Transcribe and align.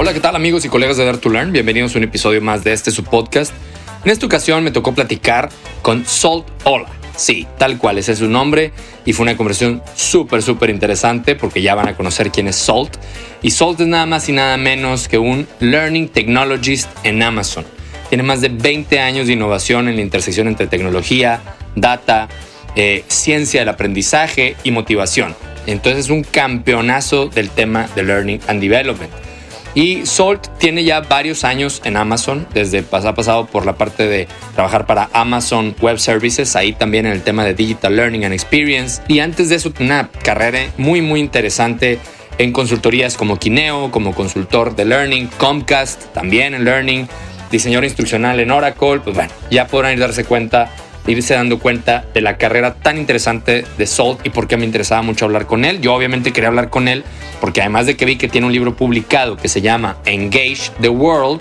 Hola, 0.00 0.14
¿qué 0.14 0.20
tal 0.20 0.36
amigos 0.36 0.64
y 0.64 0.68
colegas 0.68 0.96
de 0.96 1.04
Dare 1.04 1.18
to 1.18 1.28
Learn? 1.28 1.50
Bienvenidos 1.50 1.92
a 1.92 1.98
un 1.98 2.04
episodio 2.04 2.40
más 2.40 2.62
de 2.62 2.72
este 2.72 2.92
su 2.92 3.02
podcast. 3.02 3.52
En 4.04 4.12
esta 4.12 4.26
ocasión 4.26 4.62
me 4.62 4.70
tocó 4.70 4.94
platicar 4.94 5.48
con 5.82 6.06
Salt 6.06 6.46
Ola. 6.62 6.86
Sí, 7.16 7.48
tal 7.58 7.78
cual, 7.78 7.98
ese 7.98 8.12
es 8.12 8.20
su 8.20 8.28
nombre 8.28 8.70
y 9.04 9.12
fue 9.12 9.24
una 9.24 9.36
conversación 9.36 9.82
súper, 9.96 10.42
súper 10.42 10.70
interesante 10.70 11.34
porque 11.34 11.62
ya 11.62 11.74
van 11.74 11.88
a 11.88 11.96
conocer 11.96 12.30
quién 12.30 12.46
es 12.46 12.54
Salt. 12.54 12.96
Y 13.42 13.50
Salt 13.50 13.80
es 13.80 13.88
nada 13.88 14.06
más 14.06 14.28
y 14.28 14.32
nada 14.32 14.56
menos 14.56 15.08
que 15.08 15.18
un 15.18 15.48
Learning 15.58 16.08
Technologist 16.08 16.88
en 17.02 17.20
Amazon. 17.20 17.64
Tiene 18.08 18.22
más 18.22 18.40
de 18.40 18.50
20 18.50 19.00
años 19.00 19.26
de 19.26 19.32
innovación 19.32 19.88
en 19.88 19.96
la 19.96 20.02
intersección 20.02 20.46
entre 20.46 20.68
tecnología, 20.68 21.40
data, 21.74 22.28
eh, 22.76 23.02
ciencia 23.08 23.62
del 23.62 23.68
aprendizaje 23.68 24.54
y 24.62 24.70
motivación. 24.70 25.34
Entonces 25.66 26.04
es 26.04 26.10
un 26.10 26.22
campeonazo 26.22 27.26
del 27.26 27.50
tema 27.50 27.88
de 27.96 28.04
Learning 28.04 28.40
and 28.46 28.60
Development. 28.60 29.10
Y 29.74 30.06
Salt 30.06 30.48
tiene 30.58 30.82
ya 30.82 31.00
varios 31.00 31.44
años 31.44 31.80
en 31.84 31.96
Amazon, 31.96 32.46
desde 32.52 32.78
ha 32.78 33.14
pasado 33.14 33.46
por 33.46 33.66
la 33.66 33.74
parte 33.74 34.06
de 34.06 34.26
trabajar 34.54 34.86
para 34.86 35.08
Amazon 35.12 35.74
Web 35.80 35.98
Services, 35.98 36.56
ahí 36.56 36.72
también 36.72 37.06
en 37.06 37.12
el 37.12 37.22
tema 37.22 37.44
de 37.44 37.54
Digital 37.54 37.94
Learning 37.94 38.24
and 38.24 38.34
Experience. 38.34 39.02
Y 39.08 39.20
antes 39.20 39.48
de 39.48 39.56
eso, 39.56 39.72
una 39.80 40.10
carrera 40.22 40.60
muy, 40.78 41.00
muy 41.00 41.20
interesante 41.20 41.98
en 42.38 42.52
consultorías 42.52 43.16
como 43.16 43.38
Kineo, 43.38 43.90
como 43.90 44.14
consultor 44.14 44.74
de 44.74 44.84
Learning, 44.84 45.28
Comcast, 45.38 46.04
también 46.12 46.54
en 46.54 46.64
Learning, 46.64 47.08
diseñador 47.50 47.84
instruccional 47.84 48.40
en 48.40 48.50
Oracle. 48.50 49.00
Pues 49.00 49.14
bueno, 49.14 49.32
ya 49.50 49.66
podrán 49.66 49.92
ir 49.92 49.98
darse 49.98 50.24
cuenta 50.24 50.70
irse 51.08 51.34
dando 51.34 51.58
cuenta 51.58 52.04
de 52.14 52.20
la 52.20 52.36
carrera 52.36 52.74
tan 52.74 52.98
interesante 52.98 53.64
de 53.76 53.86
Salt 53.86 54.26
y 54.26 54.30
por 54.30 54.46
qué 54.46 54.56
me 54.56 54.64
interesaba 54.64 55.02
mucho 55.02 55.24
hablar 55.24 55.46
con 55.46 55.64
él. 55.64 55.80
Yo 55.80 55.94
obviamente 55.94 56.32
quería 56.32 56.48
hablar 56.48 56.70
con 56.70 56.88
él 56.88 57.04
porque 57.40 57.60
además 57.60 57.86
de 57.86 57.96
que 57.96 58.04
vi 58.04 58.16
que 58.16 58.28
tiene 58.28 58.46
un 58.46 58.52
libro 58.52 58.76
publicado 58.76 59.36
que 59.36 59.48
se 59.48 59.60
llama 59.60 59.96
Engage 60.04 60.70
the 60.80 60.88
World, 60.88 61.40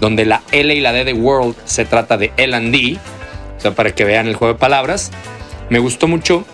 donde 0.00 0.24
la 0.24 0.42
L 0.52 0.74
y 0.74 0.80
la 0.80 0.92
D 0.92 1.04
de 1.04 1.12
World 1.12 1.56
se 1.64 1.84
trata 1.84 2.16
de 2.16 2.32
L&D, 2.36 2.98
o 3.56 3.60
sea, 3.60 3.72
para 3.72 3.94
que 3.94 4.04
vean 4.04 4.28
el 4.28 4.36
juego 4.36 4.54
de 4.54 4.60
palabras, 4.60 5.10
me 5.70 5.78
gustó 5.78 6.06
mucho 6.06 6.44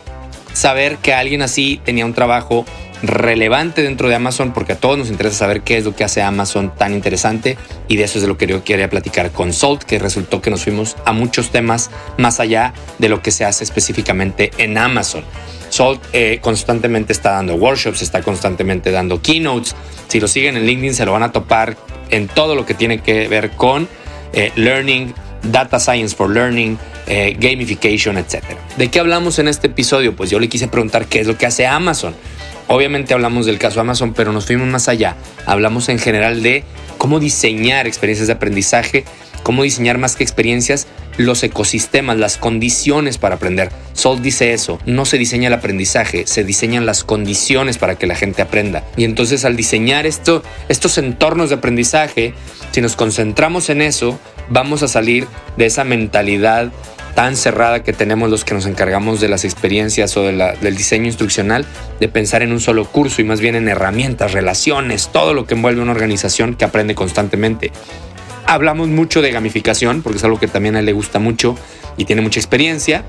saber 0.52 0.96
que 0.98 1.12
alguien 1.12 1.42
así 1.42 1.80
tenía 1.84 2.06
un 2.06 2.14
trabajo 2.14 2.64
relevante 3.02 3.82
dentro 3.82 4.08
de 4.08 4.14
Amazon 4.14 4.52
porque 4.52 4.72
a 4.72 4.76
todos 4.76 4.98
nos 4.98 5.10
interesa 5.10 5.36
saber 5.36 5.62
qué 5.62 5.76
es 5.76 5.84
lo 5.84 5.94
que 5.94 6.04
hace 6.04 6.22
Amazon 6.22 6.74
tan 6.76 6.94
interesante 6.94 7.56
y 7.88 7.96
de 7.96 8.04
eso 8.04 8.18
es 8.18 8.22
de 8.22 8.28
lo 8.28 8.38
que 8.38 8.46
yo 8.46 8.64
quería 8.64 8.88
platicar 8.88 9.30
con 9.30 9.52
Salt, 9.52 9.82
que 9.82 9.98
resultó 9.98 10.40
que 10.40 10.50
nos 10.50 10.64
fuimos 10.64 10.96
a 11.04 11.12
muchos 11.12 11.50
temas 11.50 11.90
más 12.18 12.40
allá 12.40 12.72
de 12.98 13.08
lo 13.08 13.22
que 13.22 13.30
se 13.30 13.44
hace 13.44 13.64
específicamente 13.64 14.50
en 14.58 14.78
Amazon. 14.78 15.24
Salt 15.70 16.00
eh, 16.12 16.38
constantemente 16.40 17.12
está 17.12 17.32
dando 17.32 17.56
workshops, 17.56 18.00
está 18.00 18.22
constantemente 18.22 18.90
dando 18.90 19.20
keynotes. 19.20 19.74
Si 20.08 20.20
lo 20.20 20.28
siguen 20.28 20.56
en 20.56 20.66
LinkedIn 20.66 20.94
se 20.94 21.04
lo 21.04 21.12
van 21.12 21.24
a 21.24 21.32
topar 21.32 21.76
en 22.10 22.28
todo 22.28 22.54
lo 22.54 22.64
que 22.64 22.74
tiene 22.74 23.00
que 23.00 23.26
ver 23.28 23.50
con 23.52 23.88
eh, 24.32 24.52
learning, 24.54 25.12
data 25.42 25.80
science 25.80 26.14
for 26.14 26.30
learning, 26.30 26.78
eh, 27.06 27.36
gamification, 27.38 28.16
etc. 28.18 28.42
¿De 28.76 28.88
qué 28.88 29.00
hablamos 29.00 29.38
en 29.38 29.48
este 29.48 29.66
episodio? 29.66 30.16
Pues 30.16 30.30
yo 30.30 30.38
le 30.38 30.48
quise 30.48 30.68
preguntar 30.68 31.06
qué 31.06 31.20
es 31.20 31.26
lo 31.26 31.36
que 31.36 31.46
hace 31.46 31.66
Amazon. 31.66 32.14
Obviamente 32.68 33.14
hablamos 33.14 33.46
del 33.46 33.58
caso 33.58 33.80
Amazon, 33.80 34.14
pero 34.14 34.32
nos 34.32 34.46
fuimos 34.46 34.68
más 34.68 34.88
allá. 34.88 35.16
Hablamos 35.46 35.88
en 35.88 35.98
general 35.98 36.42
de 36.42 36.64
cómo 36.98 37.20
diseñar 37.20 37.86
experiencias 37.86 38.28
de 38.28 38.34
aprendizaje, 38.34 39.04
cómo 39.42 39.62
diseñar 39.62 39.98
más 39.98 40.16
que 40.16 40.24
experiencias, 40.24 40.86
los 41.16 41.42
ecosistemas, 41.42 42.16
las 42.16 42.38
condiciones 42.38 43.18
para 43.18 43.36
aprender. 43.36 43.70
Sol 43.92 44.22
dice 44.22 44.52
eso, 44.52 44.80
no 44.86 45.04
se 45.04 45.18
diseña 45.18 45.48
el 45.48 45.54
aprendizaje, 45.54 46.26
se 46.26 46.44
diseñan 46.44 46.86
las 46.86 47.04
condiciones 47.04 47.78
para 47.78 47.96
que 47.96 48.06
la 48.06 48.16
gente 48.16 48.42
aprenda. 48.42 48.82
Y 48.96 49.04
entonces 49.04 49.44
al 49.44 49.56
diseñar 49.56 50.06
esto, 50.06 50.42
estos 50.68 50.98
entornos 50.98 51.50
de 51.50 51.56
aprendizaje, 51.56 52.34
si 52.72 52.80
nos 52.80 52.96
concentramos 52.96 53.70
en 53.70 53.82
eso, 53.82 54.18
vamos 54.48 54.82
a 54.82 54.88
salir 54.88 55.26
de 55.56 55.66
esa 55.66 55.84
mentalidad 55.84 56.72
tan 57.14 57.36
cerrada 57.36 57.82
que 57.82 57.92
tenemos 57.92 58.28
los 58.28 58.44
que 58.44 58.54
nos 58.54 58.66
encargamos 58.66 59.20
de 59.20 59.28
las 59.28 59.44
experiencias 59.44 60.16
o 60.16 60.24
del 60.24 60.76
diseño 60.76 61.06
instruccional, 61.06 61.64
de 62.00 62.08
pensar 62.08 62.42
en 62.42 62.52
un 62.52 62.60
solo 62.60 62.84
curso 62.84 63.22
y 63.22 63.24
más 63.24 63.40
bien 63.40 63.54
en 63.54 63.68
herramientas, 63.68 64.32
relaciones, 64.32 65.10
todo 65.12 65.32
lo 65.32 65.46
que 65.46 65.54
envuelve 65.54 65.80
una 65.80 65.92
organización 65.92 66.54
que 66.54 66.64
aprende 66.64 66.94
constantemente. 66.94 67.70
Hablamos 68.46 68.88
mucho 68.88 69.22
de 69.22 69.30
gamificación, 69.30 70.02
porque 70.02 70.18
es 70.18 70.24
algo 70.24 70.38
que 70.38 70.48
también 70.48 70.76
a 70.76 70.80
él 70.80 70.86
le 70.86 70.92
gusta 70.92 71.18
mucho 71.18 71.56
y 71.96 72.04
tiene 72.04 72.20
mucha 72.20 72.40
experiencia, 72.40 73.04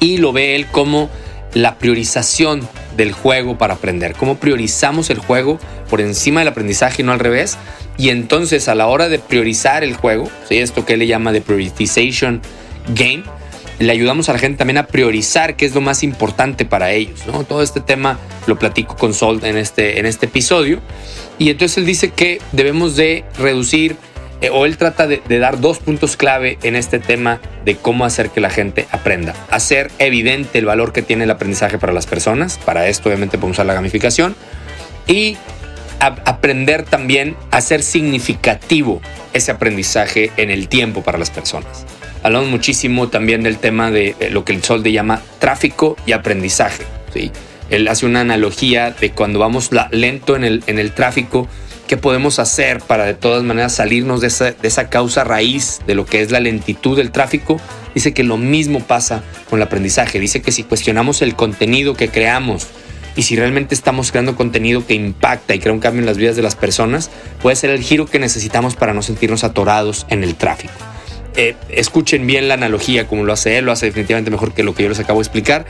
y 0.00 0.16
lo 0.16 0.32
ve 0.32 0.56
él 0.56 0.66
como 0.66 1.10
la 1.54 1.78
priorización 1.78 2.66
del 2.96 3.12
juego 3.12 3.56
para 3.56 3.74
aprender, 3.74 4.14
cómo 4.14 4.36
priorizamos 4.36 5.10
el 5.10 5.18
juego 5.18 5.58
por 5.88 6.00
encima 6.00 6.40
del 6.40 6.48
aprendizaje 6.48 7.02
y 7.02 7.04
no 7.04 7.12
al 7.12 7.20
revés. 7.20 7.56
Y 7.96 8.10
entonces 8.10 8.68
a 8.68 8.74
la 8.74 8.86
hora 8.86 9.08
de 9.08 9.18
priorizar 9.18 9.82
el 9.84 9.94
juego, 9.94 10.30
esto 10.50 10.84
que 10.84 10.94
él 10.94 11.00
le 11.00 11.06
llama 11.06 11.32
de 11.32 11.40
prioritization 11.40 12.40
game, 12.94 13.24
le 13.78 13.92
ayudamos 13.92 14.28
a 14.28 14.32
la 14.32 14.38
gente 14.38 14.58
también 14.58 14.78
a 14.78 14.86
priorizar 14.86 15.56
qué 15.56 15.64
es 15.66 15.74
lo 15.74 15.80
más 15.80 16.02
importante 16.02 16.64
para 16.64 16.90
ellos. 16.90 17.26
¿no? 17.26 17.44
Todo 17.44 17.62
este 17.62 17.80
tema 17.80 18.18
lo 18.46 18.58
platico 18.58 18.96
con 18.96 19.14
Sol 19.14 19.40
en 19.44 19.56
este, 19.56 20.00
en 20.00 20.06
este 20.06 20.26
episodio. 20.26 20.80
Y 21.38 21.50
entonces 21.50 21.78
él 21.78 21.86
dice 21.86 22.10
que 22.10 22.40
debemos 22.52 22.96
de 22.96 23.24
reducir, 23.38 23.96
eh, 24.40 24.50
o 24.50 24.66
él 24.66 24.76
trata 24.76 25.06
de, 25.06 25.20
dar 25.38 25.60
dos 25.60 25.78
puntos 25.78 26.16
clave 26.16 26.58
en 26.62 26.74
este 26.74 26.98
tema 26.98 27.40
de 27.64 27.76
cómo 27.76 28.04
hacer 28.04 28.30
que 28.30 28.40
la 28.40 28.50
gente 28.50 28.88
aprenda. 28.90 29.34
Hacer 29.50 29.90
evidente 29.98 30.58
el 30.58 30.66
valor 30.66 30.92
que 30.92 31.02
tiene 31.02 31.24
el 31.24 31.30
aprendizaje 31.30 31.78
para 31.78 31.92
las 31.92 32.06
personas. 32.06 32.58
Para 32.58 32.88
esto 32.88 33.08
obviamente 33.08 33.38
podemos 33.38 33.56
usar 33.56 33.66
la 33.66 33.74
gamificación. 33.74 34.34
Y 35.06 35.36
aprender 36.00 36.84
también 36.84 37.36
a 37.50 37.60
ser 37.60 37.82
significativo 37.82 39.00
ese 39.32 39.50
aprendizaje 39.50 40.30
en 40.36 40.50
el 40.50 40.68
tiempo 40.68 41.02
para 41.02 41.18
las 41.18 41.30
personas. 41.30 41.86
Hablamos 42.22 42.48
muchísimo 42.48 43.08
también 43.08 43.42
del 43.42 43.58
tema 43.58 43.90
de 43.90 44.14
lo 44.30 44.44
que 44.44 44.52
el 44.52 44.62
Sol 44.62 44.82
le 44.82 44.92
llama 44.92 45.22
tráfico 45.38 45.96
y 46.06 46.12
aprendizaje. 46.12 46.84
¿sí? 47.12 47.30
Él 47.70 47.86
hace 47.88 48.06
una 48.06 48.20
analogía 48.20 48.90
de 48.90 49.10
cuando 49.10 49.38
vamos 49.38 49.70
lento 49.90 50.36
en 50.36 50.44
el, 50.44 50.62
en 50.66 50.78
el 50.78 50.92
tráfico, 50.92 51.48
qué 51.86 51.96
podemos 51.96 52.38
hacer 52.38 52.80
para 52.80 53.04
de 53.04 53.14
todas 53.14 53.42
maneras 53.42 53.74
salirnos 53.74 54.20
de 54.20 54.28
esa, 54.28 54.52
de 54.52 54.68
esa 54.68 54.88
causa 54.88 55.24
raíz 55.24 55.80
de 55.86 55.94
lo 55.94 56.06
que 56.06 56.20
es 56.20 56.30
la 56.30 56.40
lentitud 56.40 56.96
del 56.96 57.12
tráfico. 57.12 57.60
Dice 57.94 58.12
que 58.12 58.24
lo 58.24 58.36
mismo 58.36 58.80
pasa 58.80 59.22
con 59.48 59.58
el 59.58 59.62
aprendizaje. 59.62 60.18
Dice 60.20 60.42
que 60.42 60.52
si 60.52 60.64
cuestionamos 60.64 61.22
el 61.22 61.34
contenido 61.34 61.94
que 61.94 62.08
creamos, 62.08 62.68
y 63.16 63.22
si 63.22 63.34
realmente 63.34 63.74
estamos 63.74 64.12
creando 64.12 64.36
contenido 64.36 64.86
que 64.86 64.94
impacta 64.94 65.52
y 65.52 65.58
crea 65.58 65.72
un 65.72 65.80
cambio 65.80 66.00
en 66.00 66.06
las 66.06 66.18
vidas 66.18 66.36
de 66.36 66.42
las 66.42 66.54
personas, 66.54 67.10
puede 67.42 67.56
ser 67.56 67.70
el 67.70 67.82
giro 67.82 68.06
que 68.06 68.20
necesitamos 68.20 68.76
para 68.76 68.94
no 68.94 69.02
sentirnos 69.02 69.42
atorados 69.42 70.06
en 70.08 70.22
el 70.22 70.36
tráfico. 70.36 70.74
Eh, 71.36 71.54
escuchen 71.68 72.26
bien 72.26 72.48
la 72.48 72.54
analogía 72.54 73.06
como 73.06 73.24
lo 73.24 73.32
hace 73.32 73.58
él, 73.58 73.66
lo 73.66 73.72
hace 73.72 73.86
definitivamente 73.86 74.30
mejor 74.30 74.54
que 74.54 74.62
lo 74.62 74.74
que 74.74 74.82
yo 74.84 74.88
les 74.88 74.98
acabo 74.98 75.20
de 75.20 75.22
explicar, 75.22 75.66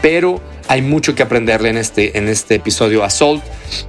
pero 0.00 0.40
hay 0.68 0.82
mucho 0.82 1.14
que 1.14 1.22
aprenderle 1.22 1.68
en 1.68 1.76
este, 1.76 2.18
en 2.18 2.28
este 2.28 2.56
episodio 2.56 3.04
a 3.04 3.10
Salt. 3.10 3.42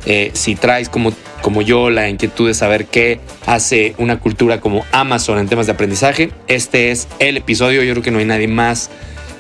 Eh, 0.06 0.32
si 0.34 0.56
traes 0.56 0.90
como, 0.90 1.14
como 1.42 1.62
yo 1.62 1.90
la 1.90 2.10
inquietud 2.10 2.48
de 2.48 2.54
saber 2.54 2.86
qué 2.86 3.20
hace 3.46 3.96
una 3.98 4.20
cultura 4.20 4.60
como 4.60 4.86
Amazon 4.92 5.40
en 5.40 5.48
temas 5.48 5.66
de 5.66 5.74
aprendizaje, 5.74 6.32
este 6.48 6.92
es 6.92 7.08
el 7.20 7.38
episodio. 7.38 7.84
Yo 7.84 7.94
creo 7.94 8.04
que 8.04 8.12
no 8.12 8.20
hay 8.20 8.26
nadie 8.26 8.48
más 8.48 8.90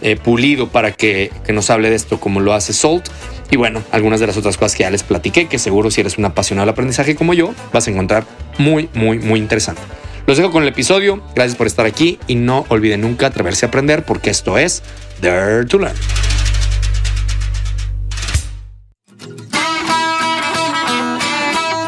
eh, 0.01 0.15
pulido 0.15 0.69
para 0.69 0.91
que, 0.91 1.31
que 1.45 1.53
nos 1.53 1.69
hable 1.69 1.89
de 1.89 1.95
esto 1.95 2.19
como 2.19 2.39
lo 2.39 2.53
hace 2.53 2.73
Salt. 2.73 3.07
Y 3.51 3.55
bueno, 3.55 3.83
algunas 3.91 4.19
de 4.19 4.27
las 4.27 4.37
otras 4.37 4.57
cosas 4.57 4.75
que 4.75 4.83
ya 4.83 4.89
les 4.89 5.03
platiqué, 5.03 5.47
que 5.47 5.59
seguro 5.59 5.91
si 5.91 6.01
eres 6.01 6.17
un 6.17 6.25
apasionado 6.25 6.65
del 6.65 6.71
aprendizaje 6.71 7.15
como 7.15 7.35
yo, 7.35 7.53
vas 7.71 7.87
a 7.87 7.91
encontrar 7.91 8.25
muy, 8.57 8.89
muy, 8.95 9.19
muy 9.19 9.39
interesante. 9.39 9.81
Los 10.25 10.37
dejo 10.37 10.51
con 10.51 10.63
el 10.63 10.69
episodio. 10.69 11.21
Gracias 11.35 11.57
por 11.57 11.67
estar 11.67 11.85
aquí 11.85 12.17
y 12.27 12.35
no 12.35 12.65
olviden 12.69 13.01
nunca 13.01 13.27
atreverse 13.27 13.65
a 13.65 13.69
aprender 13.69 14.05
porque 14.05 14.29
esto 14.29 14.57
es 14.57 14.81
Dare 15.21 15.65
to 15.65 15.79
Learn. 15.79 15.95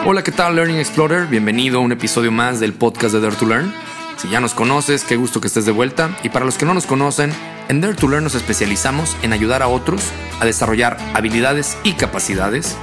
Hola, 0.05 0.21
¿qué 0.23 0.31
tal 0.31 0.55
Learning 0.55 0.77
Explorer? 0.77 1.27
Bienvenido 1.27 1.79
a 1.79 1.81
un 1.81 1.91
episodio 1.91 2.31
más 2.31 2.59
del 2.59 2.73
podcast 2.73 3.13
de 3.13 3.21
Dare 3.21 3.35
to 3.37 3.45
Learn. 3.45 3.73
Si 4.17 4.29
ya 4.29 4.39
nos 4.39 4.53
conoces, 4.53 5.03
qué 5.03 5.15
gusto 5.15 5.41
que 5.41 5.47
estés 5.47 5.65
de 5.65 5.71
vuelta. 5.71 6.15
Y 6.21 6.29
para 6.29 6.45
los 6.45 6.57
que 6.57 6.65
no 6.65 6.73
nos 6.73 6.85
conocen, 6.85 7.31
en 7.69 7.81
Dare 7.81 7.95
to 7.95 8.07
Learn 8.07 8.23
nos 8.23 8.35
especializamos 8.35 9.15
en 9.23 9.33
ayudar 9.33 9.63
a 9.63 9.67
otros 9.67 10.11
a 10.39 10.45
desarrollar 10.45 10.97
habilidades 11.13 11.77
y 11.83 11.93
capacidades 11.93 12.75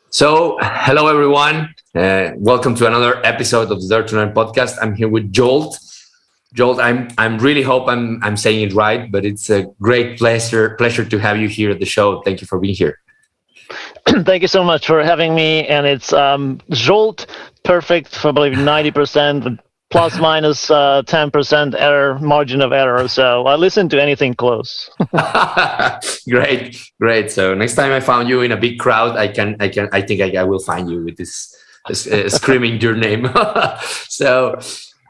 So, 0.09 0.57
hello 0.61 1.09
everyone. 1.09 1.73
Uh, 1.95 2.33
welcome 2.39 2.75
to 2.75 2.89
another 2.89 3.21
episode 3.23 3.71
of 3.71 3.81
the 3.81 3.87
Dare 3.89 4.05
to 4.07 4.17
Learn 4.17 4.35
podcast. 4.35 4.79
I'm 4.83 4.97
here 4.97 5.09
with 5.09 5.33
Zsolt. 5.33 5.77
Zsolt, 6.57 6.81
I'm 6.81 7.07
I'm 7.19 7.39
really 7.39 7.63
hope 7.63 7.89
I'm 7.89 8.19
I'm 8.21 8.37
saying 8.37 8.69
it 8.69 8.75
right, 8.75 9.13
but 9.13 9.25
it's 9.25 9.49
a 9.49 9.67
great 9.81 10.19
pleasure 10.19 10.71
pleasure 10.71 11.05
to 11.05 11.19
have 11.19 11.37
you 11.37 11.47
here 11.47 11.71
at 11.71 11.79
the 11.79 11.87
show. 11.87 12.21
Thank 12.23 12.41
you 12.41 12.49
for 12.49 12.59
being 12.59 12.75
here. 12.75 12.99
Thank 14.25 14.43
you 14.43 14.49
so 14.49 14.65
much 14.65 14.87
for 14.87 15.03
having 15.03 15.35
me. 15.35 15.67
And 15.67 15.87
it's 15.87 16.13
um, 16.13 16.61
Zsolt, 16.71 17.27
perfect 17.65 18.15
for 18.15 18.33
believe 18.33 18.59
ninety 18.59 18.91
percent, 18.91 19.61
plus 19.91 20.19
minus 20.19 20.71
uh, 20.71 21.03
ten 21.07 21.31
percent 21.31 21.75
error 21.75 22.19
margin 22.19 22.61
of 22.61 22.73
error. 22.73 23.09
So 23.09 23.47
I 23.47 23.57
listen 23.57 23.89
to 23.91 24.01
anything 24.01 24.35
close. 24.35 24.91
great, 26.29 26.77
great. 27.01 27.31
So 27.31 27.55
next 27.55 27.75
time 27.75 27.93
I 27.93 28.01
found 28.01 28.29
you 28.29 28.43
in 28.43 28.53
a 28.53 28.57
big 28.57 28.79
crowd, 28.79 29.17
I 29.17 29.29
can 29.29 29.57
I 29.61 29.69
can 29.69 29.89
I 29.93 30.03
think 30.03 30.21
I, 30.21 30.41
I 30.41 30.45
will 30.45 30.61
find 30.61 30.91
you 30.91 31.05
with 31.05 31.17
this 31.17 31.55
uh, 31.89 32.29
screaming 32.29 32.81
your 32.81 32.97
name. 32.97 33.29
so 34.09 34.59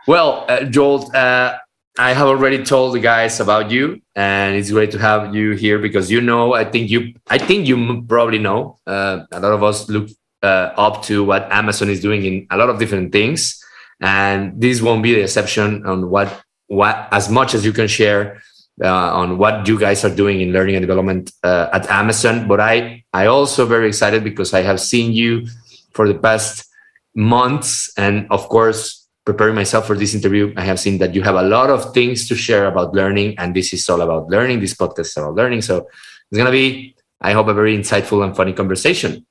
well, 0.06 0.44
uh, 0.48 0.60
Zsolt. 0.60 1.14
Uh, 1.14 1.58
I 1.98 2.14
have 2.14 2.28
already 2.28 2.64
told 2.64 2.94
the 2.94 3.00
guys 3.00 3.40
about 3.40 3.70
you, 3.70 4.00
and 4.14 4.56
it's 4.56 4.70
great 4.70 4.90
to 4.92 4.98
have 4.98 5.34
you 5.34 5.52
here 5.52 5.78
because 5.78 6.10
you 6.10 6.20
know. 6.20 6.54
I 6.54 6.64
think 6.64 6.88
you. 6.88 7.14
I 7.28 7.38
think 7.38 7.66
you 7.66 8.02
probably 8.08 8.38
know. 8.38 8.78
Uh, 8.86 9.26
a 9.32 9.40
lot 9.40 9.52
of 9.52 9.62
us 9.62 9.88
look 9.88 10.08
uh, 10.42 10.72
up 10.76 11.02
to 11.04 11.24
what 11.24 11.50
Amazon 11.52 11.90
is 11.90 12.00
doing 12.00 12.24
in 12.24 12.46
a 12.50 12.56
lot 12.56 12.70
of 12.70 12.78
different 12.78 13.12
things, 13.12 13.62
and 14.00 14.60
this 14.60 14.80
won't 14.80 15.02
be 15.02 15.14
the 15.14 15.22
exception 15.22 15.86
on 15.86 16.10
what 16.10 16.42
what 16.66 17.08
as 17.10 17.28
much 17.28 17.54
as 17.54 17.64
you 17.64 17.72
can 17.72 17.88
share 17.88 18.42
uh, 18.82 19.12
on 19.12 19.38
what 19.38 19.66
you 19.66 19.78
guys 19.78 20.04
are 20.04 20.14
doing 20.14 20.40
in 20.40 20.52
learning 20.52 20.76
and 20.76 20.82
development 20.82 21.32
uh, 21.42 21.68
at 21.72 21.90
Amazon. 21.90 22.48
But 22.48 22.60
I 22.60 23.04
I 23.12 23.26
also 23.26 23.66
very 23.66 23.88
excited 23.88 24.24
because 24.24 24.54
I 24.54 24.62
have 24.62 24.80
seen 24.80 25.12
you 25.12 25.46
for 25.92 26.06
the 26.06 26.14
past 26.14 26.66
months, 27.14 27.92
and 27.96 28.26
of 28.30 28.48
course 28.48 29.00
preparing 29.24 29.54
myself 29.54 29.86
for 29.86 29.96
this 29.96 30.14
interview, 30.14 30.52
I 30.56 30.62
have 30.62 30.80
seen 30.80 30.98
that 30.98 31.14
you 31.14 31.22
have 31.22 31.36
a 31.36 31.42
lot 31.42 31.70
of 31.70 31.92
things 31.92 32.26
to 32.28 32.34
share 32.34 32.66
about 32.66 32.94
learning, 32.94 33.38
and 33.38 33.54
this 33.54 33.72
is 33.72 33.88
all 33.88 34.00
about 34.00 34.28
learning. 34.28 34.60
This 34.60 34.74
podcast 34.74 35.00
is 35.00 35.16
about 35.16 35.34
learning. 35.34 35.62
So 35.62 35.86
it's 36.30 36.38
going 36.38 36.46
to 36.46 36.52
be, 36.52 36.96
I 37.20 37.32
hope, 37.32 37.48
a 37.48 37.54
very 37.54 37.76
insightful 37.76 38.24
and 38.24 38.34
funny 38.34 38.52
conversation. 38.52 39.26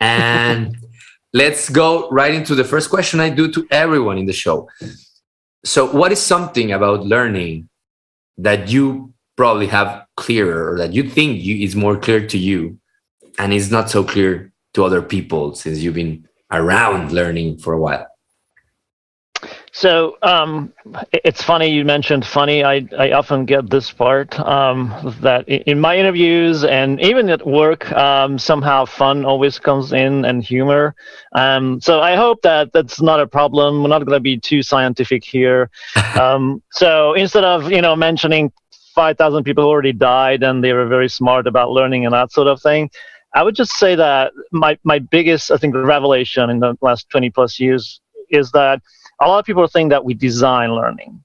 And 0.00 0.76
let's 1.32 1.68
go 1.68 2.08
right 2.10 2.34
into 2.34 2.54
the 2.54 2.64
first 2.64 2.90
question 2.90 3.20
I 3.20 3.30
do 3.30 3.50
to 3.52 3.66
everyone 3.70 4.18
in 4.18 4.26
the 4.26 4.32
show. 4.32 4.68
So, 5.64 5.90
what 5.90 6.12
is 6.12 6.20
something 6.22 6.72
about 6.72 7.04
learning 7.04 7.68
that 8.38 8.68
you 8.68 9.12
probably 9.36 9.66
have 9.66 10.04
clearer 10.16 10.72
or 10.72 10.78
that 10.78 10.92
you 10.92 11.08
think 11.08 11.42
you, 11.42 11.64
is 11.64 11.76
more 11.76 11.96
clear 11.96 12.26
to 12.26 12.38
you 12.38 12.78
and 13.38 13.52
is 13.52 13.70
not 13.70 13.90
so 13.90 14.04
clear 14.04 14.52
to 14.74 14.84
other 14.84 15.02
people 15.02 15.54
since 15.54 15.78
you've 15.78 15.94
been 15.94 16.26
around 16.50 17.12
learning 17.12 17.58
for 17.58 17.72
a 17.72 17.80
while? 17.80 18.06
So 19.78 20.16
um, 20.22 20.72
it's 21.12 21.40
funny 21.40 21.68
you 21.68 21.84
mentioned 21.84 22.26
funny. 22.26 22.64
I, 22.64 22.88
I 22.98 23.12
often 23.12 23.44
get 23.44 23.70
this 23.70 23.92
part 23.92 24.36
um, 24.40 24.92
that 25.20 25.48
in 25.48 25.78
my 25.78 25.96
interviews 25.96 26.64
and 26.64 27.00
even 27.00 27.30
at 27.30 27.46
work, 27.46 27.88
um, 27.92 28.40
somehow 28.40 28.86
fun 28.86 29.24
always 29.24 29.60
comes 29.60 29.92
in 29.92 30.24
and 30.24 30.42
humor. 30.42 30.96
Um, 31.32 31.80
so 31.80 32.00
I 32.00 32.16
hope 32.16 32.42
that 32.42 32.72
that's 32.72 33.00
not 33.00 33.20
a 33.20 33.26
problem. 33.28 33.80
We're 33.84 33.90
not 33.90 34.04
going 34.04 34.16
to 34.16 34.20
be 34.20 34.36
too 34.36 34.64
scientific 34.64 35.24
here. 35.24 35.70
Um, 36.18 36.60
so 36.72 37.12
instead 37.12 37.44
of 37.44 37.70
you 37.70 37.80
know 37.80 37.94
mentioning 37.94 38.50
5,000 38.96 39.44
people 39.44 39.62
who 39.62 39.70
already 39.70 39.92
died 39.92 40.42
and 40.42 40.64
they 40.64 40.72
were 40.72 40.88
very 40.88 41.08
smart 41.08 41.46
about 41.46 41.70
learning 41.70 42.04
and 42.04 42.12
that 42.12 42.32
sort 42.32 42.48
of 42.48 42.60
thing, 42.60 42.90
I 43.34 43.44
would 43.44 43.54
just 43.54 43.72
say 43.72 43.94
that 43.94 44.32
my, 44.50 44.76
my 44.82 44.98
biggest, 44.98 45.52
I 45.52 45.58
think, 45.58 45.76
revelation 45.76 46.50
in 46.50 46.58
the 46.58 46.74
last 46.80 47.08
20 47.10 47.30
plus 47.30 47.60
years 47.60 48.00
is 48.30 48.50
that 48.52 48.82
a 49.20 49.26
lot 49.26 49.38
of 49.38 49.44
people 49.44 49.66
think 49.66 49.90
that 49.90 50.04
we 50.04 50.14
design 50.14 50.72
learning. 50.72 51.22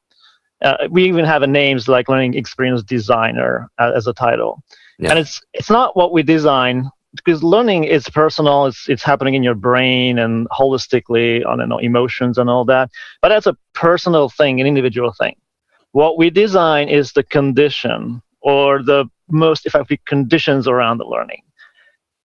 Uh, 0.62 0.88
we 0.90 1.04
even 1.06 1.26
have 1.26 1.42
a 1.42 1.48
names 1.48 1.88
like 1.88 2.08
learning 2.08 2.36
experience 2.36 2.84
designer 2.84 3.70
uh, 3.80 3.92
as 3.96 4.08
a 4.08 4.14
title, 4.14 4.64
yeah. 4.98 5.10
and 5.10 5.20
it's 5.20 5.42
it's 5.54 5.70
not 5.70 5.96
what 5.98 6.14
we 6.14 6.24
design 6.24 6.90
because 7.16 7.44
learning 7.44 7.84
is 7.84 8.08
personal. 8.10 8.68
It's 8.68 8.88
it's 8.88 9.04
happening 9.04 9.34
in 9.34 9.44
your 9.44 9.56
brain 9.56 10.20
and 10.20 10.48
holistically 10.50 11.46
on 11.46 11.60
you 11.60 11.68
know, 11.68 11.80
emotions 11.80 12.38
and 12.38 12.50
all 12.50 12.66
that. 12.66 12.90
But 13.22 13.30
that's 13.30 13.48
a 13.48 13.58
personal 13.74 14.30
thing, 14.30 14.62
an 14.62 14.68
individual 14.68 15.14
thing. 15.14 15.36
What 15.92 16.18
we 16.18 16.30
design 16.30 16.90
is 16.90 17.12
the 17.12 17.24
condition 17.24 18.22
or 18.42 18.82
the 18.82 19.06
most 19.30 19.66
effective 19.66 20.00
conditions 20.06 20.68
around 20.68 20.98
the 20.98 21.06
learning 21.06 21.44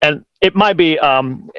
and 0.02 0.25
it 0.40 0.54
might 0.54 0.76
be 0.76 0.98
um, 0.98 1.50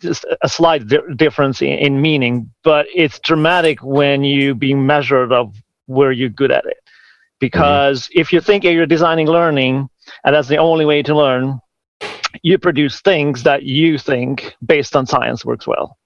just 0.00 0.24
a 0.42 0.48
slight 0.48 0.86
di- 0.86 1.14
difference 1.16 1.60
in, 1.62 1.78
in, 1.78 2.00
meaning, 2.00 2.50
but 2.62 2.86
it's 2.94 3.18
dramatic 3.18 3.82
when 3.82 4.22
you 4.22 4.54
being 4.54 4.86
measured 4.86 5.32
of 5.32 5.54
where 5.86 6.12
you're 6.12 6.28
good 6.28 6.50
at 6.50 6.64
it. 6.66 6.78
Because 7.40 8.04
mm-hmm. 8.04 8.20
if 8.20 8.32
you 8.32 8.40
think 8.40 8.64
you're 8.64 8.86
designing 8.86 9.26
learning 9.26 9.88
and 10.24 10.34
that's 10.34 10.48
the 10.48 10.58
only 10.58 10.84
way 10.84 11.02
to 11.02 11.14
learn, 11.14 11.58
you 12.42 12.58
produce 12.58 13.00
things 13.00 13.42
that 13.42 13.64
you 13.64 13.98
think 13.98 14.56
based 14.64 14.96
on 14.96 15.06
science 15.06 15.44
works 15.44 15.66
well 15.66 15.96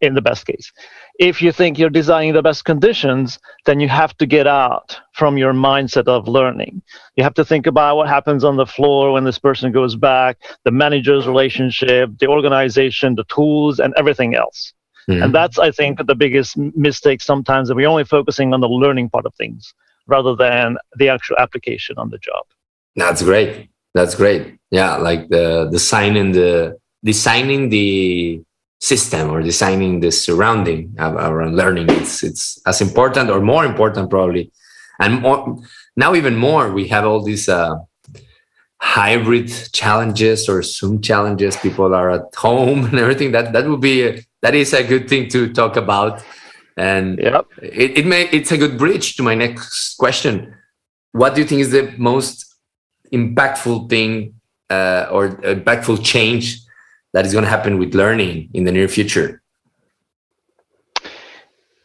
in 0.00 0.14
the 0.14 0.22
best 0.22 0.46
case. 0.46 0.72
If 1.18 1.42
you 1.42 1.52
think 1.52 1.78
you're 1.78 1.90
designing 1.90 2.34
the 2.34 2.42
best 2.42 2.64
conditions, 2.64 3.38
then 3.66 3.80
you 3.80 3.88
have 3.88 4.16
to 4.18 4.26
get 4.26 4.46
out 4.46 4.98
from 5.14 5.38
your 5.38 5.52
mindset 5.52 6.06
of 6.06 6.28
learning. 6.28 6.82
You 7.16 7.24
have 7.24 7.34
to 7.34 7.44
think 7.44 7.66
about 7.66 7.96
what 7.96 8.08
happens 8.08 8.44
on 8.44 8.56
the 8.56 8.66
floor 8.66 9.12
when 9.12 9.24
this 9.24 9.38
person 9.38 9.72
goes 9.72 9.96
back, 9.96 10.38
the 10.64 10.70
manager's 10.70 11.26
relationship, 11.26 12.10
the 12.18 12.28
organization, 12.28 13.14
the 13.14 13.24
tools, 13.24 13.80
and 13.80 13.94
everything 13.96 14.34
else. 14.34 14.72
Mm-hmm. 15.08 15.22
And 15.22 15.34
that's, 15.34 15.58
I 15.58 15.70
think, 15.70 16.06
the 16.06 16.14
biggest 16.14 16.56
mistake 16.56 17.22
sometimes 17.22 17.68
that 17.68 17.74
we're 17.74 17.88
only 17.88 18.04
focusing 18.04 18.52
on 18.52 18.60
the 18.60 18.68
learning 18.68 19.08
part 19.10 19.24
of 19.26 19.34
things 19.36 19.72
rather 20.06 20.34
than 20.36 20.76
the 20.96 21.08
actual 21.08 21.36
application 21.38 21.96
on 21.98 22.10
the 22.10 22.18
job. 22.18 22.44
That's 22.96 23.22
great. 23.22 23.70
That's 23.94 24.14
great. 24.14 24.58
Yeah, 24.70 24.96
like 24.96 25.28
the 25.28 25.68
the 25.70 25.78
sign 25.78 26.12
designing 26.12 26.32
the 26.32 26.78
designing 27.02 27.68
the 27.70 28.42
system 28.80 29.30
or 29.30 29.42
designing 29.42 30.00
the 30.00 30.10
surrounding 30.10 30.94
around 30.98 31.56
learning. 31.56 31.86
It's 31.90 32.22
it's 32.22 32.60
as 32.66 32.80
important 32.80 33.30
or 33.30 33.40
more 33.40 33.64
important 33.64 34.10
probably. 34.10 34.52
And 35.00 35.22
more, 35.22 35.58
now 35.96 36.14
even 36.14 36.36
more 36.36 36.72
we 36.72 36.88
have 36.88 37.04
all 37.04 37.22
these 37.22 37.48
uh, 37.48 37.76
hybrid 38.80 39.48
challenges 39.72 40.48
or 40.48 40.62
zoom 40.62 41.00
challenges. 41.00 41.56
People 41.56 41.94
are 41.94 42.10
at 42.10 42.34
home 42.34 42.84
and 42.88 42.98
everything. 42.98 43.32
That 43.32 43.52
that 43.52 43.68
would 43.68 43.80
be 43.80 44.06
a, 44.06 44.22
that 44.42 44.54
is 44.54 44.72
a 44.72 44.84
good 44.84 45.08
thing 45.08 45.28
to 45.30 45.52
talk 45.52 45.76
about. 45.76 46.22
And 46.76 47.18
yep. 47.18 47.46
it, 47.60 47.98
it 47.98 48.06
may 48.06 48.28
it's 48.30 48.52
a 48.52 48.58
good 48.58 48.78
bridge 48.78 49.16
to 49.16 49.22
my 49.22 49.34
next 49.34 49.96
question. 49.96 50.54
What 51.12 51.34
do 51.34 51.40
you 51.40 51.46
think 51.46 51.60
is 51.62 51.72
the 51.72 51.92
most 51.98 52.44
impactful 53.12 53.90
thing 53.90 54.34
uh, 54.70 55.06
or 55.10 55.30
impactful 55.30 56.04
change 56.04 56.60
that 57.12 57.26
is 57.26 57.32
going 57.32 57.44
to 57.44 57.50
happen 57.50 57.78
with 57.78 57.94
learning 57.94 58.50
in 58.54 58.64
the 58.64 58.72
near 58.72 58.88
future? 58.88 59.42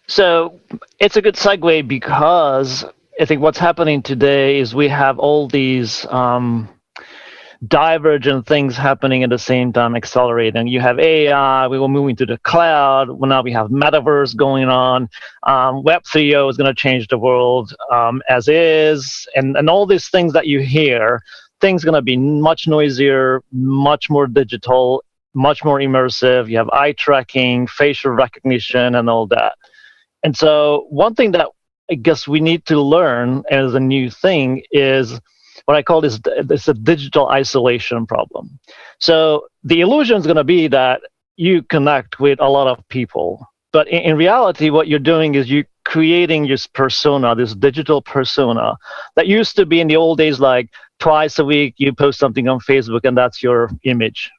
So 0.07 0.59
it's 0.99 1.15
a 1.15 1.21
good 1.21 1.35
segue 1.35 1.87
because 1.87 2.85
I 3.19 3.25
think 3.25 3.41
what's 3.41 3.57
happening 3.57 4.01
today 4.01 4.59
is 4.59 4.75
we 4.75 4.87
have 4.89 5.17
all 5.19 5.47
these 5.47 6.05
um, 6.07 6.69
divergent 7.67 8.45
things 8.45 8.75
happening 8.75 9.23
at 9.23 9.29
the 9.29 9.37
same 9.37 9.71
time, 9.71 9.95
accelerating. 9.95 10.67
You 10.67 10.81
have 10.81 10.99
AI, 10.99 11.67
we 11.67 11.79
will 11.79 11.87
move 11.87 12.09
into 12.09 12.25
the 12.25 12.37
cloud. 12.39 13.09
Well, 13.09 13.29
now 13.29 13.41
we 13.41 13.53
have 13.53 13.67
metaverse 13.69 14.35
going 14.35 14.67
on. 14.67 15.09
Um, 15.43 15.83
Web 15.83 16.03
3.0 16.03 16.49
is 16.49 16.57
going 16.57 16.67
to 16.67 16.75
change 16.75 17.07
the 17.07 17.17
world 17.17 17.73
um, 17.91 18.21
as 18.27 18.47
is, 18.47 19.27
and 19.35 19.55
and 19.55 19.69
all 19.69 19.85
these 19.85 20.09
things 20.09 20.33
that 20.33 20.47
you 20.47 20.59
hear. 20.59 21.21
Things 21.61 21.85
going 21.85 21.95
to 21.95 22.01
be 22.01 22.17
much 22.17 22.67
noisier, 22.67 23.41
much 23.53 24.09
more 24.09 24.27
digital, 24.27 25.01
much 25.33 25.63
more 25.63 25.79
immersive. 25.79 26.49
You 26.49 26.57
have 26.57 26.69
eye 26.69 26.93
tracking, 26.93 27.67
facial 27.67 28.11
recognition, 28.11 28.95
and 28.95 29.09
all 29.09 29.27
that. 29.27 29.55
And 30.23 30.35
so, 30.35 30.87
one 30.89 31.15
thing 31.15 31.31
that 31.31 31.47
I 31.91 31.95
guess 31.95 32.27
we 32.27 32.39
need 32.39 32.65
to 32.65 32.79
learn 32.79 33.43
as 33.51 33.73
a 33.73 33.79
new 33.79 34.09
thing 34.09 34.63
is 34.71 35.19
what 35.65 35.77
I 35.77 35.83
call 35.83 36.01
this, 36.01 36.19
this 36.43 36.67
a 36.67 36.73
digital 36.73 37.29
isolation 37.29 38.05
problem. 38.05 38.59
So, 38.99 39.47
the 39.63 39.81
illusion 39.81 40.17
is 40.17 40.25
going 40.25 40.37
to 40.37 40.43
be 40.43 40.67
that 40.69 41.01
you 41.35 41.63
connect 41.63 42.19
with 42.19 42.39
a 42.39 42.49
lot 42.49 42.67
of 42.67 42.87
people. 42.89 43.45
But 43.71 43.87
in, 43.87 44.01
in 44.01 44.17
reality, 44.17 44.69
what 44.69 44.87
you're 44.87 44.99
doing 44.99 45.35
is 45.35 45.49
you're 45.49 45.65
creating 45.85 46.47
this 46.47 46.67
persona, 46.67 47.35
this 47.35 47.55
digital 47.55 48.01
persona 48.01 48.77
that 49.15 49.27
used 49.27 49.55
to 49.57 49.65
be 49.65 49.81
in 49.81 49.87
the 49.87 49.95
old 49.95 50.17
days 50.17 50.39
like 50.39 50.69
twice 50.99 51.37
a 51.39 51.45
week 51.45 51.75
you 51.77 51.93
post 51.93 52.19
something 52.19 52.47
on 52.47 52.59
Facebook 52.59 53.01
and 53.03 53.17
that's 53.17 53.43
your 53.43 53.69
image, 53.83 54.31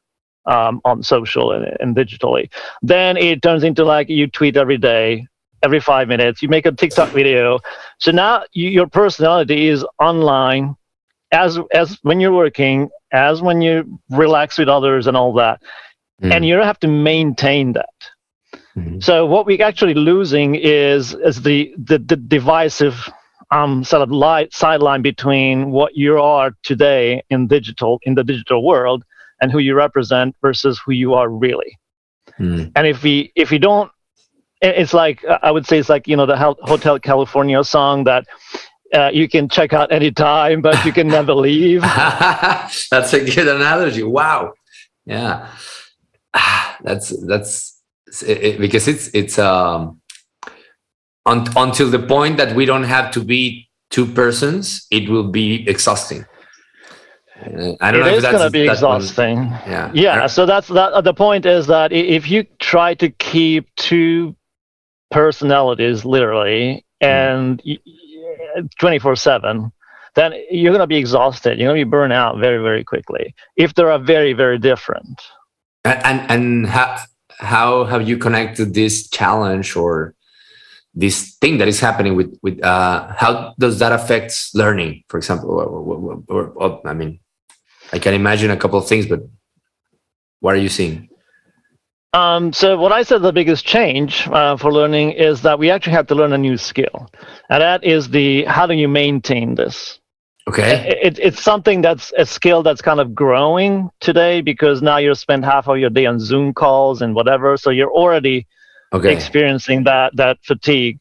um, 0.47 0.81
on 0.85 1.03
social 1.03 1.53
and, 1.53 1.77
and 1.81 1.97
digitally. 1.97 2.51
Then 2.83 3.17
it 3.17 3.43
turns 3.43 3.65
into 3.65 3.85
like 3.85 4.09
you 4.09 4.27
tweet 4.27 4.57
every 4.57 4.79
day, 4.79 5.27
every 5.63 5.81
five 5.81 6.09
minutes. 6.09 6.43
You 6.43 6.49
make 6.49 6.67
a 6.67 6.73
TikTok 6.73 7.11
video. 7.11 7.59
So 7.99 8.11
now 8.11 8.45
you, 8.53 8.69
your 8.69 8.87
personality 8.87 9.69
is 9.69 9.85
online 10.01 10.77
as 11.33 11.59
as 11.73 11.99
when 12.03 12.21
you're 12.21 12.33
working, 12.33 12.91
as 13.13 13.43
when 13.43 13.61
you 13.61 14.01
relax 14.11 14.59
with 14.59 14.69
others 14.69 15.07
and 15.07 15.17
all 15.17 15.33
that, 15.35 15.61
mm. 16.23 16.33
and 16.33 16.45
you 16.45 16.55
don't 16.55 16.67
have 16.67 16.81
to 16.81 16.89
maintain 16.89 17.73
that. 17.73 17.95
Mm-hmm. 18.77 19.01
So 19.01 19.27
what 19.27 19.47
we're 19.47 19.63
actually 19.63 19.95
losing 19.95 20.55
is 20.55 21.15
is 21.15 21.43
the 21.43 21.75
the, 21.79 21.99
the 21.99 22.17
divisive 22.17 23.11
um, 23.51 23.85
sort 23.85 24.03
of 24.03 24.11
light 24.11 24.53
sideline 24.53 25.03
between 25.03 25.71
what 25.71 25.97
you 25.97 26.21
are 26.21 26.53
today 26.63 27.23
in 27.31 27.47
digital 27.47 28.01
in 28.03 28.15
the 28.15 28.25
digital 28.25 28.65
world 28.65 29.05
and 29.41 29.51
who 29.51 29.59
you 29.59 29.75
represent 29.75 30.35
versus 30.41 30.81
who 30.85 30.93
you 30.93 31.15
are 31.15 31.29
really. 31.29 31.79
Mm. 32.39 32.73
And 32.75 32.87
if 32.87 33.03
we 33.03 33.33
if 33.37 33.51
we 33.51 33.59
don't, 33.59 33.91
it's 34.61 34.95
like 34.95 35.25
I 35.25 35.51
would 35.51 35.67
say 35.67 35.79
it's 35.79 35.89
like 35.89 36.09
you 36.09 36.17
know 36.17 36.27
the 36.27 36.37
Hotel 36.37 36.99
California 36.99 37.63
song 37.65 38.05
that 38.05 38.27
uh, 38.95 39.11
you 39.13 39.29
can 39.29 39.49
check 39.49 39.73
out 39.73 39.93
anytime, 39.93 40.63
but 40.63 40.85
you 40.85 40.93
can 40.93 41.09
never 41.09 41.35
leave. 41.35 41.83
that's 42.91 43.13
a 43.13 43.25
good 43.25 43.49
analogy. 43.49 44.03
Wow. 44.03 44.55
Yeah. 45.05 45.51
That's 46.83 47.15
that's 47.27 47.81
it, 48.27 48.59
because 48.59 48.89
it's 48.89 49.09
it's 49.15 49.39
um 49.39 50.01
un, 51.25 51.47
until 51.57 51.89
the 51.89 52.01
point 52.01 52.37
that 52.37 52.55
we 52.55 52.67
don't 52.67 52.85
have 52.85 53.11
to 53.13 53.25
be 53.25 53.69
two 53.91 54.05
persons, 54.05 54.87
it 54.91 55.09
will 55.09 55.31
be 55.31 55.67
exhausting. 55.69 56.27
I 57.37 57.91
don't 57.91 58.03
it 58.03 58.05
know 58.05 58.15
is 58.15 58.23
going 58.23 58.39
to 58.39 58.51
be 58.51 58.69
exhausting. 58.69 59.51
One, 59.51 59.61
yeah. 59.67 59.91
Yeah. 59.93 60.27
So 60.29 60.47
that's 60.47 60.69
that. 60.69 61.03
The 61.03 61.15
point 61.15 61.47
is 61.47 61.67
that 61.67 61.93
if 61.93 62.31
you 62.31 62.45
try 62.61 62.95
to 62.95 63.11
keep 63.11 63.75
two 63.75 64.37
personalities 65.15 66.05
literally 66.05 66.85
hmm. 67.01 67.07
and 67.07 67.63
24 68.81 69.15
7 69.15 69.71
then 70.17 70.33
you're 70.51 70.73
going 70.73 70.81
to 70.81 70.89
be 70.89 70.97
exhausted 70.97 71.57
you're 71.57 71.69
going 71.69 71.81
to 71.81 71.85
be 71.85 71.89
burned 71.89 72.13
out 72.13 72.39
very 72.39 72.61
very 72.61 72.83
quickly 72.83 73.33
if 73.57 73.75
they 73.75 73.85
are 73.85 73.99
very 73.99 74.33
very 74.33 74.59
different 74.59 75.23
and 75.85 76.05
and, 76.05 76.31
and 76.31 76.67
how, 76.67 76.99
how 77.39 77.85
have 77.85 78.09
you 78.09 78.19
connected 78.19 78.75
this 78.75 79.09
challenge 79.09 79.77
or 79.77 80.15
this 80.95 81.37
thing 81.41 81.59
that 81.59 81.69
is 81.69 81.79
happening 81.79 82.17
with 82.17 82.37
with 82.43 82.61
uh, 82.65 83.13
how 83.17 83.55
does 83.59 83.79
that 83.79 83.93
affect 83.93 84.33
learning 84.55 85.03
for 85.09 85.19
example 85.19 85.51
or, 85.51 85.67
or, 85.67 86.23
or, 86.29 86.47
or, 86.57 86.89
i 86.89 86.93
mean 86.93 87.21
i 87.95 87.99
can 87.99 88.15
imagine 88.15 88.51
a 88.51 88.57
couple 88.57 88.79
of 88.79 88.87
things 88.87 89.07
but 89.07 89.21
what 90.41 90.55
are 90.55 90.63
you 90.67 90.69
seeing 90.69 91.09
um, 92.15 92.53
so 92.53 92.79
what 92.79 92.93
I 92.93 93.03
said 93.03 93.23
the 93.23 93.33
biggest 93.33 93.67
change 93.67 94.29
uh, 94.29 94.57
for 94.57 94.73
learning 94.73 95.13
is 95.13 95.43
that 95.43 95.59
we 95.59 95.69
actually 95.69 95.95
have 95.95 96.07
to 96.07 96.15
learn 96.15 96.33
a 96.33 96.39
new 96.39 96.57
skill, 96.57 97.11
and 97.51 97.61
that 97.61 97.83
is 97.83 98.09
the 98.09 98.45
how 98.45 98.67
do 98.69 98.75
you 98.75 98.87
maintain 98.87 99.57
this. 99.57 99.99
Okay. 100.47 100.97
It, 101.03 101.19
it's 101.19 101.43
something 101.43 101.83
that's 101.83 102.13
a 102.17 102.25
skill 102.25 102.63
that's 102.63 102.81
kind 102.81 103.01
of 103.01 103.17
growing 103.17 103.91
today 103.99 104.43
because 104.43 104.81
now 104.81 104.99
you 104.99 105.13
spend 105.17 105.45
half 105.45 105.67
of 105.67 105.79
your 105.79 105.91
day 105.91 106.07
on 106.07 106.21
Zoom 106.21 106.55
calls 106.55 107.03
and 107.03 107.17
whatever, 107.17 107.57
so 107.57 107.71
you're 107.71 107.91
already 107.91 108.47
okay. 108.93 109.13
experiencing 109.13 109.83
that 109.85 110.15
that 110.15 110.39
fatigue. 110.45 111.01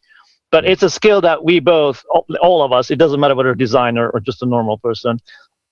But 0.50 0.66
it's 0.66 0.84
a 0.84 0.90
skill 0.90 1.22
that 1.22 1.44
we 1.44 1.60
both, 1.60 2.04
all 2.42 2.62
of 2.64 2.72
us, 2.72 2.92
it 2.92 2.98
doesn't 2.98 3.20
matter 3.20 3.36
whether 3.36 3.50
a 3.52 3.58
designer 3.58 4.10
or 4.10 4.20
just 4.20 4.44
a 4.44 4.46
normal 4.46 4.78
person, 4.78 5.20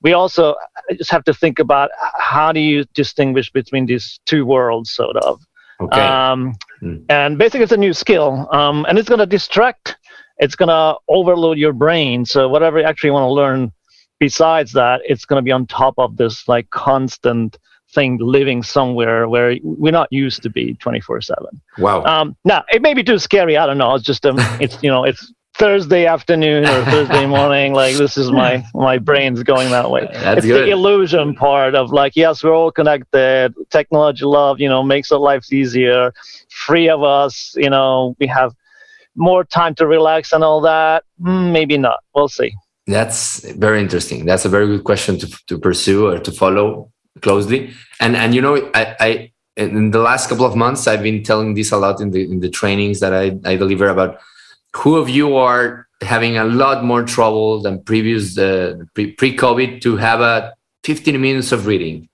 we 0.01 0.13
also 0.13 0.55
just 0.97 1.11
have 1.11 1.23
to 1.25 1.33
think 1.33 1.59
about 1.59 1.89
how 2.17 2.51
do 2.51 2.59
you 2.59 2.85
distinguish 2.93 3.51
between 3.51 3.85
these 3.85 4.19
two 4.25 4.45
worlds, 4.45 4.91
sort 4.91 5.15
of. 5.17 5.41
Okay. 5.79 5.99
Um, 5.99 6.53
mm. 6.81 7.03
And 7.09 7.37
basically, 7.37 7.63
it's 7.63 7.71
a 7.71 7.77
new 7.77 7.93
skill, 7.93 8.47
um, 8.51 8.85
and 8.87 8.97
it's 8.97 9.09
going 9.09 9.19
to 9.19 9.25
distract. 9.25 9.97
It's 10.37 10.55
going 10.55 10.69
to 10.69 10.95
overload 11.07 11.57
your 11.57 11.73
brain. 11.73 12.25
So 12.25 12.47
whatever 12.49 12.79
you 12.79 12.85
actually 12.85 13.11
want 13.11 13.23
to 13.23 13.31
learn, 13.31 13.71
besides 14.19 14.71
that, 14.73 15.01
it's 15.05 15.25
going 15.25 15.37
to 15.37 15.43
be 15.43 15.51
on 15.51 15.67
top 15.67 15.95
of 15.97 16.17
this 16.17 16.47
like 16.47 16.69
constant 16.71 17.57
thing 17.93 18.17
living 18.21 18.63
somewhere 18.63 19.27
where 19.27 19.57
we're 19.63 19.91
not 19.91 20.07
used 20.11 20.41
to 20.41 20.49
be 20.49 20.75
24 20.75 21.19
7 21.19 21.45
wow 21.77 22.01
um 22.05 22.35
now 22.45 22.63
it 22.71 22.81
may 22.81 22.93
be 22.93 23.03
too 23.03 23.19
scary 23.19 23.57
i 23.57 23.65
don't 23.65 23.77
know 23.77 23.95
it's 23.95 24.05
just 24.05 24.25
um 24.25 24.37
it's 24.61 24.81
you 24.81 24.89
know 24.89 25.03
it's 25.03 25.33
Thursday 25.55 26.05
afternoon 26.05 26.65
or 26.65 26.85
Thursday 26.85 27.25
morning. 27.37 27.73
Like 27.73 27.95
this 27.95 28.17
is 28.17 28.31
my 28.31 28.63
my 28.73 28.97
brain's 28.97 29.43
going 29.43 29.69
that 29.71 29.91
way. 29.91 30.07
That's 30.11 30.39
it's 30.39 30.47
good. 30.47 30.65
the 30.65 30.71
illusion 30.71 31.35
part 31.35 31.75
of 31.75 31.91
like 31.91 32.15
yes, 32.15 32.43
we're 32.43 32.55
all 32.55 32.71
connected. 32.71 33.53
Technology, 33.69 34.25
love, 34.25 34.59
you 34.59 34.69
know, 34.69 34.83
makes 34.83 35.11
our 35.11 35.19
lives 35.19 35.51
easier. 35.51 36.13
Free 36.49 36.89
of 36.89 37.03
us, 37.03 37.53
you 37.57 37.69
know, 37.69 38.15
we 38.19 38.27
have 38.27 38.53
more 39.15 39.43
time 39.43 39.75
to 39.75 39.85
relax 39.85 40.31
and 40.31 40.43
all 40.43 40.61
that. 40.61 41.03
Mm, 41.21 41.51
maybe 41.51 41.77
not. 41.77 41.99
We'll 42.15 42.29
see. 42.29 42.53
That's 42.87 43.45
very 43.53 43.81
interesting. 43.81 44.25
That's 44.25 44.45
a 44.45 44.49
very 44.49 44.67
good 44.67 44.83
question 44.83 45.17
to 45.19 45.27
to 45.47 45.59
pursue 45.59 46.07
or 46.07 46.19
to 46.19 46.31
follow 46.31 46.91
closely. 47.21 47.71
And 47.99 48.15
and 48.15 48.33
you 48.33 48.41
know, 48.41 48.69
I, 48.73 48.95
I 48.99 49.31
in 49.57 49.91
the 49.91 49.99
last 49.99 50.29
couple 50.29 50.45
of 50.45 50.55
months, 50.55 50.87
I've 50.87 51.03
been 51.03 51.23
telling 51.23 51.53
this 51.53 51.71
a 51.71 51.77
lot 51.77 52.01
in 52.01 52.11
the 52.11 52.23
in 52.23 52.39
the 52.39 52.49
trainings 52.49 52.99
that 53.01 53.13
I, 53.13 53.37
I 53.45 53.55
deliver 53.55 53.87
about 53.87 54.19
who 54.75 54.97
of 54.97 55.09
you 55.09 55.35
are 55.35 55.87
having 56.01 56.37
a 56.37 56.43
lot 56.43 56.83
more 56.83 57.03
trouble 57.03 57.61
than 57.61 57.83
previous 57.83 58.37
uh, 58.37 58.75
pre 58.93 59.15
COVID 59.15 59.81
to 59.81 59.97
have 59.97 60.21
a 60.21 60.53
15 60.83 61.21
minutes 61.21 61.51
of 61.51 61.67
reading, 61.67 62.09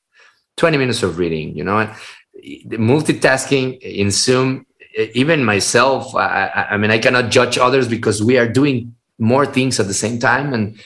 20 0.58 0.78
minutes 0.78 1.04
of 1.04 1.18
reading, 1.18 1.56
you 1.56 1.64
know, 1.64 1.90
the 2.34 2.78
multitasking 2.78 3.80
in 3.80 4.12
Zoom, 4.12 4.66
even 5.14 5.44
myself, 5.44 6.14
I, 6.16 6.68
I 6.72 6.78
mean, 6.78 6.92
I 6.92 6.98
cannot 6.98 7.32
judge 7.32 7.58
others 7.58 7.88
because 7.88 8.24
we 8.24 8.38
are 8.38 8.48
doing 8.48 8.96
more 9.20 9.46
things 9.46 9.80
at 9.80 9.88
the 9.88 9.94
same 9.94 10.20
time. 10.20 10.54
And 10.54 10.80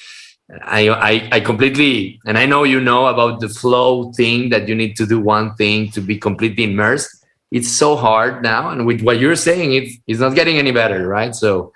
I, 0.64 0.90
I, 0.90 1.30
I 1.32 1.40
completely, 1.40 2.20
and 2.26 2.38
I 2.38 2.46
know 2.46 2.64
you 2.64 2.80
know 2.80 3.08
about 3.08 3.40
the 3.40 3.50
flow 3.50 4.12
thing 4.14 4.50
that 4.50 4.68
you 4.68 4.76
need 4.76 4.96
to 4.98 5.06
do 5.06 5.20
one 5.20 5.56
thing 5.56 5.92
to 5.92 6.02
be 6.02 6.18
completely 6.18 6.66
immersed 6.66 7.21
it's 7.52 7.70
so 7.70 7.96
hard 7.96 8.42
now 8.42 8.70
and 8.70 8.86
with 8.86 9.02
what 9.02 9.20
you're 9.20 9.36
saying 9.36 9.74
it's, 9.74 9.98
it's 10.08 10.20
not 10.20 10.36
getting 10.36 10.58
any 10.58 10.72
better 10.72 11.08
right? 11.08 11.36
So 11.36 11.74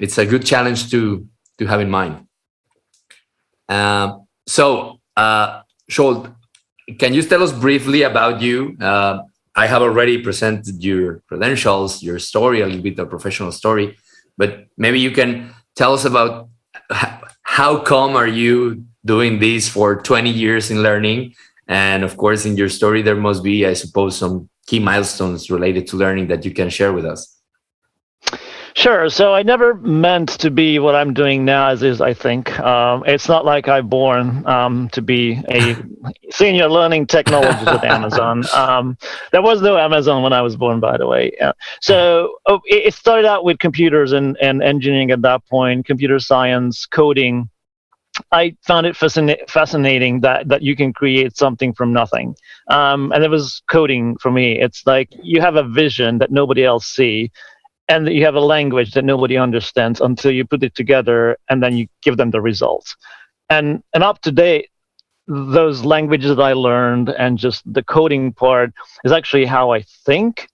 it's 0.00 0.18
a 0.18 0.26
good 0.26 0.44
challenge 0.44 0.90
to 0.90 1.26
to 1.58 1.66
have 1.66 1.80
in 1.80 1.90
mind. 1.90 2.26
Uh, 3.68 4.18
so 4.46 5.00
uh 5.16 5.62
Zsolt, 5.90 6.34
can 6.98 7.14
you 7.14 7.22
tell 7.22 7.42
us 7.42 7.52
briefly 7.52 8.02
about 8.02 8.40
you? 8.42 8.76
Uh, 8.80 9.22
i 9.54 9.66
have 9.66 9.82
already 9.82 10.16
presented 10.16 10.82
your 10.82 11.20
credentials 11.28 12.02
your 12.02 12.18
story 12.18 12.62
a 12.62 12.66
little 12.66 12.82
bit 12.82 12.98
of 12.98 13.10
professional 13.10 13.52
story 13.52 13.94
but 14.38 14.66
maybe 14.78 14.98
you 14.98 15.10
can 15.10 15.52
tell 15.76 15.92
us 15.92 16.04
about 16.04 16.48
how 17.42 17.78
come 17.78 18.16
are 18.16 18.26
you 18.26 18.84
doing 19.04 19.38
this 19.38 19.68
for 19.68 20.00
20 20.02 20.30
years 20.30 20.70
in 20.70 20.82
learning? 20.82 21.34
And 21.68 22.04
of 22.04 22.16
course 22.16 22.46
in 22.46 22.56
your 22.56 22.68
story 22.68 23.02
there 23.02 23.16
must 23.16 23.42
be 23.42 23.66
i 23.66 23.72
suppose 23.72 24.16
some 24.16 24.48
key 24.72 24.80
milestones 24.80 25.50
related 25.50 25.86
to 25.86 25.98
learning 25.98 26.28
that 26.28 26.46
you 26.46 26.50
can 26.50 26.70
share 26.70 26.94
with 26.94 27.04
us? 27.04 27.20
Sure. 28.74 29.10
So 29.10 29.34
I 29.34 29.42
never 29.42 29.74
meant 29.74 30.30
to 30.40 30.50
be 30.50 30.78
what 30.78 30.94
I'm 30.94 31.12
doing 31.12 31.44
now, 31.44 31.68
as 31.68 31.82
is, 31.82 32.00
I 32.00 32.14
think. 32.14 32.58
Um, 32.58 33.04
it's 33.06 33.28
not 33.28 33.44
like 33.44 33.68
I'm 33.68 33.88
born 33.88 34.46
um, 34.46 34.88
to 34.94 35.02
be 35.02 35.42
a 35.50 35.76
senior 36.30 36.68
learning 36.70 37.06
technologist 37.06 37.66
at 37.66 37.84
Amazon. 37.96 38.44
Um, 38.54 38.96
there 39.30 39.42
was 39.42 39.60
no 39.60 39.76
Amazon 39.76 40.22
when 40.22 40.32
I 40.32 40.40
was 40.40 40.56
born, 40.56 40.80
by 40.80 40.96
the 40.96 41.06
way. 41.06 41.32
Uh, 41.38 41.52
so 41.82 42.38
oh, 42.46 42.60
it 42.64 42.94
started 42.94 43.26
out 43.26 43.44
with 43.44 43.58
computers 43.58 44.12
and, 44.12 44.38
and 44.40 44.62
engineering 44.62 45.10
at 45.10 45.20
that 45.20 45.46
point, 45.48 45.84
computer 45.84 46.18
science, 46.18 46.86
coding. 46.86 47.50
I 48.30 48.56
found 48.62 48.86
it 48.86 48.94
fascina- 48.94 49.48
fascinating 49.48 50.20
that 50.20 50.48
that 50.48 50.62
you 50.62 50.76
can 50.76 50.92
create 50.92 51.36
something 51.36 51.72
from 51.72 51.92
nothing. 51.92 52.36
Um, 52.68 53.12
and 53.12 53.24
it 53.24 53.30
was 53.30 53.62
coding 53.70 54.16
for 54.20 54.30
me. 54.30 54.60
It's 54.60 54.86
like 54.86 55.08
you 55.22 55.40
have 55.40 55.56
a 55.56 55.68
vision 55.68 56.18
that 56.18 56.30
nobody 56.30 56.64
else 56.64 56.86
see, 56.86 57.30
and 57.88 58.06
that 58.06 58.12
you 58.12 58.24
have 58.24 58.34
a 58.34 58.40
language 58.40 58.92
that 58.92 59.04
nobody 59.04 59.36
understands 59.36 60.00
until 60.00 60.30
you 60.30 60.44
put 60.44 60.62
it 60.62 60.74
together, 60.74 61.36
and 61.48 61.62
then 61.62 61.76
you 61.76 61.86
give 62.02 62.16
them 62.16 62.30
the 62.30 62.40
results. 62.40 62.96
And 63.48 63.82
and 63.94 64.02
up 64.04 64.20
to 64.22 64.32
date, 64.32 64.68
those 65.26 65.84
languages 65.84 66.36
that 66.36 66.42
I 66.42 66.52
learned 66.52 67.08
and 67.10 67.38
just 67.38 67.62
the 67.72 67.82
coding 67.82 68.32
part 68.32 68.72
is 69.04 69.12
actually 69.12 69.46
how 69.46 69.72
I 69.72 69.82
think 70.04 70.48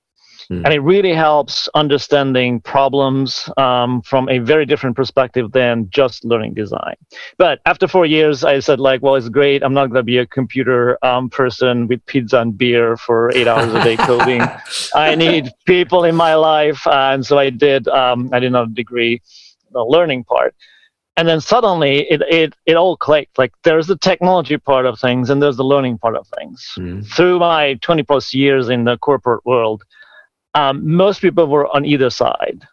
Mm. 0.50 0.64
And 0.64 0.73
it 0.73 0.81
really 0.81 1.12
helps 1.12 1.69
understanding 1.75 2.61
problems 2.61 3.50
um, 3.59 4.00
from 4.02 4.28
a 4.31 4.38
very 4.38 4.64
different 4.64 4.97
perspective 4.97 5.52
than 5.52 5.88
just 5.90 6.25
learning 6.25 6.55
design. 6.55 6.95
But 7.37 7.61
after 7.67 7.87
four 7.87 8.07
years, 8.07 8.45
I 8.45 8.61
said, 8.61 8.81
like, 8.81 9.02
well, 9.02 9.17
it's 9.17 9.28
great. 9.28 9.62
I'm 9.62 9.75
not 9.75 9.87
going 9.87 9.99
to 9.99 10.02
be 10.02 10.19
a 10.19 10.26
computer 10.26 10.99
um, 11.05 11.28
person 11.28 11.87
with 11.87 12.05
pizza 12.07 12.40
and 12.40 12.57
beer 12.57 12.97
for 12.97 13.31
eight 13.35 13.47
hours 13.47 13.73
a 13.75 13.83
day 13.85 13.97
coding. 14.11 14.43
I 14.95 15.14
need 15.14 15.50
people 15.67 16.05
in 16.05 16.17
my 16.17 16.35
life. 16.35 16.87
Uh, 16.87 17.11
and 17.12 17.26
so 17.26 17.38
I 17.38 17.50
did, 17.50 17.87
um, 17.88 18.31
I 18.33 18.38
did 18.38 18.52
not 18.52 18.73
degree, 18.73 19.21
the 19.73 19.85
learning 19.85 20.25
part. 20.25 20.55
and 21.19 21.28
then 21.28 21.40
suddenly 21.40 22.09
it, 22.09 22.23
it, 22.31 22.55
it 22.64 22.76
all 22.76 22.97
clicked. 22.97 23.37
Like 23.37 23.52
there's 23.64 23.88
the 23.88 23.99
technology 23.99 24.57
part 24.57 24.87
of 24.87 24.99
things 24.99 25.28
and 25.28 25.43
there's 25.43 25.57
the 25.57 25.64
learning 25.64 25.99
part 25.99 26.17
of 26.17 26.26
things. 26.38 26.73
Mm. 26.78 27.07
Through 27.07 27.40
my 27.40 27.75
20 27.83 28.05
plus 28.05 28.33
years 28.33 28.69
in 28.69 28.85
the 28.85 28.97
corporate 28.99 29.45
world, 29.45 29.83
um, 30.55 30.97
most 30.97 31.21
people 31.21 31.47
were 31.47 31.67
on 31.75 31.85
either 31.85 32.11
side. 32.11 32.67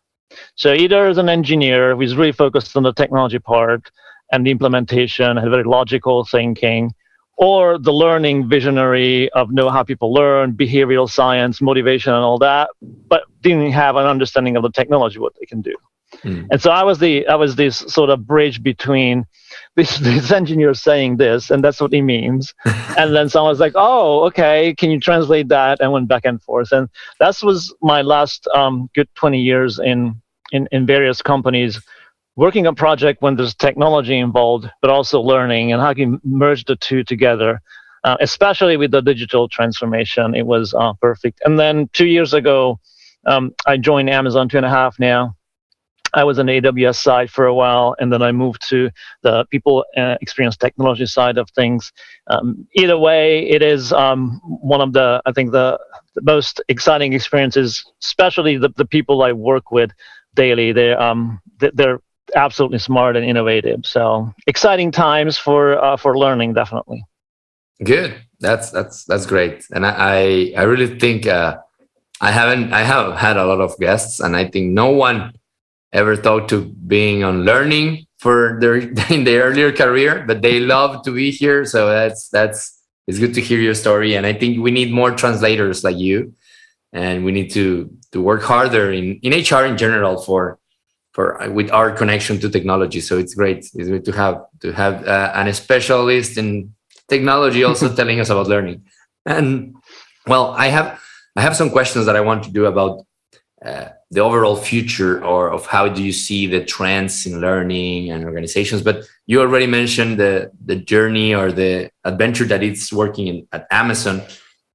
So 0.56 0.74
either 0.74 1.08
as 1.08 1.18
an 1.18 1.30
engineer 1.30 1.96
who's 1.96 2.16
really 2.16 2.32
focused 2.32 2.76
on 2.76 2.84
the 2.84 2.94
technology 2.94 3.40
part 3.40 3.90
and 4.32 4.46
the 4.46 4.52
implementation, 4.52 5.38
had 5.38 5.50
very 5.50 5.64
logical 5.64 6.26
thinking, 6.26 6.94
or 7.38 7.78
the 7.78 7.94
learning 7.94 8.50
visionary 8.50 9.30
of 9.32 9.52
know 9.52 9.70
how 9.70 9.84
people 9.84 10.14
learn, 10.14 10.54
behavioral 10.54 11.10
science, 11.10 11.62
motivation, 11.62 12.14
and 12.14 12.24
all 12.24 12.40
that, 12.40 12.70
but 12.82 13.24
didn't 13.42 13.72
have 13.72 13.98
an 13.98 14.06
understanding 14.06 14.56
of 14.56 14.64
the 14.64 14.72
technology, 14.72 15.20
what 15.20 15.34
they 15.40 15.46
can 15.46 15.62
do. 15.62 15.76
Mm. 16.24 16.48
And 16.52 16.62
so 16.62 16.72
I 16.72 16.84
was 16.84 17.00
the 17.00 17.28
I 17.28 17.36
was 17.36 17.56
this 17.56 17.78
sort 17.78 18.10
of 18.10 18.26
bridge 18.26 18.64
between 18.64 19.26
this 19.76 19.98
this 19.98 20.32
engineer 20.32 20.74
saying 20.74 21.18
this, 21.18 21.52
and 21.52 21.64
that's 21.64 21.82
what 21.82 21.94
he 21.94 22.02
means. 22.02 22.54
and 22.98 23.16
then 23.16 23.30
someone 23.30 23.52
was 23.52 23.60
like, 23.60 23.74
"Oh, 23.76 24.26
okay, 24.26 24.74
can 24.78 24.92
you 24.92 25.00
translate 25.00 25.50
that?" 25.50 25.80
And 25.82 25.92
went 25.92 26.08
back 26.08 26.26
and 26.26 26.42
forth. 26.42 26.72
And 26.72 26.90
that 27.20 27.36
was 27.44 27.74
my 27.82 28.02
last 28.02 28.48
um, 28.54 28.90
good 28.96 29.10
20 29.16 29.40
years 29.42 29.80
in 29.80 30.22
in, 30.52 30.68
in 30.72 30.86
various 30.86 31.22
companies 31.22 31.82
working 32.36 32.68
on 32.68 32.76
project 32.76 33.22
when 33.22 33.36
there's 33.36 33.56
technology 33.56 34.18
involved, 34.18 34.70
but 34.82 34.90
also 34.90 35.22
learning 35.22 35.72
and 35.72 35.82
how 35.82 35.94
can 35.94 36.14
you 36.14 36.22
merge 36.24 36.66
the 36.66 36.76
two 36.76 37.04
together. 37.04 37.62
Uh, 38.04 38.18
especially 38.20 38.78
with 38.78 38.92
the 38.92 39.02
digital 39.02 39.50
transformation, 39.50 40.36
it 40.36 40.46
was 40.46 40.76
uh, 40.76 40.94
perfect. 41.02 41.42
And 41.44 41.58
then 41.58 41.90
two 41.92 42.06
years 42.06 42.36
ago, 42.36 42.80
um, 43.26 43.56
I 43.66 43.78
joined 43.78 44.12
Amazon 44.12 44.48
two 44.48 44.58
and 44.58 44.66
a 44.66 44.70
half 44.70 45.00
now, 45.00 45.35
I 46.16 46.24
was 46.24 46.40
on 46.40 46.48
AWS 46.48 46.96
side 46.96 47.30
for 47.30 47.46
a 47.46 47.54
while, 47.54 47.96
and 48.00 48.12
then 48.12 48.22
I 48.22 48.32
moved 48.32 48.68
to 48.70 48.90
the 49.22 49.46
people 49.52 49.86
uh, 49.98 50.16
experience 50.22 50.56
technology 50.56 51.06
side 51.06 51.38
of 51.38 51.50
things. 51.52 51.92
Um, 52.28 52.68
either 52.74 52.98
way, 52.98 53.48
it 53.50 53.62
is 53.62 53.92
um, 53.92 54.42
one 54.44 54.82
of 54.82 54.94
the 54.94 55.22
I 55.26 55.34
think 55.34 55.52
the, 55.52 55.78
the, 56.14 56.22
most 56.22 56.62
exciting 56.70 57.14
experiences, 57.14 57.86
especially 58.02 58.58
the, 58.58 58.70
the 58.70 58.86
people 58.86 59.22
I 59.24 59.34
work 59.34 59.72
with 59.72 59.92
daily. 60.36 60.72
They're 60.72 61.00
um, 61.00 61.42
they're 61.60 62.00
absolutely 62.36 62.80
smart 62.80 63.16
and 63.18 63.26
innovative. 63.26 63.86
So 63.86 64.34
exciting 64.48 64.92
times 64.92 65.38
for 65.38 65.84
uh, 65.84 65.98
for 65.98 66.18
learning, 66.18 66.54
definitely. 66.54 67.04
Good. 67.84 68.16
That's 68.40 68.72
that's 68.72 69.04
that's 69.04 69.26
great, 69.26 69.66
and 69.72 69.86
I 69.86 70.54
I, 70.56 70.64
really 70.64 70.98
think 70.98 71.28
uh, 71.28 71.58
I 72.22 72.32
haven't 72.32 72.72
I 72.72 72.84
have 72.84 73.16
had 73.18 73.36
a 73.36 73.46
lot 73.46 73.60
of 73.60 73.78
guests, 73.80 74.22
and 74.22 74.36
I 74.36 74.50
think 74.50 74.72
no 74.72 74.92
one 74.92 75.34
ever 75.94 76.16
thought 76.16 76.50
to 76.50 76.66
being 76.66 77.24
on 77.24 77.44
learning 77.44 78.06
for 78.20 78.58
their 78.60 78.76
in 79.10 79.24
their 79.24 79.44
earlier 79.44 79.72
career, 79.72 80.24
but 80.28 80.42
they 80.42 80.60
love 80.60 81.04
to 81.04 81.12
be 81.12 81.32
here. 81.32 81.66
So 81.66 81.90
that's 81.90 82.30
that's 82.30 82.72
it's 83.08 83.20
good 83.20 83.34
to 83.36 83.42
hear 83.42 83.60
your 83.60 83.76
story. 83.76 84.16
And 84.16 84.26
I 84.26 84.34
think 84.34 84.62
we 84.62 84.72
need 84.72 84.92
more 84.92 85.12
translators 85.12 85.84
like 85.84 85.98
you, 85.98 86.34
and 86.94 87.24
we 87.26 87.32
need 87.32 87.52
to 87.52 87.90
to 88.12 88.22
work 88.22 88.44
harder 88.44 88.92
in 88.92 89.20
in 89.22 89.32
HR 89.32 89.66
in 89.66 89.78
general 89.78 90.22
for 90.22 90.60
for 91.14 91.50
with 91.50 91.72
our 91.72 91.92
connection 91.92 92.40
to 92.40 92.50
technology. 92.50 93.00
So 93.00 93.18
it's 93.18 93.34
great. 93.34 93.60
It's 93.74 94.06
to 94.06 94.12
have 94.12 94.46
to 94.62 94.74
have 94.74 95.08
uh, 95.08 95.32
an 95.34 95.54
specialist 95.54 96.38
in 96.38 96.74
technology 97.08 97.64
also 97.64 97.94
telling 98.00 98.20
us 98.20 98.30
about 98.30 98.48
learning. 98.48 98.84
And 99.26 99.76
well, 100.28 100.52
I 100.52 100.68
have 100.68 101.00
I 101.36 101.42
have 101.42 101.56
some 101.56 101.70
questions 101.70 102.06
that 102.06 102.16
I 102.16 102.22
want 102.22 102.44
to 102.44 102.52
do 102.52 102.66
about 102.66 103.06
uh, 103.64 103.90
the 104.12 104.22
overall 104.22 104.56
future 104.56 105.24
or 105.24 105.52
of 105.52 105.66
how 105.66 105.88
do 105.88 106.04
you 106.04 106.12
see 106.12 106.46
the 106.48 106.64
trends 106.64 107.26
in 107.26 107.42
learning 107.42 108.12
and 108.12 108.24
organizations 108.24 108.82
but 108.82 109.04
you 109.26 109.42
already 109.42 109.68
mentioned 109.68 110.20
the 110.20 110.52
the 110.64 110.76
journey 110.76 111.34
or 111.34 111.52
the 111.52 111.90
adventure 112.04 112.46
that 112.46 112.62
it's 112.62 112.94
working 112.94 113.28
in, 113.28 113.48
at 113.52 113.68
amazon. 113.72 114.22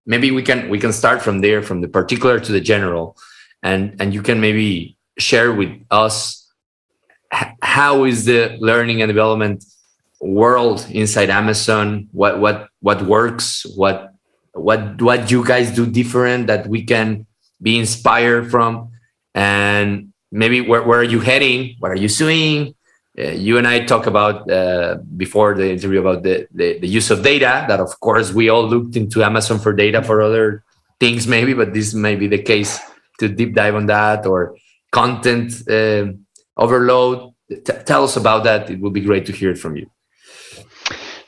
Maybe 0.07 0.31
we 0.31 0.43
can 0.43 0.69
we 0.69 0.79
can 0.79 0.93
start 0.93 1.23
from 1.23 1.41
there 1.41 1.63
from 1.63 1.81
the 1.81 1.89
particular 1.89 2.41
to 2.41 2.53
the 2.53 2.61
general 2.61 3.17
and 3.63 3.97
and 4.01 4.13
you 4.13 4.23
can 4.23 4.41
maybe 4.41 4.97
share 5.19 5.53
with 5.53 5.71
us 5.91 6.41
how 7.63 8.05
is 8.05 8.25
the 8.25 8.57
learning 8.61 9.03
and 9.03 9.09
development 9.09 9.65
world 10.21 10.87
inside 10.91 11.31
amazon? 11.31 12.09
What 12.13 12.41
what 12.41 12.69
what 12.81 13.03
works? 13.03 13.65
What 13.77 14.15
what 14.53 15.01
what 15.01 15.31
you 15.31 15.45
guys 15.45 15.71
do 15.71 15.87
different 15.87 16.49
that 16.49 16.67
we 16.67 16.83
can 16.83 17.27
be 17.63 17.79
inspired 17.79 18.51
from 18.51 18.90
and 19.35 20.13
maybe 20.31 20.61
where, 20.61 20.83
where 20.83 21.01
are 21.01 21.11
you 21.15 21.21
heading? 21.21 21.77
What 21.79 21.91
are 21.91 21.97
you 21.97 22.09
seeing? 22.09 22.75
Uh, 23.19 23.33
you 23.33 23.59
and 23.59 23.67
i 23.67 23.85
talk 23.85 24.07
about 24.07 24.49
uh, 24.49 24.97
before 25.17 25.57
the 25.57 25.69
interview 25.69 25.99
about 25.99 26.23
the, 26.23 26.47
the, 26.55 26.79
the 26.79 26.87
use 26.87 27.11
of 27.11 27.25
data 27.25 27.67
that 27.67 27.81
of 27.81 27.99
course 27.99 28.33
we 28.33 28.49
all 28.49 28.65
looked 28.65 28.95
into 28.95 29.21
amazon 29.25 29.59
for 29.59 29.73
data 29.73 30.01
for 30.01 30.23
other 30.23 30.63
things 31.01 31.27
maybe 31.27 31.53
but 31.53 31.75
this 31.75 31.93
may 31.93 32.15
be 32.15 32.29
the 32.29 32.41
case 32.41 32.79
to 33.19 33.29
deep 33.29 33.55
dive 33.55 33.75
on 33.75 33.87
that 33.87 34.27
or 34.27 34.57
content 34.91 35.53
uh, 35.69 36.07
overload. 36.57 37.33
T 37.49 37.73
tell 37.85 38.05
us 38.05 38.17
about 38.17 38.45
that. 38.45 38.71
It 38.71 38.81
would 38.81 38.93
be 38.93 39.01
great 39.01 39.27
to 39.27 39.33
hear 39.33 39.51
it 39.51 39.59
from 39.59 39.77
you 39.77 39.87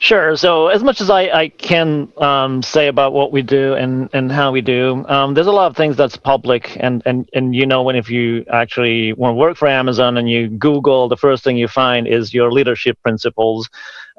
Sure. 0.03 0.35
So, 0.35 0.67
as 0.67 0.83
much 0.83 0.99
as 0.99 1.09
I, 1.09 1.21
I 1.29 1.47
can 1.47 2.11
um, 2.17 2.61
say 2.61 2.89
about 2.89 3.13
what 3.13 3.31
we 3.31 3.41
do 3.41 3.73
and, 3.75 4.09
and 4.11 4.29
how 4.29 4.51
we 4.51 4.59
do, 4.59 5.05
um, 5.07 5.33
there's 5.33 5.47
a 5.47 5.51
lot 5.53 5.67
of 5.67 5.77
things 5.77 5.95
that's 5.95 6.17
public. 6.17 6.75
And, 6.77 7.01
and, 7.05 7.29
and 7.31 7.55
you 7.55 7.65
know, 7.65 7.83
when 7.83 7.95
if 7.95 8.09
you 8.09 8.43
actually 8.51 9.13
want 9.13 9.35
to 9.35 9.37
work 9.37 9.55
for 9.55 9.69
Amazon 9.69 10.17
and 10.17 10.29
you 10.29 10.49
Google, 10.49 11.07
the 11.07 11.15
first 11.15 11.41
thing 11.41 11.55
you 11.55 11.69
find 11.69 12.05
is 12.05 12.33
your 12.33 12.51
leadership 12.51 13.01
principles. 13.01 13.69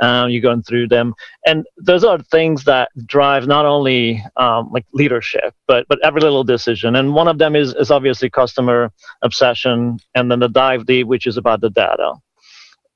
Um, 0.01 0.31
you're 0.31 0.40
going 0.40 0.62
through 0.62 0.88
them. 0.88 1.12
And 1.44 1.66
those 1.77 2.03
are 2.03 2.18
things 2.18 2.64
that 2.64 2.88
drive 3.05 3.47
not 3.47 3.66
only 3.66 4.25
um, 4.37 4.70
like 4.73 4.87
leadership, 4.94 5.55
but, 5.68 5.87
but 5.90 5.99
every 6.03 6.23
little 6.23 6.44
decision. 6.44 6.97
And 6.97 7.12
one 7.12 7.29
of 7.29 7.37
them 7.37 7.55
is, 7.55 7.75
is 7.75 7.90
obviously 7.90 8.31
customer 8.31 8.90
obsession. 9.20 9.99
And 10.14 10.31
then 10.31 10.38
the 10.38 10.49
dive 10.49 10.87
deep, 10.87 11.09
which 11.09 11.27
is 11.27 11.37
about 11.37 11.61
the 11.61 11.68
data. 11.68 12.14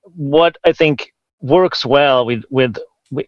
What 0.04 0.56
I 0.64 0.72
think 0.72 1.12
works 1.40 1.84
well 1.84 2.24
with 2.26 2.44
with 2.50 2.76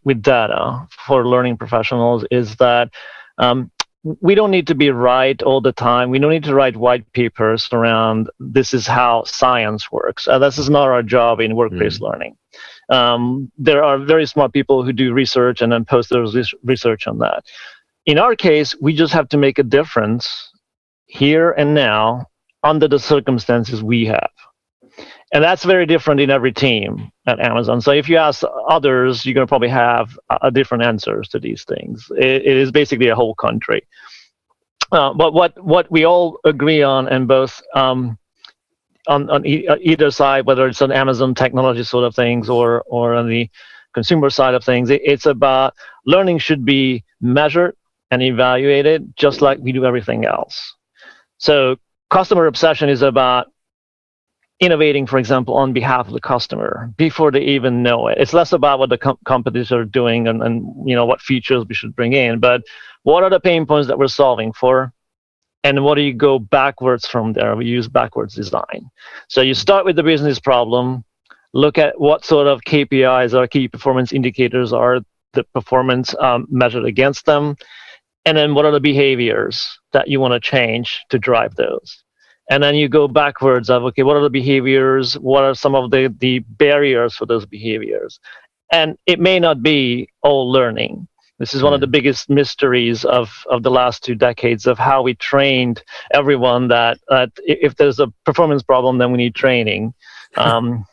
with 0.05 0.23
data 0.23 0.87
for 1.07 1.27
learning 1.27 1.57
professionals 1.57 2.25
is 2.31 2.57
that 2.57 2.90
um, 3.38 3.70
we 4.03 4.35
don't 4.35 4.51
need 4.51 4.66
to 4.66 4.75
be 4.75 4.90
right 4.90 5.42
all 5.42 5.61
the 5.61 5.73
time. 5.73 6.11
We 6.11 6.18
don't 6.18 6.31
need 6.31 6.44
to 6.44 6.55
write 6.55 6.77
white 6.77 7.11
papers 7.12 7.68
around 7.73 8.31
this 8.38 8.73
is 8.73 8.87
how 8.87 9.25
science 9.25 9.92
works. 9.92 10.27
Uh, 10.27 10.38
this 10.38 10.59
is 10.59 10.70
not 10.70 10.88
our 10.88 11.03
job 11.03 11.40
in 11.40 11.57
work-based 11.57 12.01
mm. 12.01 12.11
learning. 12.11 12.37
Um, 12.88 13.53
there 13.59 13.85
are 13.85 13.99
very 13.99 14.27
smart 14.27 14.53
people 14.53 14.83
who 14.83 14.92
do 14.92 15.12
research 15.12 15.61
and 15.61 15.70
then 15.73 15.85
post 15.85 16.11
their 16.11 16.25
research 16.64 17.07
on 17.07 17.18
that. 17.18 17.44
In 18.07 18.18
our 18.18 18.35
case, 18.35 18.75
we 18.81 18.94
just 18.94 19.12
have 19.12 19.29
to 19.29 19.37
make 19.37 19.59
a 19.59 19.62
difference 19.62 20.51
here 21.07 21.53
and 21.53 21.75
now 21.75 22.27
under 22.64 22.88
the 22.88 22.99
circumstances 22.99 23.83
we 23.83 24.07
have 24.07 24.31
and 25.33 25.45
that's 25.45 25.64
very 25.64 25.87
different 25.87 26.21
in 26.21 26.31
every 26.31 26.53
team 26.53 27.12
at 27.27 27.38
Amazon. 27.40 27.81
So 27.81 27.93
if 27.93 28.09
you 28.09 28.16
ask 28.16 28.43
others, 28.69 29.25
you're 29.25 29.35
going 29.35 29.47
to 29.47 29.51
probably 29.51 29.69
have 29.69 30.19
a 30.43 30.51
different 30.51 30.85
answers 30.85 31.29
to 31.29 31.38
these 31.38 31.64
things. 31.64 32.11
it, 32.16 32.43
it 32.47 32.57
is 32.57 32.71
basically 32.73 33.09
a 33.09 33.14
whole 33.14 33.35
country. 33.35 33.87
Uh, 34.93 35.14
but 35.14 35.33
what 35.33 35.62
what 35.62 35.88
we 35.90 36.05
all 36.05 36.40
agree 36.45 36.83
on, 36.83 37.07
and 37.09 37.29
both 37.29 37.62
um, 37.77 38.19
on 39.07 39.31
on 39.31 39.47
e- 39.47 39.69
uh, 39.69 39.77
either 39.81 40.11
side, 40.11 40.47
whether 40.47 40.66
it's 40.66 40.83
on 40.83 40.90
Amazon 40.90 41.33
technology 41.33 41.85
sort 41.85 42.05
of 42.05 42.14
things 42.14 42.51
or 42.51 42.83
or 42.88 43.14
on 43.14 43.29
the 43.29 43.49
consumer 43.95 44.31
side 44.31 44.55
of 44.55 44.64
things, 44.64 44.90
it, 44.90 45.01
it's 45.05 45.27
about 45.27 45.75
learning 46.07 46.38
should 46.38 46.64
be 46.64 47.05
measured 47.21 47.77
and 48.11 48.21
evaluated 48.21 49.12
just 49.16 49.40
like 49.40 49.59
we 49.61 49.71
do 49.71 49.85
everything 49.85 50.25
else. 50.25 50.75
So 51.38 51.77
customer 52.11 52.47
obsession 52.47 52.88
is 52.88 53.03
about 53.03 53.53
innovating, 54.61 55.07
for 55.07 55.18
example, 55.18 55.55
on 55.55 55.73
behalf 55.73 56.07
of 56.07 56.12
the 56.12 56.20
customer 56.20 56.92
before 56.96 57.31
they 57.31 57.40
even 57.40 57.83
know 57.83 58.09
it. 58.09 58.18
It's 58.18 58.35
less 58.35 58.53
about 58.53 58.79
what 58.79 58.90
the 58.90 58.99
com- 58.99 59.18
companies 59.25 59.73
are 59.73 59.85
doing 59.85 60.29
and, 60.29 60.42
and 60.42 60.88
you 60.88 60.94
know 60.94 61.07
what 61.07 61.20
features 61.20 61.64
we 61.66 61.75
should 61.75 61.96
bring 61.96 62.12
in, 62.12 62.38
but 62.38 62.62
what 63.03 63.25
are 63.25 63.31
the 63.31 63.40
pain 63.40 63.64
points 63.64 63.88
that 63.88 63.99
we're 63.99 64.09
solving 64.09 64.53
for, 64.53 64.92
and 65.64 65.83
what 65.83 65.94
do 65.94 66.03
you 66.03 66.12
go 66.12 66.38
backwards 66.38 67.07
from 67.07 67.33
there? 67.33 67.57
We 67.57 67.66
use 67.66 67.88
backwards 67.88 68.35
design. 68.35 68.90
So 69.29 69.40
you 69.40 69.55
start 69.55 69.87
with 69.87 69.96
the 69.96 70.03
business 70.03 70.38
problem, 70.38 71.05
look 71.55 71.79
at 71.79 71.99
what 71.99 72.27
sort 72.27 72.46
of 72.46 72.61
KPIs 72.61 73.33
or 73.33 73.46
key 73.46 73.66
performance 73.66 74.12
indicators 74.12 74.75
are 74.75 75.01
the 75.33 75.44
performance 75.55 76.14
um, 76.20 76.46
measured 76.51 76.85
against 76.85 77.25
them, 77.25 77.57
and 78.27 78.37
then 78.37 78.55
what 78.55 78.66
are 78.66 78.73
the 78.73 78.81
behaviors 78.81 79.66
that 79.92 80.09
you 80.09 80.20
want 80.20 80.35
to 80.35 80.40
change 80.40 81.01
to 81.09 81.18
drive 81.18 81.55
those 81.55 82.05
and 82.50 82.62
then 82.62 82.74
you 82.74 82.88
go 82.88 83.08
backwards 83.08 83.70
of 83.70 83.84
okay 83.84 84.02
what 84.02 84.16
are 84.16 84.22
the 84.22 84.28
behaviors? 84.28 85.14
What 85.18 85.44
are 85.44 85.54
some 85.54 85.74
of 85.74 85.90
the 85.90 86.14
the 86.18 86.40
barriers 86.40 87.14
for 87.14 87.24
those 87.24 87.46
behaviors? 87.46 88.20
And 88.70 88.98
it 89.06 89.18
may 89.18 89.40
not 89.40 89.62
be 89.62 90.08
all 90.22 90.50
learning. 90.50 91.08
This 91.38 91.54
is 91.54 91.62
one 91.62 91.72
of 91.72 91.80
the 91.80 91.86
biggest 91.86 92.28
mysteries 92.28 93.02
of, 93.06 93.32
of 93.48 93.62
the 93.62 93.70
last 93.70 94.04
two 94.04 94.14
decades 94.14 94.66
of 94.66 94.78
how 94.78 95.00
we 95.00 95.14
trained 95.14 95.82
everyone 96.12 96.68
that, 96.68 96.98
that 97.08 97.30
if 97.38 97.76
there's 97.76 97.98
a 97.98 98.08
performance 98.26 98.62
problem, 98.62 98.98
then 98.98 99.10
we 99.10 99.16
need 99.16 99.34
training. 99.34 99.94
Um, 100.36 100.86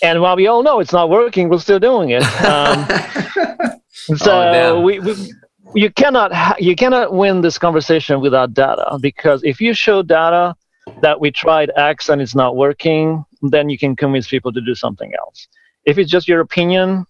and 0.00 0.20
while 0.20 0.36
we 0.36 0.46
all 0.46 0.62
know 0.62 0.78
it's 0.78 0.92
not 0.92 1.10
working, 1.10 1.48
we're 1.48 1.58
still 1.58 1.80
doing 1.80 2.10
it. 2.10 2.22
Um, 2.44 2.86
so 4.16 4.30
oh, 4.30 4.80
we, 4.80 5.00
we, 5.00 5.32
you 5.74 5.90
cannot 5.90 6.32
ha- 6.32 6.54
you 6.60 6.76
cannot 6.76 7.12
win 7.12 7.40
this 7.40 7.58
conversation 7.58 8.20
without 8.20 8.54
data 8.54 8.96
because 9.00 9.42
if 9.42 9.60
you 9.60 9.74
show 9.74 10.04
data 10.04 10.54
that 11.02 11.20
we 11.20 11.30
tried 11.30 11.70
X 11.76 12.08
and 12.08 12.20
it's 12.22 12.34
not 12.34 12.56
working, 12.56 13.24
then 13.42 13.68
you 13.68 13.78
can 13.78 13.96
convince 13.96 14.28
people 14.28 14.52
to 14.52 14.60
do 14.60 14.74
something 14.74 15.12
else. 15.18 15.48
If 15.84 15.98
it's 15.98 16.10
just 16.10 16.28
your 16.28 16.40
opinion, 16.40 17.06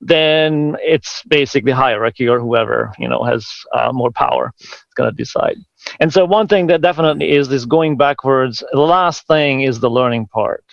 then 0.00 0.76
it's 0.80 1.22
basically 1.24 1.72
hierarchy 1.72 2.28
or 2.28 2.38
whoever 2.38 2.92
you 2.98 3.08
know 3.08 3.22
has 3.24 3.48
uh, 3.74 3.92
more 3.92 4.10
power 4.10 4.52
is 4.60 4.94
going 4.94 5.10
to 5.10 5.16
decide. 5.16 5.56
And 6.00 6.12
so 6.12 6.24
one 6.24 6.48
thing 6.48 6.66
that 6.68 6.82
definitely 6.82 7.32
is 7.32 7.50
is 7.50 7.66
going 7.66 7.96
backwards. 7.96 8.62
The 8.72 8.80
last 8.80 9.26
thing 9.26 9.62
is 9.62 9.80
the 9.80 9.90
learning 9.90 10.26
part, 10.26 10.64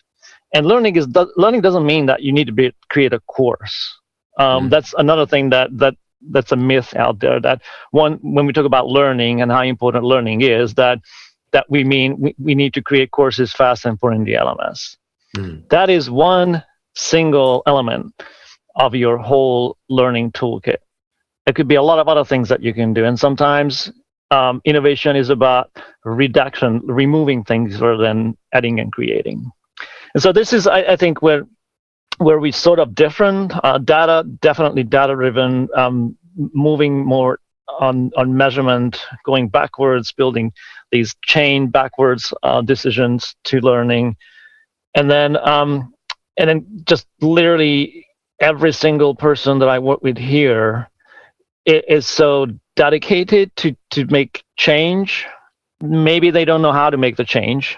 and 0.53 0.65
learning 0.65 0.95
is 0.95 1.07
learning 1.37 1.61
doesn't 1.61 1.85
mean 1.85 2.05
that 2.07 2.21
you 2.21 2.33
need 2.33 2.47
to 2.47 2.53
be, 2.53 2.73
create 2.89 3.13
a 3.13 3.19
course. 3.21 3.97
Um, 4.37 4.67
mm. 4.67 4.69
That's 4.69 4.93
another 4.97 5.25
thing 5.25 5.49
that 5.51 5.77
that 5.77 5.95
that's 6.29 6.51
a 6.51 6.55
myth 6.57 6.93
out 6.95 7.19
there. 7.19 7.39
That 7.39 7.61
one 7.91 8.19
when 8.21 8.45
we 8.45 8.53
talk 8.53 8.65
about 8.65 8.87
learning 8.87 9.41
and 9.41 9.51
how 9.51 9.63
important 9.63 10.03
learning 10.03 10.41
is, 10.41 10.73
that 10.75 10.99
that 11.57 11.65
we 11.69 11.83
mean 11.83 12.09
we, 12.19 12.35
we 12.37 12.53
need 12.53 12.71
to 12.75 12.83
create 12.83 13.09
courses 13.09 13.51
fast 13.51 13.83
and 13.87 13.99
put 13.99 14.13
in 14.13 14.23
the 14.25 14.33
LMS. 14.33 14.95
Mm. 15.35 15.67
That 15.69 15.89
is 15.89 16.07
one 16.07 16.63
single 16.95 17.63
element 17.65 18.13
of 18.75 18.93
your 18.93 19.17
whole 19.17 19.75
learning 19.89 20.33
toolkit. 20.33 20.81
It 21.47 21.55
could 21.55 21.67
be 21.67 21.73
a 21.73 21.81
lot 21.81 21.97
of 21.97 22.07
other 22.07 22.23
things 22.23 22.47
that 22.49 22.61
you 22.61 22.75
can 22.75 22.93
do, 22.93 23.05
and 23.05 23.19
sometimes 23.19 23.91
um, 24.29 24.61
innovation 24.65 25.15
is 25.15 25.29
about 25.29 25.71
reduction, 26.05 26.81
removing 26.83 27.43
things 27.43 27.81
rather 27.81 28.03
than 28.03 28.37
adding 28.53 28.79
and 28.79 28.91
creating. 28.91 29.49
And 30.13 30.21
so 30.21 30.31
this 30.31 30.53
is, 30.53 30.67
I, 30.67 30.81
I 30.93 30.95
think, 30.95 31.23
where 31.23 31.41
where 32.19 32.39
we 32.39 32.51
sort 32.51 32.77
of 32.77 32.93
different. 32.93 33.51
Uh, 33.63 33.79
data, 33.79 34.23
definitely 34.41 34.83
data 34.83 35.15
driven, 35.15 35.69
um, 35.75 36.17
moving 36.35 37.03
more 37.03 37.39
on 37.79 38.11
on 38.15 38.37
measurement, 38.37 39.05
going 39.25 39.49
backwards, 39.49 40.11
building 40.11 40.51
these 40.91 41.15
chain 41.23 41.67
backwards 41.69 42.33
uh, 42.43 42.61
decisions 42.61 43.35
to 43.45 43.59
learning, 43.59 44.15
and 44.95 45.09
then 45.09 45.37
um, 45.37 45.93
and 46.37 46.49
then 46.49 46.83
just 46.85 47.07
literally 47.21 48.05
every 48.39 48.71
single 48.71 49.15
person 49.15 49.59
that 49.59 49.69
I 49.69 49.79
work 49.79 50.01
with 50.01 50.17
here 50.17 50.89
is 51.65 52.07
so 52.07 52.47
dedicated 52.75 53.55
to 53.57 53.75
to 53.91 54.05
make 54.05 54.43
change. 54.57 55.25
Maybe 55.81 56.31
they 56.31 56.45
don't 56.45 56.61
know 56.61 56.71
how 56.71 56.89
to 56.89 56.97
make 56.97 57.17
the 57.17 57.25
change, 57.25 57.77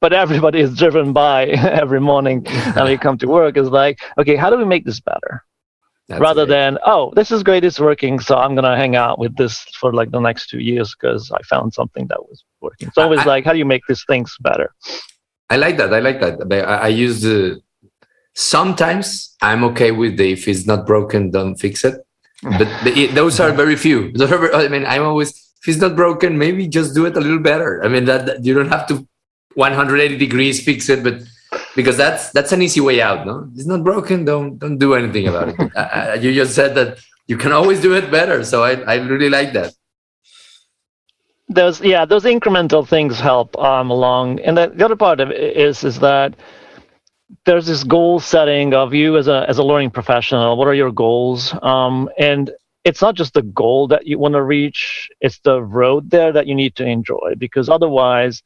but 0.00 0.12
everybody 0.12 0.60
is 0.60 0.76
driven 0.82 1.12
by 1.12 1.46
every 1.82 2.00
morning 2.00 2.46
and 2.48 2.86
they 2.86 2.96
come 2.96 3.18
to 3.18 3.26
work 3.26 3.56
is 3.56 3.68
like, 3.68 4.00
okay, 4.18 4.36
how 4.36 4.50
do 4.50 4.56
we 4.56 4.64
make 4.64 4.84
this 4.84 5.00
better? 5.00 5.44
That's 6.08 6.20
Rather 6.20 6.46
great. 6.46 6.54
than, 6.54 6.78
oh, 6.86 7.12
this 7.16 7.32
is 7.32 7.42
great, 7.42 7.64
it's 7.64 7.80
working, 7.80 8.20
so 8.20 8.36
I'm 8.36 8.54
gonna 8.54 8.76
hang 8.76 8.94
out 8.94 9.18
with 9.18 9.36
this 9.36 9.58
for 9.80 9.92
like 9.92 10.12
the 10.12 10.20
next 10.20 10.48
two 10.48 10.60
years 10.60 10.94
because 10.94 11.32
I 11.32 11.42
found 11.42 11.74
something 11.74 12.06
that 12.08 12.22
was 12.28 12.44
working. 12.60 12.90
So 12.92 13.02
always 13.02 13.20
I, 13.20 13.24
like, 13.24 13.44
how 13.44 13.52
do 13.52 13.58
you 13.58 13.64
make 13.64 13.82
these 13.88 14.04
things 14.06 14.36
better? 14.40 14.72
I 15.50 15.56
like 15.56 15.76
that. 15.78 15.92
I 15.92 15.98
like 16.00 16.20
that. 16.20 16.52
I, 16.52 16.76
I 16.76 16.88
use 16.88 17.22
the. 17.22 17.60
Sometimes 18.34 19.34
I'm 19.40 19.64
okay 19.64 19.90
with 19.90 20.16
the 20.16 20.32
if 20.32 20.46
it's 20.46 20.66
not 20.66 20.86
broken, 20.86 21.30
don't 21.30 21.56
fix 21.56 21.84
it 21.84 22.06
but 22.42 22.68
the, 22.84 23.06
those 23.08 23.40
are 23.40 23.52
very 23.52 23.76
few. 23.76 24.12
I 24.20 24.68
mean, 24.68 24.84
I'm 24.86 25.02
always 25.02 25.30
if 25.60 25.68
it's 25.68 25.78
not 25.78 25.96
broken, 25.96 26.38
maybe 26.38 26.68
just 26.68 26.94
do 26.94 27.06
it 27.06 27.16
a 27.16 27.20
little 27.20 27.40
better. 27.40 27.82
I 27.84 27.88
mean, 27.88 28.04
that, 28.04 28.26
that 28.26 28.44
you 28.44 28.54
don't 28.54 28.68
have 28.68 28.86
to 28.88 29.06
180 29.54 30.16
degrees 30.16 30.62
fix 30.62 30.88
it, 30.88 31.02
but 31.02 31.22
because 31.76 31.96
that's 31.96 32.30
that's 32.30 32.50
an 32.50 32.62
easy 32.62 32.80
way 32.80 33.00
out. 33.00 33.26
No, 33.26 33.48
it's 33.54 33.66
not 33.66 33.84
broken. 33.84 34.24
Don't 34.24 34.58
don't 34.58 34.78
do 34.78 34.94
anything 34.94 35.28
about 35.28 35.50
it. 35.50 35.56
uh, 35.76 36.16
you 36.20 36.34
just 36.34 36.54
said 36.54 36.74
that 36.74 36.98
you 37.28 37.36
can 37.36 37.52
always 37.52 37.80
do 37.80 37.94
it 37.94 38.10
better. 38.10 38.42
So 38.42 38.64
I 38.64 38.72
I 38.92 38.94
really 38.96 39.28
like 39.28 39.52
that. 39.52 39.74
Those 41.48 41.80
yeah, 41.82 42.04
those 42.06 42.24
incremental 42.24 42.88
things 42.88 43.20
help 43.20 43.56
um, 43.58 43.90
along. 43.90 44.40
And 44.40 44.56
the, 44.56 44.72
the 44.74 44.84
other 44.84 44.96
part 44.96 45.20
of 45.20 45.30
it 45.30 45.56
is 45.56 45.84
is 45.84 46.00
that 46.00 46.34
there's 47.44 47.66
this 47.66 47.84
goal 47.84 48.18
setting 48.18 48.74
of 48.74 48.94
you 48.94 49.16
as 49.16 49.28
a 49.28 49.44
as 49.48 49.58
a 49.58 49.62
learning 49.62 49.90
professional. 49.90 50.56
What 50.56 50.66
are 50.66 50.74
your 50.74 50.90
goals? 50.90 51.54
Um, 51.62 52.08
and 52.18 52.50
it's 52.84 53.02
not 53.02 53.16
just 53.16 53.34
the 53.34 53.42
goal 53.42 53.86
that 53.88 54.06
you 54.06 54.18
want 54.18 54.34
to 54.34 54.42
reach; 54.42 55.10
it's 55.20 55.38
the 55.40 55.62
road 55.62 56.10
there 56.10 56.32
that 56.32 56.46
you 56.46 56.54
need 56.54 56.74
to 56.76 56.84
enjoy. 56.86 57.34
Because 57.36 57.68
otherwise, 57.68 58.42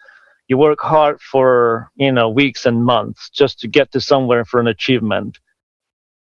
you 0.50 0.58
work 0.58 0.80
hard 0.80 1.20
for 1.22 1.90
you 1.94 2.10
know 2.10 2.28
weeks 2.28 2.66
and 2.66 2.84
months 2.84 3.30
just 3.30 3.60
to 3.60 3.68
get 3.68 3.92
to 3.92 4.00
somewhere 4.00 4.44
for 4.44 4.60
an 4.60 4.66
achievement, 4.66 5.38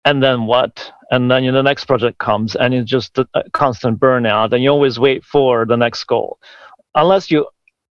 and 0.06 0.24
then 0.24 0.48
what? 0.48 0.92
And 1.12 1.30
then 1.30 1.44
you 1.44 1.52
know, 1.52 1.58
the 1.58 1.70
next 1.70 1.86
project 1.86 2.18
comes, 2.18 2.56
and 2.56 2.74
it's 2.74 2.90
just 2.90 3.18
a 3.18 3.28
constant 3.52 4.00
burnout. 4.00 4.54
And 4.54 4.64
you 4.64 4.70
always 4.70 4.98
wait 4.98 5.26
for 5.26 5.66
the 5.66 5.76
next 5.76 6.06
goal, 6.06 6.40
unless 6.96 7.30
you 7.30 7.46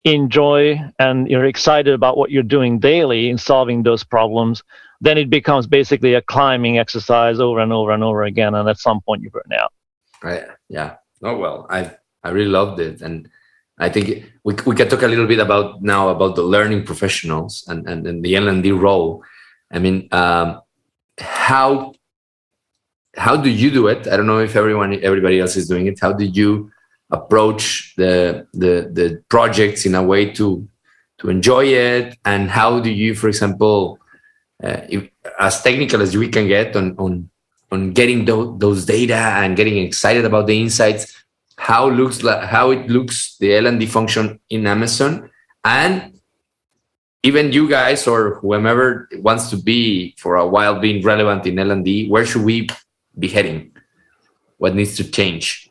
enjoy 0.05 0.79
and 0.99 1.27
you're 1.29 1.45
excited 1.45 1.93
about 1.93 2.15
what 2.15 2.31
you're 2.31 2.43
doing 2.43 2.79
daily 2.79 3.29
in 3.29 3.37
solving 3.37 3.83
those 3.83 4.03
problems, 4.03 4.63
then 5.01 5.17
it 5.17 5.29
becomes 5.29 5.67
basically 5.67 6.13
a 6.13 6.21
climbing 6.21 6.77
exercise 6.77 7.39
over 7.39 7.59
and 7.59 7.73
over 7.73 7.91
and 7.91 8.03
over 8.03 8.23
again. 8.23 8.53
And 8.55 8.69
at 8.69 8.77
some 8.77 9.01
point, 9.01 9.23
you 9.23 9.29
burn 9.31 9.51
out. 9.59 9.73
Right. 10.23 10.45
Yeah. 10.69 10.97
Oh 11.23 11.37
well, 11.37 11.65
I 11.71 11.95
I 12.23 12.29
really 12.29 12.51
loved 12.51 12.79
it, 12.79 13.01
and 13.01 13.27
I 13.79 13.89
think 13.89 14.25
we 14.43 14.53
we 14.65 14.75
can 14.75 14.89
talk 14.89 15.03
a 15.03 15.07
little 15.07 15.27
bit 15.27 15.39
about 15.39 15.81
now 15.81 16.09
about 16.09 16.35
the 16.35 16.43
learning 16.43 16.83
professionals 16.83 17.63
and 17.67 17.87
and, 17.87 18.05
and 18.05 18.23
the 18.23 18.35
L 18.35 18.47
and 18.47 18.61
D 18.61 18.71
role. 18.71 19.23
I 19.71 19.79
mean, 19.79 20.07
um, 20.11 20.61
how 21.17 21.93
how 23.15 23.35
do 23.37 23.49
you 23.49 23.71
do 23.71 23.87
it? 23.87 24.07
I 24.07 24.17
don't 24.17 24.27
know 24.27 24.39
if 24.39 24.55
everyone 24.55 24.93
everybody 25.03 25.39
else 25.39 25.55
is 25.55 25.67
doing 25.67 25.87
it. 25.87 25.99
How 25.99 26.13
do 26.13 26.25
you 26.25 26.71
approach 27.11 27.93
the, 27.95 28.47
the 28.53 28.89
the 28.93 29.23
projects 29.29 29.85
in 29.85 29.95
a 29.95 30.03
way 30.03 30.31
to 30.31 30.67
to 31.17 31.29
enjoy 31.29 31.65
it 31.65 32.17
and 32.25 32.49
how 32.49 32.79
do 32.79 32.89
you 32.89 33.15
for 33.15 33.27
example 33.27 33.99
uh, 34.63 34.81
if, 34.87 35.09
as 35.39 35.61
technical 35.61 36.01
as 36.01 36.15
we 36.15 36.29
can 36.29 36.47
get 36.47 36.75
on 36.75 36.95
on 36.97 37.29
on 37.71 37.91
getting 37.91 38.25
those 38.25 38.85
data 38.85 39.15
and 39.15 39.55
getting 39.55 39.77
excited 39.77 40.25
about 40.25 40.47
the 40.47 40.59
insights 40.59 41.18
how 41.69 41.87
looks 41.87 42.23
like 42.23 42.41
how 42.49 42.71
it 42.71 42.89
looks 42.89 43.37
the 43.37 43.53
l&d 43.55 43.85
function 43.85 44.39
in 44.49 44.65
amazon. 44.65 45.29
And 45.63 46.19
even 47.21 47.51
you 47.51 47.69
guys 47.69 48.07
or 48.07 48.39
whomever 48.39 49.07
wants 49.21 49.51
to 49.51 49.57
be 49.57 50.15
for 50.17 50.35
a 50.35 50.47
while 50.47 50.79
being 50.79 51.05
relevant 51.05 51.45
in 51.45 51.59
l&d 51.59 52.09
where 52.09 52.25
should 52.25 52.41
we 52.41 52.67
be 53.17 53.27
heading? 53.27 53.71
What 54.57 54.73
needs 54.73 54.97
to 54.97 55.03
change 55.09 55.68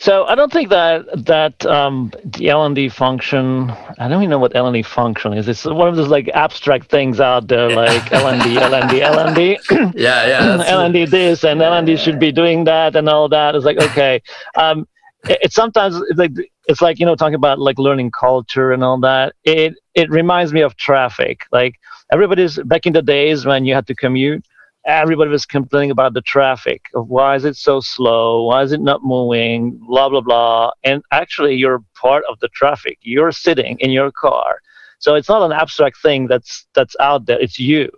so 0.00 0.24
I 0.26 0.36
don't 0.36 0.52
think 0.52 0.68
that 0.70 1.26
that 1.26 1.66
um, 1.66 2.12
the 2.24 2.50
L 2.50 2.64
and 2.64 2.74
D 2.74 2.88
function. 2.88 3.70
I 3.98 4.06
don't 4.06 4.22
even 4.22 4.30
know 4.30 4.38
what 4.38 4.54
L 4.54 4.68
and 4.68 4.74
D 4.74 4.82
function 4.82 5.32
is. 5.32 5.48
It's 5.48 5.64
one 5.64 5.88
of 5.88 5.96
those 5.96 6.08
like 6.08 6.28
abstract 6.28 6.88
things 6.88 7.18
out 7.18 7.48
there, 7.48 7.68
like 7.70 8.12
L 8.12 8.28
and 8.28 8.40
D, 8.40 8.58
L 8.58 8.74
and 8.74 8.88
D, 8.88 9.02
L 9.02 9.18
and 9.18 9.34
D. 9.34 9.58
Yeah, 9.70 10.26
yeah. 10.26 10.64
L 10.66 10.82
and 10.82 10.94
D 10.94 11.04
this 11.04 11.42
and 11.42 11.60
L 11.60 11.74
and 11.74 11.84
D 11.84 11.96
should 11.96 12.20
be 12.20 12.30
doing 12.30 12.62
that 12.64 12.94
and 12.94 13.08
all 13.08 13.28
that. 13.28 13.56
It's 13.56 13.64
like 13.64 13.78
okay. 13.78 14.22
Um, 14.56 14.86
it, 15.24 15.38
it's 15.42 15.56
sometimes 15.56 15.96
it's 16.08 16.18
like 16.18 16.32
it's 16.68 16.80
like 16.80 17.00
you 17.00 17.06
know 17.06 17.16
talking 17.16 17.34
about 17.34 17.58
like 17.58 17.78
learning 17.78 18.12
culture 18.12 18.70
and 18.70 18.84
all 18.84 19.00
that. 19.00 19.34
It 19.42 19.74
it 19.94 20.10
reminds 20.10 20.52
me 20.52 20.60
of 20.60 20.76
traffic. 20.76 21.44
Like 21.50 21.74
everybody's 22.12 22.56
back 22.66 22.86
in 22.86 22.92
the 22.92 23.02
days 23.02 23.44
when 23.44 23.64
you 23.64 23.74
had 23.74 23.88
to 23.88 23.96
commute 23.96 24.44
everybody 24.88 25.30
was 25.30 25.46
complaining 25.46 25.90
about 25.90 26.14
the 26.14 26.22
traffic 26.22 26.86
of 26.94 27.08
why 27.08 27.36
is 27.36 27.44
it 27.44 27.56
so 27.56 27.80
slow? 27.80 28.44
Why 28.44 28.62
is 28.62 28.72
it 28.72 28.80
not 28.80 29.04
moving? 29.04 29.78
Blah 29.86 30.08
blah 30.08 30.22
blah. 30.22 30.72
And 30.82 31.02
actually 31.12 31.54
you're 31.54 31.84
part 31.94 32.24
of 32.28 32.40
the 32.40 32.48
traffic. 32.48 32.98
You're 33.02 33.32
sitting 33.32 33.78
in 33.78 33.90
your 33.90 34.10
car. 34.10 34.60
So 34.98 35.14
it's 35.14 35.28
not 35.28 35.42
an 35.42 35.52
abstract 35.52 35.98
thing 36.02 36.26
that's 36.26 36.66
that's 36.74 36.96
out 36.98 37.26
there. 37.26 37.38
It's 37.38 37.58
you. 37.58 37.90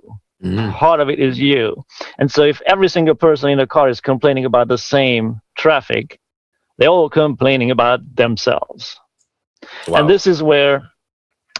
Mm. 0.42 0.72
part 0.72 1.00
of 1.00 1.10
it 1.10 1.18
is 1.18 1.38
you. 1.38 1.84
And 2.18 2.30
so 2.30 2.42
if 2.44 2.62
every 2.64 2.88
single 2.88 3.14
person 3.14 3.50
in 3.50 3.58
the 3.58 3.66
car 3.66 3.90
is 3.90 4.00
complaining 4.00 4.46
about 4.46 4.68
the 4.68 4.78
same 4.78 5.38
traffic 5.54 6.18
they're 6.80 6.88
all 6.88 7.10
complaining 7.10 7.70
about 7.70 8.00
themselves. 8.16 8.98
Wow. 9.86 10.00
and 10.00 10.10
this 10.10 10.26
is 10.26 10.42
where 10.42 10.90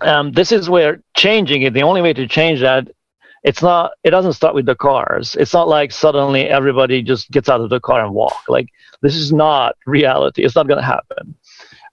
um, 0.00 0.32
this 0.32 0.50
is 0.50 0.70
where 0.70 1.02
changing 1.14 1.60
it 1.62 1.74
the 1.74 1.82
only 1.82 2.00
way 2.00 2.14
to 2.14 2.26
change 2.26 2.60
that 2.60 2.88
it's 3.42 3.62
not 3.62 3.92
it 4.04 4.10
doesn't 4.10 4.34
start 4.34 4.54
with 4.54 4.66
the 4.66 4.74
cars. 4.74 5.36
It's 5.38 5.54
not 5.54 5.68
like 5.68 5.92
suddenly 5.92 6.42
everybody 6.42 7.02
just 7.02 7.30
gets 7.30 7.48
out 7.48 7.60
of 7.60 7.70
the 7.70 7.80
car 7.80 8.04
and 8.04 8.14
walk. 8.14 8.42
Like 8.48 8.68
this 9.02 9.14
is 9.14 9.32
not 9.32 9.76
reality. 9.86 10.44
It's 10.44 10.56
not 10.56 10.68
going 10.68 10.80
to 10.80 10.86
happen. 10.86 11.34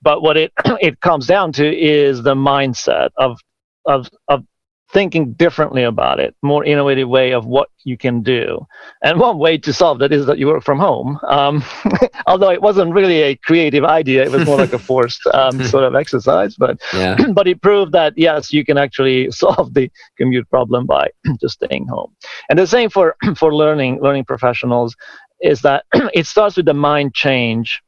But 0.01 0.21
what 0.21 0.37
it 0.37 0.51
it 0.81 0.99
comes 1.01 1.27
down 1.27 1.53
to 1.53 1.67
is 1.67 2.23
the 2.23 2.35
mindset 2.35 3.09
of 3.17 3.39
of 3.85 4.09
of 4.27 4.43
thinking 4.91 5.33
differently 5.33 5.83
about 5.83 6.19
it, 6.19 6.35
more 6.41 6.63
innovative 6.63 7.09
way 7.09 7.31
of 7.33 7.45
what 7.45 7.69
you 7.83 7.97
can 7.97 8.21
do. 8.21 8.65
And 9.03 9.19
one 9.19 9.37
way 9.37 9.57
to 9.57 9.73
solve 9.73 9.99
that 9.99 10.13
is 10.13 10.25
that 10.27 10.37
you 10.37 10.47
work 10.47 10.63
from 10.63 10.79
home. 10.79 11.19
Um, 11.27 11.63
although 12.27 12.51
it 12.51 12.61
wasn't 12.61 12.93
really 12.93 13.21
a 13.21 13.35
creative 13.35 13.83
idea, 13.83 14.23
it 14.23 14.31
was 14.31 14.45
more 14.45 14.57
like 14.57 14.73
a 14.73 14.79
forced 14.89 15.25
um, 15.27 15.61
sort 15.65 15.83
of 15.83 15.95
exercise. 15.95 16.55
But 16.55 16.79
yeah. 16.93 17.17
but 17.33 17.47
it 17.47 17.61
proved 17.61 17.91
that 17.93 18.13
yes, 18.15 18.53
you 18.53 18.63
can 18.63 18.77
actually 18.77 19.29
solve 19.31 19.73
the 19.73 19.91
commute 20.17 20.49
problem 20.49 20.85
by 20.85 21.09
just 21.41 21.55
staying 21.61 21.87
home. 21.87 22.15
And 22.49 22.57
the 22.57 22.67
same 22.67 22.89
for 22.89 23.15
for 23.35 23.53
learning 23.53 24.01
learning 24.01 24.25
professionals 24.25 24.95
is 25.41 25.61
that 25.61 25.85
it 26.13 26.27
starts 26.27 26.55
with 26.55 26.65
the 26.65 26.73
mind 26.73 27.13
change 27.13 27.81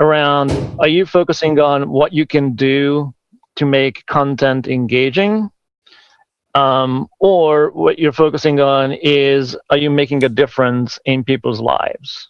around 0.00 0.50
are 0.78 0.88
you 0.88 1.04
focusing 1.04 1.58
on 1.58 1.90
what 1.90 2.12
you 2.12 2.26
can 2.26 2.54
do 2.54 3.12
to 3.56 3.66
make 3.66 4.06
content 4.06 4.66
engaging 4.66 5.50
um, 6.54 7.08
or 7.18 7.70
what 7.70 7.98
you're 7.98 8.12
focusing 8.12 8.60
on 8.60 8.92
is 8.92 9.56
are 9.70 9.76
you 9.76 9.90
making 9.90 10.24
a 10.24 10.28
difference 10.28 10.98
in 11.04 11.24
people's 11.24 11.60
lives? 11.60 12.28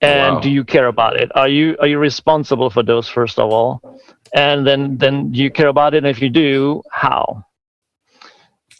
And 0.00 0.36
wow. 0.36 0.40
do 0.40 0.50
you 0.50 0.64
care 0.64 0.86
about 0.86 1.20
it? 1.20 1.30
Are 1.34 1.48
you 1.48 1.76
are 1.80 1.86
you 1.86 1.98
responsible 1.98 2.70
for 2.70 2.82
those 2.82 3.08
first 3.08 3.38
of 3.38 3.52
all? 3.52 4.00
And 4.32 4.66
then 4.66 4.96
then 4.96 5.32
do 5.32 5.40
you 5.40 5.50
care 5.50 5.68
about 5.68 5.94
it? 5.94 5.98
And 5.98 6.06
if 6.06 6.22
you 6.22 6.30
do 6.30 6.82
how? 6.90 7.44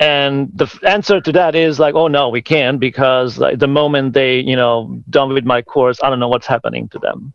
And 0.00 0.50
the 0.54 0.72
answer 0.88 1.20
to 1.20 1.32
that 1.32 1.56
is 1.56 1.80
like 1.80 1.96
oh 1.96 2.06
no 2.06 2.28
we 2.28 2.40
can't 2.40 2.78
because 2.78 3.38
like, 3.38 3.58
the 3.58 3.66
moment 3.66 4.14
they 4.14 4.38
you 4.38 4.54
know 4.54 5.02
done 5.10 5.34
with 5.34 5.44
my 5.44 5.60
course 5.60 5.98
i 6.04 6.08
don't 6.08 6.20
know 6.20 6.28
what's 6.28 6.46
happening 6.46 6.88
to 6.90 7.00
them 7.00 7.34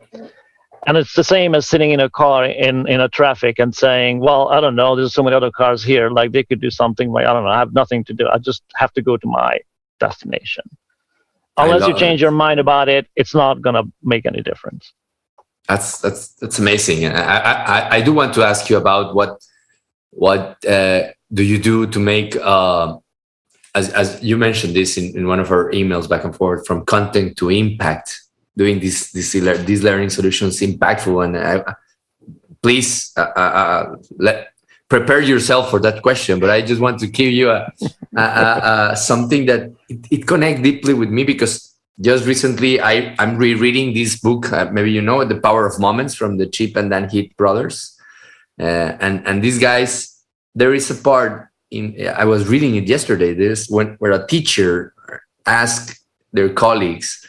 and 0.86 0.98
it's 0.98 1.14
the 1.14 1.24
same 1.24 1.56
as 1.56 1.68
sitting 1.68 1.92
in 1.92 2.00
a 2.00 2.10
car 2.10 2.46
in 2.46 2.88
in 2.88 3.00
a 3.00 3.10
traffic 3.10 3.60
and 3.60 3.76
saying 3.76 4.20
well 4.20 4.50
i 4.50 4.60
don't 4.60 4.76
know 4.76 4.96
there's 4.96 5.14
so 5.14 5.24
many 5.24 5.36
other 5.36 5.52
cars 5.52 5.84
here 5.84 6.10
like 6.10 6.32
they 6.32 6.44
could 6.44 6.60
do 6.60 6.70
something 6.70 7.12
like 7.12 7.26
i 7.26 7.34
don't 7.34 7.44
know 7.44 7.50
i 7.50 7.58
have 7.60 7.74
nothing 7.74 8.04
to 8.04 8.14
do 8.14 8.28
i 8.28 8.38
just 8.38 8.64
have 8.76 8.92
to 8.94 9.02
go 9.02 9.16
to 9.18 9.28
my 9.28 9.60
destination. 10.00 10.66
Unless 11.56 11.88
you 11.88 11.96
change 12.06 12.20
it. 12.20 12.26
your 12.26 12.32
mind 12.32 12.60
about 12.60 12.88
it 12.90 13.08
it's 13.16 13.36
not 13.36 13.62
going 13.62 13.78
to 13.82 13.86
make 14.02 14.26
any 14.26 14.42
difference. 14.42 14.84
That's 15.70 16.00
that's 16.04 16.22
that's 16.42 16.58
amazing. 16.60 17.06
I, 17.06 17.38
I 17.76 17.78
i 17.98 18.00
do 18.02 18.12
want 18.20 18.32
to 18.38 18.42
ask 18.52 18.62
you 18.70 18.78
about 18.84 19.06
what 19.18 19.32
what 20.26 20.42
uh, 20.66 21.02
do 21.38 21.44
you 21.52 21.58
do 21.72 21.76
to 21.96 22.00
make 22.00 22.36
uh, 22.36 22.98
as, 23.80 23.86
as 24.02 24.08
you 24.30 24.36
mentioned 24.48 24.74
this 24.80 24.98
in, 25.00 25.06
in 25.18 25.24
one 25.34 25.40
of 25.40 25.50
our 25.56 25.66
emails 25.72 26.06
back 26.12 26.24
and 26.28 26.36
forth 26.36 26.62
from 26.68 26.86
content 26.96 27.38
to 27.38 27.46
impact 27.50 28.08
doing 28.56 28.80
these 28.80 29.12
these 29.12 29.84
learning 29.84 30.10
solutions 30.10 30.60
impactful. 30.62 31.26
And 31.26 31.36
uh, 31.38 31.74
please 32.64 33.12
uh, 33.18 33.28
uh, 33.36 33.40
uh, 33.40 33.96
let 34.18 34.54
prepare 34.90 35.22
yourself 35.22 35.70
for 35.70 35.80
that 35.80 36.02
question 36.02 36.40
but 36.40 36.50
i 36.50 36.62
just 36.62 36.80
want 36.80 37.00
to 37.00 37.08
give 37.08 37.32
you 37.32 37.50
a, 37.50 37.72
a, 38.16 38.22
a 38.22 38.96
something 38.96 39.46
that 39.46 39.72
it, 39.90 40.08
it 40.12 40.28
connects 40.28 40.62
deeply 40.62 40.94
with 40.94 41.10
me 41.10 41.24
because 41.24 41.76
just 42.02 42.26
recently 42.26 42.80
i 42.82 43.16
i'm 43.20 43.38
rereading 43.38 43.94
this 43.94 44.20
book. 44.20 44.52
Uh, 44.52 44.66
maybe 44.72 44.92
you 44.92 45.02
know 45.02 45.24
the 45.24 45.40
power 45.40 45.66
of 45.66 45.80
moments 45.80 46.16
from 46.16 46.38
the 46.38 46.48
chip 46.48 46.76
and 46.76 46.90
dan 46.90 47.08
heath 47.10 47.32
brothers. 47.38 47.96
Uh, 48.60 48.98
and 49.00 49.26
and 49.28 49.44
these 49.44 49.60
guys 49.60 50.10
there 50.54 50.74
is 50.74 50.90
a 50.90 50.96
part 50.96 51.50
in 51.72 51.96
i 52.16 52.26
was 52.26 52.48
reading 52.48 52.76
it 52.76 52.88
yesterday 52.88 53.34
this 53.34 53.68
when 53.70 53.96
where 53.98 54.12
a 54.12 54.28
teacher 54.28 54.94
asked 55.46 56.00
their 56.34 56.50
colleagues 56.50 57.26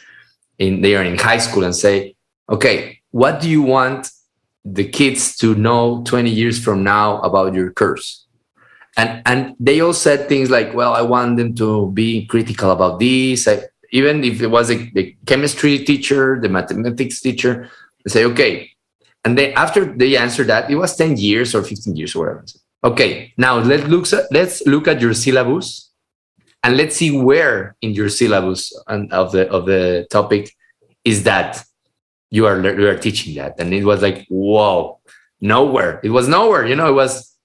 in 0.59 0.81
they 0.81 0.95
are 0.95 1.03
in 1.03 1.17
high 1.17 1.37
school 1.37 1.63
and 1.63 1.75
say, 1.75 2.15
okay, 2.49 2.99
what 3.11 3.41
do 3.41 3.49
you 3.49 3.61
want 3.61 4.09
the 4.63 4.87
kids 4.87 5.37
to 5.37 5.55
know 5.55 6.03
20 6.05 6.29
years 6.29 6.63
from 6.63 6.83
now 6.83 7.19
about 7.21 7.53
your 7.53 7.71
course? 7.71 8.25
And 8.97 9.21
and 9.25 9.55
they 9.59 9.81
all 9.81 9.93
said 9.93 10.29
things 10.29 10.49
like, 10.49 10.73
well, 10.73 10.93
I 10.93 11.01
want 11.01 11.37
them 11.37 11.53
to 11.55 11.91
be 11.91 12.25
critical 12.25 12.71
about 12.71 12.99
this. 12.99 13.47
I, 13.47 13.63
even 13.91 14.23
if 14.23 14.41
it 14.41 14.47
was 14.47 14.71
a, 14.71 14.75
the 14.91 15.15
chemistry 15.25 15.79
teacher, 15.79 16.39
the 16.41 16.49
mathematics 16.49 17.21
teacher, 17.21 17.69
they 18.03 18.11
say, 18.11 18.25
okay. 18.25 18.71
And 19.23 19.37
then 19.37 19.53
after 19.55 19.85
they 19.85 20.17
answered 20.17 20.47
that, 20.47 20.69
it 20.69 20.75
was 20.75 20.95
10 20.95 21.17
years 21.17 21.55
or 21.55 21.63
15 21.63 21.95
years 21.95 22.15
or 22.15 22.19
whatever. 22.19 22.45
Okay, 22.83 23.33
now 23.37 23.57
let's 23.57 23.87
look, 23.87 24.05
let's 24.29 24.65
look 24.67 24.87
at 24.87 25.01
your 25.01 25.13
syllabus 25.13 25.89
and 26.65 26.77
let's 26.77 26.95
see 26.95 27.15
where 27.15 27.75
in 27.83 27.91
your 27.91 28.09
syllabus 28.09 28.73
and 28.87 29.13
of 29.13 29.31
the 29.31 29.47
of 29.51 29.67
the 29.67 30.07
topic 30.09 30.51
is 31.03 31.21
that 31.23 31.63
you 32.31 32.47
are 32.47 32.57
you 32.79 32.89
are 32.89 32.97
teaching 32.97 33.35
that. 33.35 33.53
And 33.59 33.71
it 33.71 33.85
was 33.85 34.01
like 34.01 34.25
whoa 34.29 34.99
nowhere. 35.39 36.01
It 36.03 36.09
was 36.09 36.27
nowhere 36.27 36.65
you 36.65 36.75
know 36.75 36.89
it 36.89 36.97
was 37.03 37.37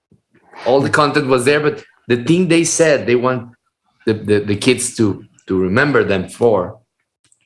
all 0.66 0.80
the 0.80 0.88
content 0.88 1.26
was 1.26 1.44
there. 1.44 1.60
But 1.60 1.84
the 2.08 2.24
thing 2.24 2.48
they 2.48 2.64
said 2.64 3.06
they 3.06 3.14
want 3.14 3.52
the, 4.06 4.14
the, 4.14 4.38
the 4.40 4.56
kids 4.56 4.96
to 4.96 5.22
to 5.48 5.60
remember 5.60 6.02
them 6.02 6.26
for 6.26 6.80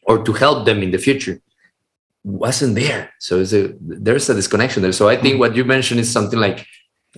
or 0.04 0.22
to 0.22 0.32
help 0.32 0.66
them 0.66 0.80
in 0.80 0.92
the 0.92 0.98
future 0.98 1.40
wasn't 2.22 2.76
there. 2.76 3.12
So 3.18 3.40
a, 3.40 3.74
there's 3.80 4.30
a 4.30 4.34
disconnection 4.34 4.82
there. 4.82 4.92
So 4.92 5.08
i 5.08 5.16
think 5.16 5.34
mm-hmm. 5.34 5.40
what 5.40 5.56
you 5.56 5.64
mentioned 5.64 5.98
is 5.98 6.10
something 6.10 6.38
like 6.38 6.66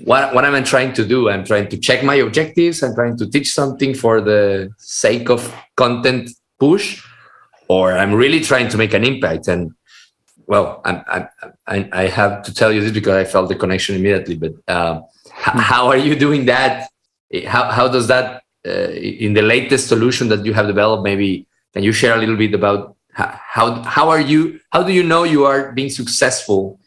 what 0.04 0.34
what 0.34 0.44
am 0.44 0.54
I 0.54 0.62
trying 0.62 0.92
to 0.94 1.06
do? 1.06 1.30
I'm 1.30 1.44
trying 1.44 1.68
to 1.68 1.78
check 1.78 2.04
my 2.04 2.16
objectives. 2.16 2.82
I'm 2.82 2.94
trying 2.94 3.16
to 3.18 3.30
teach 3.30 3.52
something 3.52 3.94
for 3.94 4.20
the 4.20 4.70
sake 4.78 5.30
of 5.30 5.54
content 5.76 6.30
push, 6.58 7.02
or 7.68 7.92
I'm 7.92 8.14
really 8.14 8.40
trying 8.40 8.68
to 8.68 8.78
make 8.78 8.92
an 8.94 9.04
impact. 9.04 9.48
And 9.48 9.72
well, 10.46 10.82
i 10.84 11.26
I, 11.66 11.88
I 11.92 12.06
have 12.08 12.42
to 12.42 12.54
tell 12.54 12.72
you 12.72 12.80
this 12.80 12.92
because 12.92 13.14
I 13.14 13.24
felt 13.24 13.48
the 13.48 13.54
connection 13.54 13.96
immediately. 13.96 14.36
But 14.36 14.52
uh, 14.68 15.00
how 15.32 15.88
are 15.88 15.96
you 15.96 16.14
doing 16.14 16.44
that? 16.46 16.90
How 17.46 17.70
how 17.70 17.88
does 17.88 18.06
that 18.08 18.42
uh, 18.66 18.90
in 18.90 19.32
the 19.32 19.42
latest 19.42 19.88
solution 19.88 20.28
that 20.28 20.44
you 20.44 20.52
have 20.52 20.66
developed? 20.66 21.04
Maybe 21.04 21.46
can 21.72 21.82
you 21.82 21.92
share 21.92 22.14
a 22.14 22.18
little 22.18 22.36
bit 22.36 22.52
about 22.52 22.96
how 23.12 23.82
how 23.82 24.10
are 24.10 24.20
you? 24.20 24.60
How 24.70 24.82
do 24.82 24.92
you 24.92 25.02
know 25.02 25.24
you 25.24 25.46
are 25.46 25.72
being 25.72 25.90
successful 25.90 26.78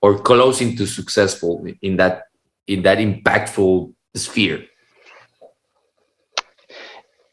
or 0.00 0.18
closing 0.18 0.76
to 0.76 0.86
successful 0.86 1.66
in 1.82 1.96
that 1.96 2.25
in 2.66 2.82
that 2.82 2.98
impactful 2.98 3.92
sphere? 4.14 4.64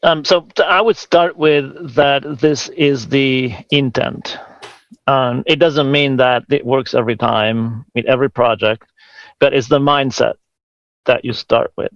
Um, 0.02 0.24
so 0.24 0.46
I 0.64 0.80
would 0.82 0.96
start 0.96 1.36
with 1.36 1.94
that 1.94 2.38
this 2.38 2.68
is 2.68 3.08
the 3.08 3.54
intent. 3.70 4.36
Um, 5.06 5.42
it 5.46 5.56
doesn't 5.56 5.90
mean 5.90 6.16
that 6.18 6.44
it 6.50 6.64
works 6.64 6.94
every 6.94 7.16
time 7.16 7.86
with 7.94 8.04
every 8.04 8.30
project, 8.30 8.86
but 9.40 9.54
it's 9.54 9.68
the 9.68 9.78
mindset 9.78 10.34
that 11.06 11.24
you 11.24 11.32
start 11.32 11.72
with. 11.76 11.92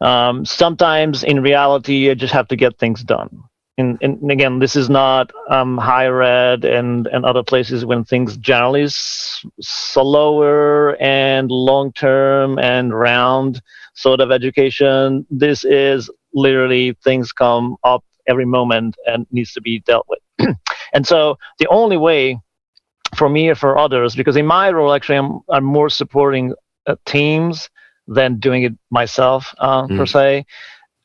Um, 0.00 0.44
sometimes 0.44 1.24
in 1.24 1.42
reality, 1.42 1.94
you 1.94 2.14
just 2.14 2.32
have 2.32 2.48
to 2.48 2.56
get 2.56 2.78
things 2.78 3.02
done 3.02 3.42
and, 3.80 3.98
and 4.02 4.30
again, 4.30 4.58
this 4.58 4.76
is 4.76 4.88
not 4.88 5.32
um, 5.48 5.78
higher 5.78 6.22
ed 6.22 6.64
and, 6.64 7.06
and 7.08 7.24
other 7.24 7.42
places 7.42 7.84
when 7.84 8.04
things 8.04 8.36
generally 8.36 8.84
s- 8.84 9.44
slower 9.60 10.96
and 11.00 11.50
long 11.50 11.92
term 11.92 12.58
and 12.58 12.98
round 12.98 13.60
sort 13.94 14.20
of 14.20 14.30
education. 14.30 15.26
This 15.30 15.64
is 15.64 16.10
literally 16.34 16.96
things 17.02 17.32
come 17.32 17.76
up 17.82 18.04
every 18.28 18.46
moment 18.46 18.96
and 19.06 19.26
needs 19.30 19.52
to 19.54 19.60
be 19.60 19.80
dealt 19.80 20.06
with. 20.08 20.56
and 20.92 21.06
so 21.06 21.38
the 21.58 21.66
only 21.68 21.96
way 21.96 22.38
for 23.16 23.28
me 23.28 23.48
or 23.48 23.54
for 23.54 23.76
others, 23.78 24.14
because 24.14 24.36
in 24.36 24.46
my 24.46 24.70
role, 24.70 24.92
actually, 24.92 25.18
I'm, 25.18 25.40
I'm 25.48 25.64
more 25.64 25.90
supporting 25.90 26.54
uh, 26.86 26.96
teams 27.04 27.68
than 28.06 28.38
doing 28.38 28.62
it 28.64 28.72
myself 28.90 29.54
uh, 29.58 29.86
mm. 29.86 29.96
per 29.96 30.06
se. 30.06 30.46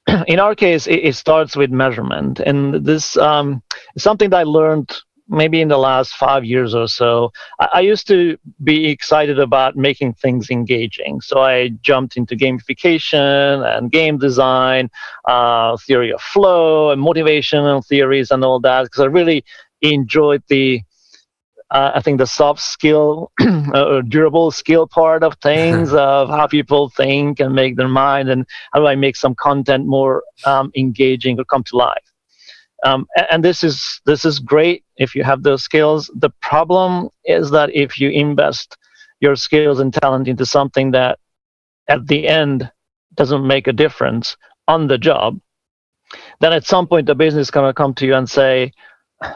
in 0.27 0.39
our 0.39 0.55
case, 0.55 0.87
it, 0.87 0.99
it, 1.03 1.15
starts 1.15 1.55
with 1.55 1.71
measurement, 1.71 2.39
and 2.39 2.85
this 2.85 3.17
um, 3.17 3.61
is 3.95 4.03
something 4.03 4.29
that 4.29 4.41
I 4.41 4.43
learned 4.43 4.95
maybe 5.27 5.59
in 5.59 5.67
the 5.67 5.77
last 5.77 6.13
five 6.13 6.45
years 6.45 6.75
or 6.75 6.87
so. 6.87 7.31
I, 7.59 7.67
I, 7.75 7.79
used 7.79 8.07
to 8.07 8.37
be 8.63 8.85
excited 8.87 9.39
about 9.39 9.75
making 9.75 10.13
things 10.13 10.51
engaging, 10.51 11.21
so 11.21 11.39
I 11.39 11.69
jumped 11.81 12.17
into 12.17 12.35
gamification 12.35 13.65
and 13.75 13.91
game 13.91 14.17
design, 14.19 14.89
uh, 15.27 15.77
theory 15.77 16.13
of 16.13 16.21
flow, 16.21 16.91
and 16.91 17.01
motivational 17.01 17.85
theories, 17.85 18.29
and 18.31 18.43
all 18.43 18.59
that 18.59 18.83
because 18.83 19.01
I 19.01 19.07
really 19.07 19.43
enjoyed 19.81 20.43
the 20.47 20.81
uh, 21.71 21.91
I 21.95 22.01
think 22.01 22.19
the 22.19 22.27
soft 22.27 22.61
skill 22.61 23.31
or 23.73 24.01
durable 24.03 24.51
skill 24.51 24.87
part 24.87 25.23
of 25.23 25.35
things 25.41 25.93
of 25.93 26.29
how 26.29 26.47
people 26.47 26.89
think 26.89 27.39
and 27.39 27.55
make 27.55 27.75
their 27.75 27.87
mind 27.87 28.29
and 28.29 28.45
how 28.73 28.79
do 28.79 28.87
I 28.87 28.95
make 28.95 29.15
some 29.15 29.35
content 29.35 29.85
more 29.87 30.23
um, 30.45 30.71
engaging 30.75 31.39
or 31.39 31.45
come 31.45 31.63
to 31.63 31.77
life. 31.77 32.11
Um, 32.85 33.07
and, 33.17 33.27
and 33.31 33.45
this 33.45 33.63
is 33.63 34.01
this 34.05 34.25
is 34.25 34.39
great 34.39 34.83
if 34.97 35.15
you 35.15 35.23
have 35.23 35.41
those 35.41 35.63
skills. 35.63 36.11
The 36.15 36.29
problem 36.41 37.09
is 37.23 37.49
that 37.51 37.73
if 37.73 37.99
you 37.99 38.09
invest 38.09 38.77
your 39.19 39.35
skills 39.35 39.79
and 39.79 39.93
talent 39.93 40.27
into 40.27 40.45
something 40.45 40.91
that 40.91 41.17
at 41.87 42.05
the 42.07 42.27
end 42.27 42.69
doesn't 43.15 43.47
make 43.47 43.67
a 43.67 43.73
difference 43.73 44.37
on 44.67 44.87
the 44.87 44.97
job, 44.97 45.39
then 46.41 46.53
at 46.53 46.65
some 46.65 46.85
point 46.85 47.07
the 47.07 47.15
business 47.15 47.47
is 47.47 47.51
going 47.51 47.67
to 47.67 47.73
come 47.73 47.93
to 47.95 48.05
you 48.05 48.13
and 48.13 48.29
say, 48.29 48.71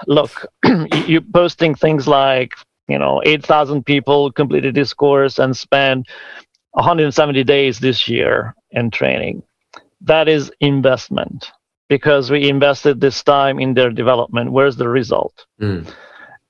look, 0.07 0.47
you're 1.07 1.21
posting 1.21 1.75
things 1.75 2.07
like, 2.07 2.53
you 2.87 2.97
know, 2.97 3.21
8,000 3.25 3.85
people 3.85 4.31
completed 4.31 4.75
this 4.75 4.93
course 4.93 5.39
and 5.39 5.55
spent 5.55 6.07
170 6.71 7.43
days 7.43 7.79
this 7.79 8.07
year. 8.07 8.55
in 8.71 8.91
training. 8.91 9.43
That 10.01 10.27
is 10.27 10.51
investment 10.59 11.51
because 11.89 12.29
we 12.29 12.47
invested 12.47 13.01
this 13.01 13.23
time 13.23 13.59
in 13.59 13.73
their 13.73 13.89
development. 13.89 14.51
Where's 14.51 14.77
the 14.77 14.87
result? 14.87 15.45
Mm. 15.59 15.91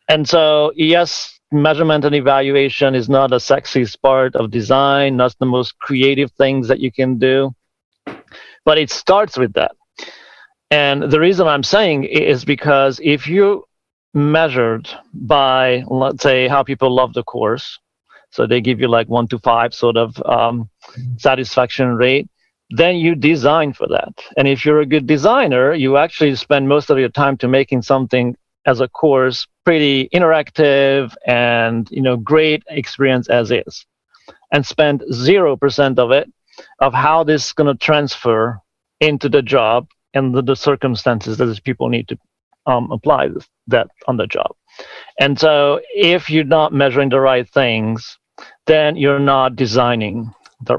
And 0.10 0.28
so, 0.28 0.72
yes, 0.76 1.40
measurement 1.52 2.06
and 2.06 2.16
evaluation 2.16 2.94
is 2.94 3.10
not 3.10 3.34
a 3.34 3.40
sexy 3.40 3.86
part 4.04 4.36
of 4.36 4.52
design, 4.52 5.18
not 5.18 5.36
the 5.40 5.46
most 5.46 5.80
creative 5.80 6.32
things 6.34 6.68
that 6.68 6.80
you 6.80 6.92
can 6.92 7.18
do, 7.18 7.56
but 8.66 8.78
it 8.78 8.92
starts 8.92 9.38
with 9.38 9.54
that. 9.54 9.72
And 10.72 11.04
the 11.04 11.20
reason 11.20 11.48
I'm 11.48 11.64
saying 11.64 12.04
is 12.04 12.46
because 12.46 13.00
if 13.04 13.28
you 13.28 13.66
measured 14.14 14.90
by, 15.14 15.84
let's 15.88 16.24
say, 16.24 16.48
how 16.48 16.64
people 16.64 16.94
love 16.94 17.14
the 17.14 17.24
course, 17.24 17.80
so 18.32 18.46
they 18.46 18.62
give 18.62 18.80
you 18.80 18.88
like 18.88 19.10
one 19.10 19.28
to 19.30 19.40
five 19.40 19.74
sort 19.74 19.98
of 19.98 20.22
um, 20.26 20.70
satisfaction 21.18 21.96
rate, 21.96 22.28
then 22.70 22.98
you 22.98 23.16
design 23.16 23.74
for 23.74 23.88
that. 23.88 24.14
And 24.38 24.48
if 24.48 24.64
you're 24.64 24.82
a 24.82 24.86
good 24.86 25.08
designer, 25.08 25.74
you 25.74 25.98
actually 25.98 26.36
spend 26.36 26.70
most 26.70 26.92
of 26.92 27.00
your 27.00 27.10
time 27.10 27.38
to 27.38 27.48
making 27.48 27.82
something 27.82 28.36
as 28.66 28.80
a 28.82 28.88
course 28.88 29.48
pretty 29.66 30.10
interactive 30.10 31.16
and 31.26 31.90
you 31.92 32.02
know 32.02 32.18
great 32.18 32.64
experience 32.70 33.30
as 33.30 33.52
is 33.52 33.86
and 34.52 34.66
spend 34.66 35.02
0% 35.12 36.00
of 36.00 36.12
it 36.12 36.32
of 36.80 36.94
how 36.94 37.24
this 37.24 37.48
is 37.48 37.54
going 37.54 37.68
to 37.68 37.86
transfer 37.86 38.60
into 39.00 39.30
the 39.30 39.42
job 39.42 39.88
and 40.14 40.34
the, 40.34 40.42
the 40.42 40.56
circumstances 40.56 41.38
that 41.38 41.64
people 41.64 41.90
need 41.90 42.08
to 42.08 42.18
um, 42.66 42.92
apply 42.92 43.30
that 43.68 43.88
on 44.08 44.18
the 44.18 44.28
job. 44.28 44.56
And 45.20 45.40
so, 45.40 45.82
if 45.94 46.30
you're 46.30 46.44
not 46.44 46.74
measuring 46.74 47.10
the 47.10 47.20
right 47.20 47.50
things, 47.50 48.18
then 48.68 48.96
you're 48.96 49.20
not 49.20 49.56
designing 49.56 50.32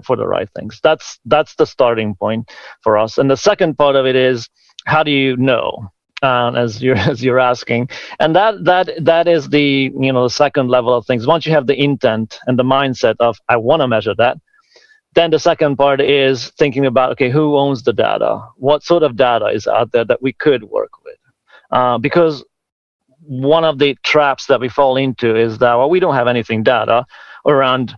for 0.05 0.17
the 0.17 0.27
right 0.27 0.49
things. 0.57 0.81
That's 0.83 1.19
that's 1.25 1.55
the 1.57 1.67
starting 1.67 2.15
point 2.15 2.51
for 2.83 2.99
us. 2.99 3.19
And 3.19 3.31
the 3.31 3.37
second 3.37 3.77
part 3.77 3.97
of 3.97 4.07
it 4.07 4.17
is 4.17 4.49
how 4.87 5.03
do 5.03 5.11
you 5.11 5.37
know? 5.37 5.91
Uh, 6.23 6.53
as 6.55 6.83
you're 6.83 6.97
as 7.13 7.25
you're 7.25 7.41
asking, 7.41 7.89
and 8.19 8.37
that 8.37 8.63
that 8.65 8.91
that 9.01 9.27
is 9.27 9.49
the 9.49 9.91
you 9.99 10.13
know 10.13 10.25
the 10.25 10.29
second 10.29 10.69
level 10.69 10.93
of 10.93 11.07
things. 11.07 11.27
Once 11.27 11.47
you 11.47 11.53
have 11.53 11.67
the 11.67 11.83
intent 11.83 12.39
and 12.47 12.59
the 12.59 12.63
mindset 12.63 13.15
of 13.21 13.39
I 13.49 13.57
want 13.57 13.81
to 13.81 13.89
measure 13.89 14.15
that, 14.17 14.37
then 15.15 15.31
the 15.31 15.39
second 15.39 15.77
part 15.77 16.01
is 16.01 16.51
thinking 16.51 16.87
about 16.87 17.13
okay, 17.13 17.31
who 17.31 17.57
owns 17.57 17.83
the 17.83 17.93
data? 17.93 18.47
What 18.57 18.85
sort 18.85 19.03
of 19.03 19.17
data 19.17 19.47
is 19.47 19.67
out 19.67 19.93
there 19.93 20.05
that 20.05 20.23
we 20.23 20.33
could 20.33 20.65
work 20.65 21.03
with? 21.05 21.17
Uh, 21.71 21.99
because 21.99 22.45
one 23.21 23.65
of 23.65 23.79
the 23.79 23.97
traps 24.03 24.47
that 24.47 24.61
we 24.61 24.69
fall 24.69 24.97
into 24.97 25.37
is 25.37 25.59
that 25.59 25.75
well, 25.75 25.91
we 25.91 26.01
don't 26.01 26.15
have 26.15 26.29
anything 26.29 26.63
data 26.63 27.05
around 27.47 27.97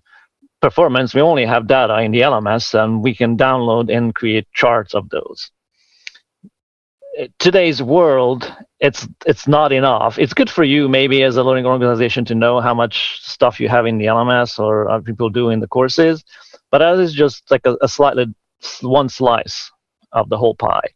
performance. 0.61 1.15
We 1.15 1.21
only 1.21 1.45
have 1.45 1.67
data 1.67 2.01
in 2.01 2.13
the 2.13 2.21
LMS, 2.21 2.73
and 2.75 3.03
we 3.03 3.15
can 3.15 3.37
download 3.37 3.95
and 3.95 4.15
create 4.15 4.47
charts 4.55 4.95
of 4.95 5.11
those. 5.11 5.51
Today's 7.39 7.83
world, 7.83 8.51
it's 8.81 9.07
it's 9.27 9.47
not 9.47 9.71
enough. 9.71 10.19
It's 10.19 10.33
good 10.33 10.49
for 10.49 10.65
you 10.65 10.89
maybe 10.89 11.23
as 11.25 11.37
a 11.37 11.45
learning 11.45 11.67
organization 11.67 12.25
to 12.27 12.35
know 12.35 12.61
how 12.61 12.73
much 12.73 13.21
stuff 13.21 13.61
you 13.61 13.69
have 13.69 13.85
in 13.85 13.99
the 13.99 14.07
LMS 14.07 14.59
or 14.59 15.03
people 15.03 15.29
do 15.29 15.51
in 15.51 15.61
the 15.61 15.69
courses 15.69 16.25
but 16.73 16.79
that 16.79 16.99
is 16.99 17.13
just 17.13 17.49
like 17.51 17.67
a, 17.67 17.77
a 17.83 17.89
slightly 17.89 18.27
one 18.81 19.09
slice 19.09 19.71
of 20.13 20.29
the 20.31 20.39
whole 20.39 20.57
pie. 20.57 20.89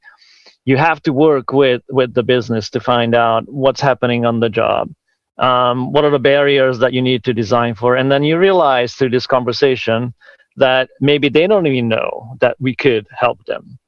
You 0.64 0.76
have 0.78 1.00
to 1.02 1.12
work 1.12 1.52
with 1.52 1.82
with 1.88 2.14
the 2.14 2.24
business 2.24 2.70
to 2.70 2.80
find 2.80 3.14
out 3.14 3.44
what's 3.46 3.80
happening 3.80 4.24
on 4.24 4.40
the 4.40 4.48
job. 4.48 4.90
Um, 5.38 5.92
what 5.92 6.04
are 6.04 6.10
the 6.10 6.18
barriers 6.18 6.78
that 6.78 6.94
you 6.94 7.02
need 7.02 7.22
to 7.24 7.34
design 7.34 7.74
for? 7.74 7.94
And 7.94 8.10
then 8.10 8.24
you 8.24 8.38
realize 8.38 8.94
through 8.94 9.10
this 9.10 9.26
conversation 9.26 10.14
that 10.56 10.88
maybe 11.00 11.28
they 11.28 11.46
don't 11.46 11.66
even 11.66 11.88
know 11.88 12.36
that 12.40 12.56
we 12.58 12.74
could 12.74 13.06
help 13.10 13.44
them. 13.44 13.78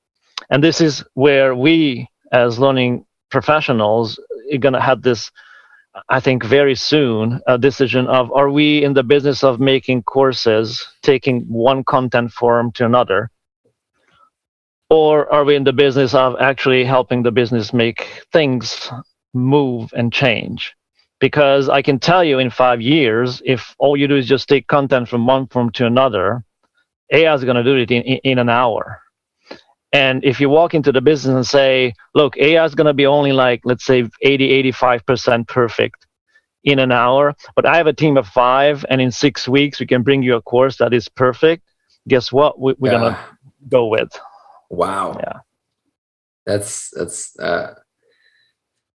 And 0.51 0.63
this 0.63 0.81
is 0.81 1.03
where 1.15 1.55
we, 1.55 2.07
as 2.33 2.59
learning 2.59 3.07
professionals, 3.31 4.21
are 4.53 4.59
going 4.59 4.75
to 4.75 4.81
have 4.81 5.01
this 5.01 5.31
I 6.09 6.21
think 6.21 6.45
very 6.45 6.75
soon 6.75 7.41
a 7.47 7.59
decision 7.59 8.07
of 8.07 8.33
are 8.33 8.51
we 8.51 8.85
in 8.85 8.95
the 8.95 9.03
business 9.03 9.45
of 9.45 9.61
making 9.61 10.03
courses, 10.03 10.87
taking 11.03 11.43
one 11.43 11.85
content 11.85 12.33
form 12.33 12.73
to 12.73 12.85
another, 12.85 13.31
or 14.91 15.31
are 15.33 15.45
we 15.45 15.57
in 15.57 15.65
the 15.65 15.73
business 15.73 16.15
of 16.15 16.37
actually 16.41 16.85
helping 16.85 17.23
the 17.23 17.33
business 17.33 17.73
make 17.73 18.25
things 18.33 18.91
move 19.35 19.93
and 19.95 20.13
change? 20.13 20.75
Because 21.21 21.69
I 21.69 21.83
can 21.83 21.99
tell 21.99 22.23
you 22.25 22.39
in 22.39 22.51
five 22.51 22.81
years, 22.81 23.43
if 23.45 23.75
all 23.79 23.97
you 23.97 24.09
do 24.09 24.17
is 24.17 24.27
just 24.27 24.49
take 24.49 24.67
content 24.67 25.09
from 25.09 25.27
one 25.27 25.47
form 25.49 25.71
to 25.73 25.87
another, 25.87 26.45
AI 27.13 27.35
is 27.35 27.45
going 27.45 27.57
to 27.57 27.65
do 27.65 27.77
it 27.77 27.91
in, 27.91 28.03
in 28.03 28.39
an 28.39 28.49
hour. 28.49 29.03
And 29.93 30.25
if 30.25 30.41
you 30.41 30.49
walk 30.51 30.75
into 30.75 30.93
the 30.93 31.01
business 31.01 31.35
and 31.35 31.47
say, 31.47 31.95
look, 32.15 32.37
AI 32.37 32.65
is 32.65 32.75
going 32.75 32.87
to 32.87 32.95
be 32.95 33.07
only 33.07 33.33
like, 33.33 33.63
let's 33.65 33.85
say 33.85 34.09
80, 34.23 34.73
85% 34.73 35.49
perfect 35.49 36.07
in 36.65 36.79
an 36.79 36.93
hour, 36.93 37.35
but 37.55 37.65
I 37.65 37.77
have 37.77 37.87
a 37.87 37.93
team 37.93 38.17
of 38.17 38.27
five, 38.27 38.85
and 38.91 39.01
in 39.01 39.11
six 39.11 39.49
weeks, 39.49 39.81
we 39.81 39.87
can 39.87 40.03
bring 40.03 40.23
you 40.23 40.35
a 40.35 40.43
course 40.43 40.77
that 40.79 40.93
is 40.93 41.09
perfect. 41.09 41.63
Guess 42.07 42.33
what? 42.33 42.61
We, 42.61 42.73
are 42.73 42.77
yeah. 42.83 42.91
going 42.91 43.13
to 43.15 43.19
go 43.69 43.87
with. 43.87 44.11
Wow. 44.69 45.17
Yeah. 45.19 45.39
That's, 46.45 46.91
that's 46.91 47.39
uh, 47.39 47.75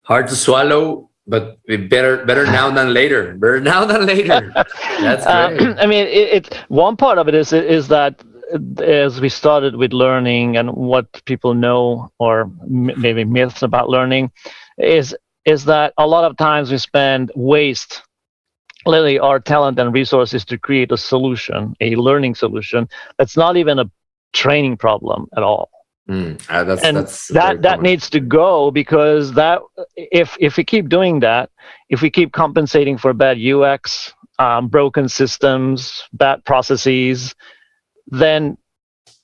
hard 0.02 0.28
to 0.28 0.36
swallow, 0.36 1.10
but 1.26 1.58
better 1.88 2.24
better 2.26 2.44
now 2.46 2.70
than 2.70 2.92
later. 2.92 3.34
Better 3.34 3.60
now 3.72 3.84
than 3.84 4.06
later. 4.06 4.52
That's 4.54 5.26
uh, 5.26 5.48
great. 5.58 5.78
I 5.78 5.86
mean, 5.86 6.06
it, 6.06 6.46
it, 6.52 6.64
one 6.68 6.96
part 6.96 7.18
of 7.18 7.28
it 7.28 7.34
is 7.34 7.52
is 7.52 7.88
that 7.88 8.22
as 8.78 9.20
we 9.20 9.28
started 9.28 9.76
with 9.76 9.92
learning 9.92 10.56
and 10.56 10.70
what 10.70 11.06
people 11.24 11.54
know 11.54 12.10
or 12.18 12.50
maybe 12.66 13.24
myths 13.24 13.62
about 13.62 13.88
learning 13.88 14.30
is 14.78 15.14
is 15.44 15.64
that 15.64 15.92
a 15.98 16.06
lot 16.06 16.24
of 16.24 16.36
times 16.36 16.70
we 16.70 16.78
spend 16.78 17.30
waste 17.34 18.02
literally 18.86 19.18
our 19.18 19.40
talent 19.40 19.78
and 19.78 19.94
resources 19.94 20.44
to 20.44 20.58
create 20.58 20.92
a 20.92 20.96
solution 20.96 21.74
a 21.80 21.96
learning 21.96 22.34
solution 22.34 22.88
that's 23.18 23.36
not 23.36 23.56
even 23.56 23.78
a 23.78 23.90
training 24.32 24.76
problem 24.76 25.28
at 25.36 25.42
all. 25.42 25.70
Mm, 26.08 26.42
uh, 26.48 26.64
that's, 26.64 26.82
and 26.82 26.96
that's 26.96 27.28
that 27.28 27.62
that 27.62 27.80
needs 27.80 28.10
to 28.10 28.18
go 28.18 28.72
because 28.72 29.34
that 29.34 29.60
if 29.96 30.36
if 30.40 30.56
we 30.56 30.64
keep 30.64 30.88
doing 30.88 31.20
that 31.20 31.48
if 31.90 32.02
we 32.02 32.10
keep 32.10 32.32
compensating 32.32 32.98
for 32.98 33.12
bad 33.12 33.38
ux 33.38 34.12
um, 34.40 34.66
broken 34.66 35.08
systems 35.08 36.02
bad 36.12 36.44
processes 36.44 37.36
then 38.06 38.56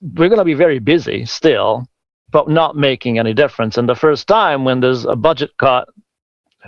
we're 0.01 0.29
going 0.29 0.39
to 0.39 0.45
be 0.45 0.55
very 0.55 0.79
busy 0.79 1.25
still, 1.25 1.89
but 2.31 2.49
not 2.49 2.77
making 2.77 3.19
any 3.19 3.35
difference. 3.35 3.77
And 3.79 3.89
the 3.89 3.95
first 3.95 4.27
time 4.29 4.65
when 4.65 4.81
there's 4.81 5.05
a 5.05 5.17
budget 5.17 5.51
cut, 5.59 5.89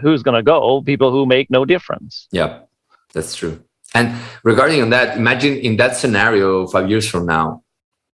who's 0.01 0.23
going 0.23 0.37
to 0.37 0.43
go? 0.43 0.83
People 0.83 1.11
who 1.11 1.27
make 1.27 1.51
no 1.51 1.65
difference. 1.65 2.29
Yeah, 2.33 2.61
that's 3.13 3.35
true. 3.35 3.63
And 3.95 4.15
regarding 4.45 4.83
on 4.83 4.91
that, 4.91 5.17
imagine 5.17 5.57
in 5.59 5.77
that 5.77 5.97
scenario 5.97 6.67
five 6.67 6.89
years 6.89 7.09
from 7.09 7.27
now, 7.27 7.63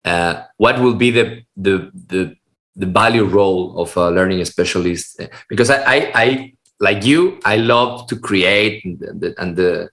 uh, 0.04 0.42
what 0.56 0.80
will 0.80 0.94
be 0.94 1.10
the 1.10 1.42
the 1.56 1.90
the 2.08 2.36
the 2.76 2.86
value 2.86 3.24
role 3.24 3.78
of 3.78 3.96
a 3.96 4.10
learning 4.10 4.44
specialist? 4.44 5.20
Because 5.48 5.70
I 5.70 5.82
I, 5.82 6.12
I 6.14 6.52
like 6.80 7.04
you, 7.04 7.40
I 7.44 7.56
love 7.56 8.06
to 8.08 8.16
create 8.16 8.84
and 8.84 9.00
the, 9.00 9.34
and 9.38 9.56
the 9.56 9.88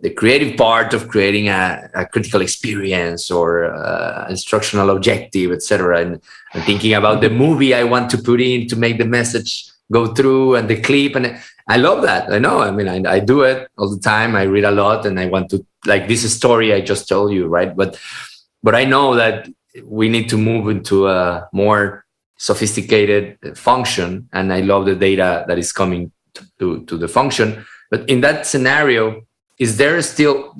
the 0.00 0.10
creative 0.10 0.56
part 0.56 0.94
of 0.94 1.08
creating 1.08 1.48
a, 1.48 1.90
a 1.94 2.06
critical 2.06 2.40
experience 2.40 3.30
or 3.30 3.64
uh, 3.64 4.26
instructional 4.28 4.90
objective, 4.90 5.50
etc. 5.50 6.00
And, 6.00 6.22
and 6.54 6.64
thinking 6.64 6.94
about 6.94 7.20
the 7.20 7.30
movie 7.30 7.74
I 7.74 7.84
want 7.84 8.10
to 8.10 8.18
put 8.18 8.40
in 8.40 8.68
to 8.68 8.76
make 8.76 8.98
the 8.98 9.04
message 9.04 9.68
go 9.90 10.14
through 10.14 10.54
and 10.54 10.68
the 10.68 10.80
clip. 10.80 11.16
And 11.16 11.40
I 11.68 11.78
love 11.78 12.02
that. 12.02 12.32
I 12.32 12.38
know. 12.38 12.60
I 12.60 12.70
mean, 12.70 12.88
I, 12.88 13.02
I 13.10 13.18
do 13.20 13.42
it 13.42 13.68
all 13.76 13.90
the 13.90 14.00
time. 14.00 14.36
I 14.36 14.42
read 14.42 14.64
a 14.64 14.70
lot 14.70 15.04
and 15.04 15.18
I 15.18 15.26
want 15.26 15.50
to 15.50 15.66
like 15.86 16.08
this 16.08 16.32
story 16.32 16.72
I 16.72 16.80
just 16.80 17.08
told 17.08 17.32
you, 17.32 17.46
right? 17.46 17.74
But 17.74 17.98
but 18.62 18.74
I 18.74 18.84
know 18.84 19.14
that 19.14 19.48
we 19.84 20.08
need 20.08 20.28
to 20.30 20.36
move 20.36 20.68
into 20.68 21.08
a 21.08 21.48
more 21.52 22.04
sophisticated 22.36 23.38
function, 23.56 24.28
and 24.32 24.52
I 24.52 24.60
love 24.60 24.86
the 24.86 24.94
data 24.94 25.44
that 25.48 25.58
is 25.58 25.72
coming 25.72 26.12
to, 26.58 26.84
to 26.84 26.96
the 26.96 27.08
function. 27.08 27.64
But 27.90 28.08
in 28.08 28.20
that 28.20 28.46
scenario, 28.46 29.22
is 29.58 29.76
there 29.76 30.00
still 30.02 30.54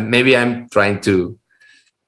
maybe 0.00 0.36
i'm 0.36 0.68
trying 0.70 1.00
to 1.00 1.38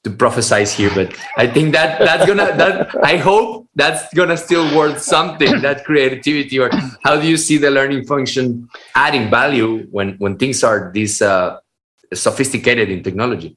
to 0.05 0.11
prophesize 0.11 0.75
here 0.75 0.91
but 0.95 1.17
i 1.37 1.47
think 1.47 1.73
that 1.73 1.99
that's 2.01 2.27
gonna 2.27 2.57
that 2.57 2.91
i 3.05 3.17
hope 3.17 3.69
that's 3.75 4.13
gonna 4.15 4.37
still 4.37 4.65
worth 4.77 5.01
something 5.01 5.61
that 5.61 5.85
creativity 5.85 6.59
or 6.59 6.71
how 7.05 7.21
do 7.21 7.27
you 7.27 7.37
see 7.37 7.57
the 7.57 7.71
learning 7.71 8.05
function 8.05 8.69
adding 8.95 9.31
value 9.31 9.87
when 9.91 10.17
when 10.19 10.37
things 10.37 10.65
are 10.65 10.91
this 10.93 11.23
uh, 11.23 11.59
sophisticated 12.13 12.91
in 12.91 13.03
technology 13.03 13.57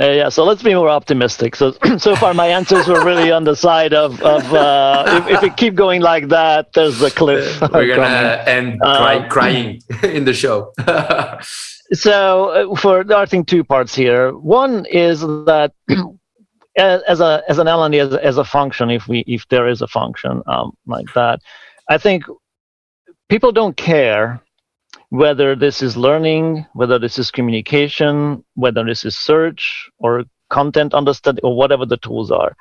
uh, 0.00 0.10
yeah, 0.10 0.28
so 0.28 0.44
let's 0.44 0.62
be 0.62 0.74
more 0.74 0.88
optimistic. 0.88 1.54
So, 1.56 1.72
so 1.98 2.16
far 2.16 2.34
my 2.34 2.46
answers 2.46 2.86
were 2.86 3.04
really 3.04 3.30
on 3.30 3.44
the 3.44 3.54
side 3.54 3.92
of, 3.92 4.20
of 4.22 4.52
uh, 4.52 5.04
if, 5.26 5.36
if 5.36 5.42
we 5.42 5.50
keep 5.50 5.74
going 5.74 6.00
like 6.00 6.28
that, 6.28 6.72
there's 6.72 7.02
a 7.02 7.10
cliff. 7.10 7.60
We're 7.60 7.86
gonna 7.96 8.42
end 8.46 8.80
cry, 8.80 9.16
um, 9.16 9.28
crying 9.28 9.82
in 10.02 10.24
the 10.24 10.32
show. 10.32 10.72
so, 11.92 12.72
uh, 12.72 12.76
for 12.76 13.04
I 13.14 13.26
think 13.26 13.48
two 13.48 13.64
parts 13.64 13.94
here. 13.94 14.32
One 14.32 14.86
is 14.86 15.20
that 15.20 15.72
as 16.76 17.20
a 17.20 17.42
as 17.48 17.58
an 17.58 17.68
L&D 17.68 17.98
as, 17.98 18.14
as 18.14 18.38
a 18.38 18.44
function, 18.44 18.90
if 18.90 19.08
we 19.08 19.20
if 19.26 19.46
there 19.48 19.68
is 19.68 19.82
a 19.82 19.88
function 19.88 20.42
um, 20.46 20.72
like 20.86 21.12
that, 21.14 21.40
I 21.90 21.98
think 21.98 22.24
people 23.28 23.52
don't 23.52 23.76
care 23.76 24.40
whether 25.12 25.54
this 25.54 25.82
is 25.82 25.94
learning, 25.94 26.64
whether 26.72 26.98
this 26.98 27.18
is 27.18 27.30
communication, 27.30 28.42
whether 28.54 28.82
this 28.82 29.04
is 29.04 29.14
search 29.14 29.90
or 29.98 30.24
content 30.48 30.94
understanding 30.94 31.44
or 31.44 31.54
whatever 31.54 31.84
the 31.84 31.98
tools 31.98 32.30
are. 32.30 32.56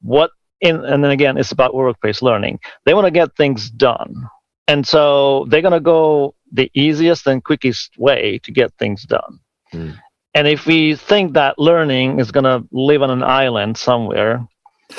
What 0.00 0.30
in, 0.62 0.82
and 0.82 1.04
then 1.04 1.10
again, 1.10 1.36
it's 1.36 1.52
about 1.52 1.74
workplace 1.74 2.22
learning. 2.22 2.58
They 2.86 2.94
want 2.94 3.04
to 3.04 3.10
get 3.10 3.36
things 3.36 3.68
done. 3.68 4.14
And 4.66 4.86
so 4.86 5.44
they're 5.50 5.60
going 5.60 5.74
to 5.74 5.80
go 5.80 6.34
the 6.50 6.70
easiest 6.72 7.26
and 7.26 7.44
quickest 7.44 7.98
way 7.98 8.40
to 8.44 8.50
get 8.50 8.72
things 8.78 9.02
done. 9.02 9.38
Mm. 9.74 9.98
And 10.32 10.48
if 10.48 10.64
we 10.64 10.96
think 10.96 11.34
that 11.34 11.58
learning 11.58 12.18
is 12.18 12.32
going 12.32 12.44
to 12.44 12.66
live 12.72 13.02
on 13.02 13.10
an 13.10 13.22
island 13.22 13.76
somewhere, 13.76 14.48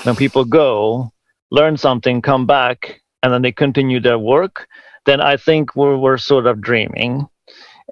when 0.04 0.16
people 0.16 0.46
go, 0.46 1.12
learn 1.50 1.78
something, 1.78 2.22
come 2.22 2.46
back, 2.46 3.02
and 3.24 3.34
then 3.34 3.42
they 3.42 3.52
continue 3.52 4.00
their 4.00 4.20
work, 4.20 4.68
then 5.06 5.22
I 5.22 5.38
think 5.38 5.76
we're, 5.76 5.98
we're 5.98 6.18
sort 6.18 6.46
of 6.46 6.62
dreaming. 6.62 7.28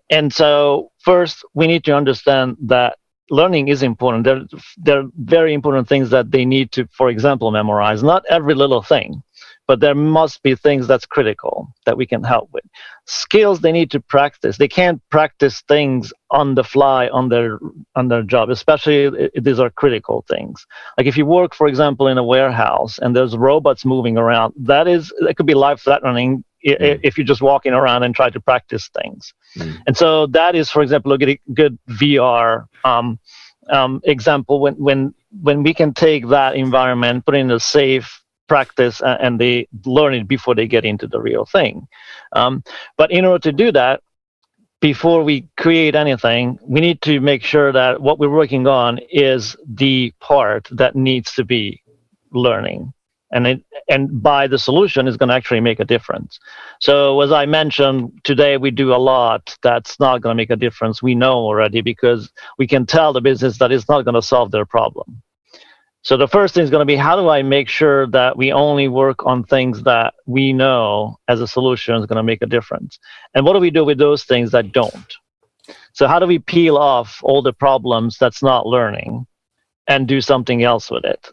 And 0.10 0.34
so, 0.34 0.92
first, 1.00 1.44
we 1.54 1.68
need 1.68 1.84
to 1.86 1.96
understand 1.96 2.58
that 2.62 2.98
learning 3.30 3.68
is 3.68 3.84
important. 3.84 4.24
There, 4.24 4.42
there 4.78 5.00
are 5.00 5.10
very 5.18 5.54
important 5.54 5.88
things 5.88 6.10
that 6.10 6.32
they 6.32 6.46
need 6.46 6.72
to, 6.74 6.88
for 6.92 7.10
example, 7.10 7.52
memorize. 7.52 8.02
Not 8.02 8.24
every 8.30 8.56
little 8.56 8.82
thing, 8.82 9.22
but 9.68 9.80
there 9.80 9.94
must 9.94 10.42
be 10.42 10.56
things 10.56 10.88
that's 10.88 11.06
critical 11.06 11.72
that 11.86 11.96
we 11.96 12.08
can 12.08 12.24
help 12.24 12.50
with. 12.52 12.64
Skills 13.06 13.62
they 13.62 13.72
need 13.72 13.92
to 13.92 14.00
practice. 14.00 14.58
They 14.58 14.68
can't 14.68 15.00
practice 15.12 15.62
things 15.68 16.12
on 16.32 16.56
the 16.56 16.64
fly 16.64 17.08
on 17.10 17.30
their 17.30 17.60
on 17.96 18.08
their 18.08 18.24
job, 18.24 18.50
especially 18.50 19.30
if 19.36 19.44
these 19.44 19.60
are 19.60 19.70
critical 19.70 20.26
things. 20.28 20.66
Like 20.98 21.06
if 21.06 21.18
you 21.18 21.26
work, 21.26 21.54
for 21.54 21.68
example, 21.68 22.08
in 22.08 22.18
a 22.18 22.24
warehouse 22.24 22.98
and 22.98 23.16
there's 23.16 23.38
robots 23.38 23.86
moving 23.86 24.18
around, 24.18 24.56
that 24.58 24.88
is 24.88 25.14
that 25.20 25.36
could 25.36 25.46
be 25.46 25.54
life 25.54 25.82
threatening 25.82 26.44
mm. 26.66 27.00
if 27.04 27.18
you're 27.18 27.28
just 27.28 27.42
walking 27.42 27.74
around 27.74 28.04
and 28.04 28.16
try 28.16 28.30
to 28.30 28.40
practice 28.40 28.90
things. 29.02 29.34
Mm. 29.58 29.78
And 29.88 29.98
so 29.98 30.28
that 30.28 30.56
is, 30.56 30.70
for 30.70 30.82
example, 30.82 31.14
a 31.14 31.18
good, 31.18 31.40
good 31.54 31.80
VR 31.90 32.66
um, 32.84 33.20
um, 33.70 34.02
example 34.04 34.60
when 34.60 34.74
when 34.76 35.14
when 35.42 35.64
we 35.64 35.74
can 35.74 35.94
take 35.94 36.28
that 36.30 36.56
environment, 36.56 37.26
put 37.26 37.36
it 37.36 37.40
in 37.40 37.52
a 37.52 37.60
safe 37.60 38.24
practice 38.48 39.02
uh, 39.02 39.18
and 39.22 39.40
they 39.40 39.68
learn 39.86 40.14
it 40.16 40.28
before 40.28 40.56
they 40.56 40.68
get 40.68 40.84
into 40.84 41.08
the 41.08 41.22
real 41.22 41.46
thing. 41.46 41.88
Um, 42.34 42.64
but 42.98 43.12
in 43.12 43.26
order 43.26 43.44
to 43.44 43.52
do 43.52 43.72
that, 43.74 44.02
before 44.82 45.24
we 45.24 45.48
create 45.58 45.96
anything, 45.96 46.58
we 46.64 46.82
need 46.82 47.02
to 47.04 47.20
make 47.20 47.44
sure 47.44 47.72
that 47.72 48.02
what 48.02 48.18
we're 48.18 48.30
working 48.30 48.66
on 48.66 49.00
is 49.12 49.56
the 49.68 50.14
part 50.20 50.68
that 50.72 50.96
needs 50.96 51.34
to 51.34 51.44
be 51.44 51.84
learning 52.32 52.94
and 53.32 53.48
it, 53.48 53.64
and 53.88 54.22
by 54.22 54.48
the 54.48 54.58
solution 54.58 55.08
is 55.08 55.18
going 55.18 55.30
to 55.30 55.36
actually 55.36 55.60
make 55.60 55.80
a 55.80 55.86
difference. 55.86 56.40
So 56.80 57.22
as 57.22 57.32
I 57.32 57.46
mentioned 57.46 58.22
today, 58.24 58.58
we 58.58 58.72
do 58.72 58.94
a 58.94 58.98
lot 58.98 59.56
that's 59.62 60.00
not 60.00 60.22
going 60.22 60.36
to 60.36 60.42
make 60.42 60.50
a 60.50 60.56
difference. 60.56 61.04
We 61.04 61.16
know 61.16 61.38
already 61.38 61.82
because 61.82 62.32
we 62.58 62.68
can 62.68 62.86
tell 62.86 63.14
the 63.14 63.22
business 63.22 63.58
that 63.60 63.72
it's 63.72 63.90
not 63.90 64.04
going 64.04 64.16
to 64.16 64.22
solve 64.22 64.52
their 64.52 64.66
problem. 64.66 65.22
So 66.02 66.16
the 66.16 66.28
first 66.28 66.54
thing 66.54 66.64
is 66.64 66.70
going 66.70 66.82
to 66.82 66.86
be 66.86 66.96
how 66.96 67.16
do 67.18 67.28
I 67.28 67.42
make 67.42 67.68
sure 67.68 68.08
that 68.08 68.38
we 68.38 68.54
only 68.54 68.88
work 68.88 69.26
on 69.26 69.44
things 69.44 69.84
that 69.84 70.14
we 70.26 70.54
know 70.54 71.20
as 71.28 71.42
a 71.42 71.48
solution 71.48 71.96
is 71.96 72.06
going 72.06 72.18
to 72.18 72.24
make 72.24 72.42
a 72.42 72.48
difference, 72.48 72.98
and 73.36 73.46
what 73.46 73.54
do 73.54 73.60
we 73.60 73.70
do 73.70 73.84
with 73.84 73.98
those 73.98 74.24
things 74.24 74.52
that 74.52 74.72
don't? 74.72 75.14
So 75.94 76.08
how 76.08 76.18
do 76.20 76.26
we 76.26 76.40
peel 76.40 76.78
off 76.78 77.20
all 77.22 77.42
the 77.42 77.54
problems 77.54 78.18
that's 78.18 78.42
not 78.42 78.66
learning 78.66 79.28
and 79.88 80.08
do 80.08 80.22
something 80.22 80.64
else 80.64 80.90
with 80.90 81.04
it? 81.04 81.28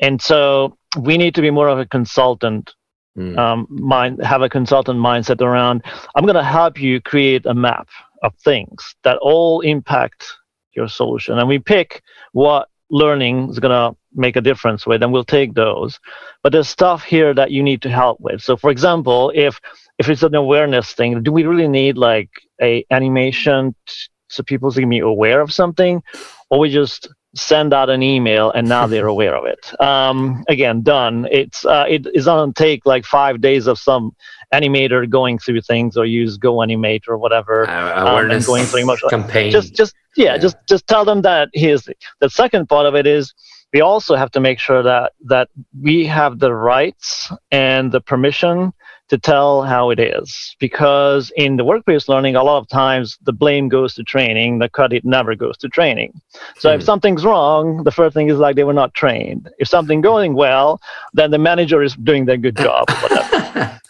And 0.00 0.20
so 0.20 0.76
we 0.96 1.18
need 1.18 1.34
to 1.34 1.42
be 1.42 1.50
more 1.50 1.68
of 1.68 1.78
a 1.78 1.86
consultant 1.86 2.74
mm. 3.16 3.36
um, 3.38 3.66
mind, 3.68 4.22
have 4.24 4.42
a 4.42 4.48
consultant 4.48 4.98
mindset 4.98 5.40
around. 5.40 5.82
I'm 6.14 6.24
going 6.24 6.34
to 6.34 6.44
help 6.44 6.80
you 6.80 7.00
create 7.00 7.46
a 7.46 7.54
map 7.54 7.88
of 8.22 8.34
things 8.36 8.94
that 9.04 9.18
all 9.18 9.60
impact 9.60 10.26
your 10.74 10.88
solution, 10.88 11.38
and 11.38 11.48
we 11.48 11.58
pick 11.58 12.02
what 12.32 12.68
learning 12.90 13.50
is 13.50 13.58
going 13.58 13.72
to 13.72 13.96
make 14.14 14.36
a 14.36 14.40
difference 14.40 14.86
with, 14.86 15.02
and 15.02 15.12
we'll 15.12 15.24
take 15.24 15.54
those. 15.54 15.98
But 16.42 16.52
there's 16.52 16.68
stuff 16.68 17.02
here 17.02 17.34
that 17.34 17.50
you 17.50 17.62
need 17.62 17.82
to 17.82 17.90
help 17.90 18.20
with. 18.20 18.40
So, 18.40 18.56
for 18.56 18.70
example, 18.70 19.32
if 19.34 19.60
if 19.98 20.08
it's 20.08 20.22
an 20.22 20.34
awareness 20.34 20.92
thing, 20.92 21.22
do 21.22 21.32
we 21.32 21.44
really 21.44 21.68
need 21.68 21.98
like 21.98 22.30
a 22.62 22.84
animation 22.90 23.74
t- 23.86 23.94
so 24.28 24.42
people 24.42 24.70
can 24.70 24.88
be 24.88 25.00
aware 25.00 25.40
of 25.40 25.52
something, 25.52 26.02
or 26.50 26.58
we 26.58 26.70
just 26.70 27.08
send 27.34 27.74
out 27.74 27.90
an 27.90 28.02
email 28.02 28.50
and 28.50 28.68
now 28.68 28.86
they're 28.86 29.06
aware 29.14 29.36
of 29.36 29.44
it. 29.44 29.80
Um, 29.80 30.44
again 30.48 30.82
done. 30.82 31.26
It's 31.30 31.64
uh, 31.64 31.84
it 31.88 32.06
is 32.14 32.24
going 32.24 32.52
to 32.52 32.62
take 32.62 32.86
like 32.86 33.04
five 33.04 33.40
days 33.40 33.66
of 33.66 33.78
some 33.78 34.12
animator 34.52 35.08
going 35.08 35.38
through 35.38 35.60
things 35.60 35.96
or 35.96 36.06
use 36.06 36.38
GoAnimate 36.38 37.06
or 37.08 37.18
whatever 37.18 37.68
uh, 37.68 38.06
um, 38.06 38.30
and 38.30 38.44
going 38.44 38.64
through 38.64 38.86
much 38.86 39.02
campaign. 39.10 39.50
Just 39.50 39.74
just 39.74 39.94
yeah, 40.16 40.32
yeah, 40.32 40.38
just 40.38 40.56
just 40.68 40.86
tell 40.86 41.04
them 41.04 41.22
that 41.22 41.48
here's 41.52 41.84
the, 41.84 41.94
the 42.20 42.30
second 42.30 42.68
part 42.68 42.86
of 42.86 42.94
it 42.94 43.06
is 43.06 43.34
we 43.72 43.80
also 43.80 44.16
have 44.16 44.30
to 44.32 44.40
make 44.40 44.58
sure 44.58 44.82
that 44.82 45.12
that 45.24 45.48
we 45.80 46.06
have 46.06 46.38
the 46.38 46.54
rights 46.54 47.30
and 47.50 47.92
the 47.92 48.00
permission 48.00 48.72
to 49.08 49.18
tell 49.18 49.62
how 49.62 49.90
it 49.90 49.98
is. 49.98 50.56
Because 50.58 51.32
in 51.36 51.56
the 51.56 51.64
workplace 51.64 52.08
learning, 52.08 52.36
a 52.36 52.42
lot 52.42 52.58
of 52.58 52.68
times 52.68 53.18
the 53.22 53.32
blame 53.32 53.68
goes 53.68 53.94
to 53.94 54.04
training, 54.04 54.58
the 54.58 54.68
credit 54.68 55.04
never 55.04 55.34
goes 55.34 55.56
to 55.58 55.68
training. 55.68 56.20
So 56.58 56.72
if 56.72 56.80
hmm. 56.80 56.84
something's 56.84 57.24
wrong, 57.24 57.84
the 57.84 57.90
first 57.90 58.14
thing 58.14 58.28
is 58.28 58.38
like 58.38 58.56
they 58.56 58.64
were 58.64 58.72
not 58.72 58.94
trained. 58.94 59.50
If 59.58 59.68
something 59.68 60.00
going 60.00 60.34
well, 60.34 60.80
then 61.14 61.30
the 61.30 61.38
manager 61.38 61.82
is 61.82 61.94
doing 61.96 62.26
their 62.26 62.36
good 62.36 62.56
job. 62.56 62.88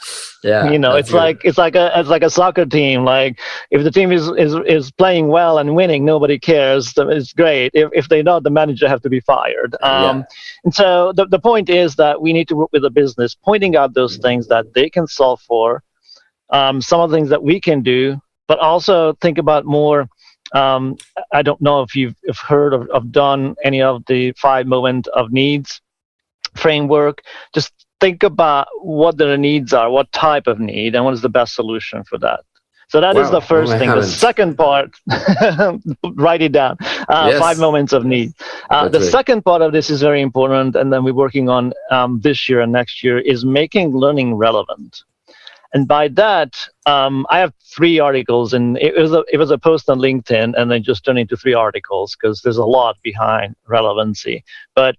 yeah 0.42 0.70
you 0.70 0.78
know 0.78 0.94
it's 0.94 1.10
good. 1.10 1.16
like 1.16 1.44
it's 1.44 1.58
like 1.58 1.74
a 1.74 1.90
it's 1.98 2.08
like 2.08 2.22
a 2.22 2.30
soccer 2.30 2.64
team 2.64 3.04
like 3.04 3.38
if 3.70 3.82
the 3.82 3.90
team 3.90 4.12
is 4.12 4.28
is 4.36 4.54
is 4.66 4.90
playing 4.92 5.28
well 5.28 5.58
and 5.58 5.74
winning 5.74 6.04
nobody 6.04 6.38
cares 6.38 6.92
it's 6.96 7.32
great 7.32 7.70
if, 7.74 7.90
if 7.92 8.08
they 8.08 8.22
not 8.22 8.42
the 8.42 8.50
manager 8.50 8.88
have 8.88 9.00
to 9.00 9.08
be 9.08 9.20
fired 9.20 9.74
um, 9.82 10.18
yeah. 10.18 10.24
and 10.64 10.74
so 10.74 11.12
the, 11.12 11.26
the 11.26 11.38
point 11.38 11.68
is 11.68 11.96
that 11.96 12.20
we 12.20 12.32
need 12.32 12.46
to 12.46 12.56
work 12.56 12.70
with 12.72 12.82
the 12.82 12.90
business 12.90 13.34
pointing 13.34 13.76
out 13.76 13.94
those 13.94 14.16
things 14.18 14.46
that 14.48 14.72
they 14.74 14.88
can 14.88 15.06
solve 15.06 15.40
for 15.40 15.82
um, 16.50 16.80
some 16.80 17.00
of 17.00 17.10
the 17.10 17.16
things 17.16 17.28
that 17.28 17.42
we 17.42 17.60
can 17.60 17.82
do 17.82 18.20
but 18.46 18.58
also 18.58 19.14
think 19.14 19.38
about 19.38 19.64
more 19.64 20.08
um, 20.54 20.96
i 21.32 21.42
don't 21.42 21.60
know 21.60 21.82
if 21.82 21.96
you've 21.96 22.14
if 22.22 22.38
heard 22.38 22.72
of, 22.72 22.88
of 22.90 23.10
done 23.10 23.56
any 23.64 23.82
of 23.82 24.04
the 24.06 24.32
five 24.32 24.66
moment 24.66 25.08
of 25.08 25.32
needs 25.32 25.80
framework 26.54 27.22
just 27.52 27.72
think 28.00 28.22
about 28.22 28.68
what 28.80 29.18
their 29.18 29.36
needs 29.36 29.72
are, 29.72 29.90
what 29.90 30.10
type 30.12 30.46
of 30.46 30.60
need, 30.60 30.94
and 30.94 31.04
what 31.04 31.14
is 31.14 31.22
the 31.22 31.28
best 31.28 31.54
solution 31.54 32.04
for 32.04 32.18
that. 32.18 32.40
So 32.88 33.02
that 33.02 33.16
wow. 33.16 33.20
is 33.20 33.30
the 33.30 33.42
first 33.42 33.72
thing. 33.72 33.90
The 33.90 34.02
second 34.02 34.56
part, 34.56 34.96
write 36.14 36.40
it 36.40 36.52
down. 36.52 36.78
Uh, 36.80 37.28
yes. 37.30 37.38
Five 37.38 37.58
moments 37.58 37.92
of 37.92 38.06
need. 38.06 38.32
Uh, 38.70 38.88
the 38.88 39.00
right. 39.00 39.10
second 39.10 39.44
part 39.44 39.60
of 39.60 39.72
this 39.72 39.90
is 39.90 40.00
very 40.00 40.22
important, 40.22 40.74
and 40.74 40.90
then 40.90 41.04
we're 41.04 41.12
working 41.12 41.50
on 41.50 41.74
um, 41.90 42.20
this 42.22 42.48
year 42.48 42.60
and 42.60 42.72
next 42.72 43.04
year 43.04 43.18
is 43.18 43.44
making 43.44 43.94
learning 43.94 44.36
relevant. 44.36 45.02
And 45.74 45.86
by 45.86 46.08
that, 46.08 46.56
um, 46.86 47.26
I 47.28 47.40
have 47.40 47.52
three 47.76 47.98
articles, 47.98 48.54
and 48.54 48.78
it 48.78 48.96
was 48.96 49.12
a 49.12 49.22
it 49.30 49.36
was 49.36 49.50
a 49.50 49.58
post 49.58 49.90
on 49.90 49.98
LinkedIn, 49.98 50.54
and 50.56 50.70
then 50.70 50.82
just 50.82 51.04
turned 51.04 51.18
into 51.18 51.36
three 51.36 51.52
articles 51.52 52.16
because 52.16 52.40
there's 52.40 52.56
a 52.56 52.64
lot 52.64 52.96
behind 53.02 53.54
relevancy. 53.66 54.42
But 54.74 54.96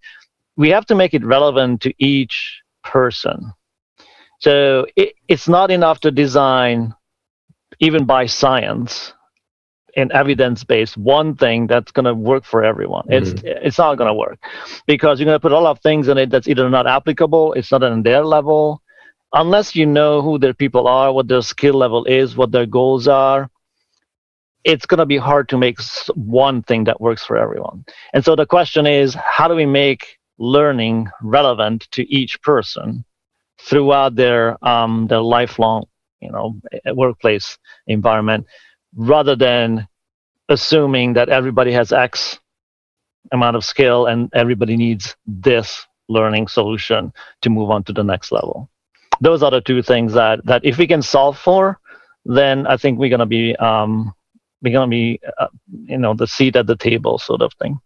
we 0.58 0.70
have 0.70 0.86
to 0.88 0.96
make 0.96 1.16
it 1.16 1.26
relevant 1.26 1.82
to 1.82 1.94
each 1.98 2.62
person. 2.90 3.54
So 4.40 4.86
it, 4.96 5.14
it's 5.28 5.48
not 5.48 5.70
enough 5.70 6.00
to 6.02 6.12
design, 6.12 6.94
even 7.80 8.06
by 8.06 8.26
science 8.26 9.14
and 9.96 10.12
evidence 10.12 10.64
based, 10.64 10.98
one 10.98 11.36
thing 11.36 11.68
that's 11.68 11.92
going 11.92 12.06
to 12.06 12.14
work 12.14 12.46
for 12.46 12.64
everyone. 12.64 13.06
Mm-hmm. 13.08 13.20
It's 13.20 13.42
it's 13.68 13.78
not 13.78 13.98
going 13.98 14.08
to 14.08 14.14
work 14.14 14.40
because 14.88 15.20
you're 15.20 15.26
going 15.26 15.42
to 15.42 15.48
put 15.48 15.52
a 15.52 15.60
lot 15.60 15.72
of 15.72 15.82
things 15.82 16.08
in 16.08 16.18
it 16.18 16.30
that's 16.30 16.48
either 16.48 16.70
not 16.70 16.88
applicable, 16.88 17.54
it's 17.54 17.72
not 17.72 17.84
on 17.84 18.04
their 18.04 18.24
level, 18.24 18.82
unless 19.34 19.76
you 19.76 19.86
know 19.86 20.22
who 20.22 20.38
their 20.40 20.54
people 20.54 20.88
are, 20.88 21.12
what 21.12 21.28
their 21.28 21.42
skill 21.42 21.76
level 21.76 22.06
is, 22.06 22.38
what 22.38 22.52
their 22.52 22.66
goals 22.66 23.08
are. 23.08 23.50
It's 24.64 24.86
going 24.86 25.00
to 25.00 25.06
be 25.06 25.18
hard 25.18 25.48
to 25.50 25.58
make 25.58 25.80
one 26.16 26.64
thing 26.64 26.84
that 26.86 27.00
works 27.00 27.24
for 27.26 27.38
everyone. 27.38 27.86
And 28.14 28.24
so 28.24 28.36
the 28.36 28.46
question 28.46 28.86
is, 28.86 29.16
how 29.16 29.48
do 29.48 29.56
we 29.56 29.66
make 29.66 30.19
learning 30.40 31.10
relevant 31.22 31.88
to 31.92 32.02
each 32.12 32.42
person 32.42 33.06
throughout 33.60 34.16
their 34.16 34.58
um, 34.66 35.08
their 35.08 35.22
lifelong 35.22 35.86
you 36.22 36.32
know 36.32 36.60
workplace 36.94 37.58
environment 37.88 38.46
rather 38.96 39.36
than 39.36 39.88
assuming 40.48 41.14
that 41.14 41.30
everybody 41.30 41.72
has 41.72 41.92
x 41.92 42.40
amount 43.32 43.56
of 43.56 43.64
skill 43.64 44.08
and 44.08 44.30
everybody 44.34 44.76
needs 44.76 45.16
this 45.28 45.86
learning 46.08 46.48
solution 46.48 47.14
to 47.42 47.50
move 47.50 47.70
on 47.70 47.84
to 47.84 47.94
the 47.94 48.04
next 48.04 48.32
level. 48.32 48.68
Those 49.22 49.44
are 49.44 49.52
the 49.52 49.62
two 49.62 49.84
things 49.84 50.14
that 50.14 50.44
that 50.46 50.66
if 50.66 50.78
we 50.78 50.88
can 50.88 51.02
solve 51.02 51.38
for 51.38 51.80
then 52.26 52.68
i 52.68 52.78
think 52.78 53.00
we're 53.00 53.10
going 53.10 53.20
to 53.20 53.26
be 53.26 53.56
um, 53.58 54.14
be 54.62 54.72
going 54.72 54.90
to 54.90 54.92
be 54.92 55.20
uh, 55.38 55.48
you 55.86 55.98
know 55.98 56.14
the 56.14 56.28
seat 56.28 56.56
at 56.56 56.68
the 56.68 56.76
table 56.76 57.18
sort 57.18 57.42
of 57.42 57.54
thing. 57.54 57.80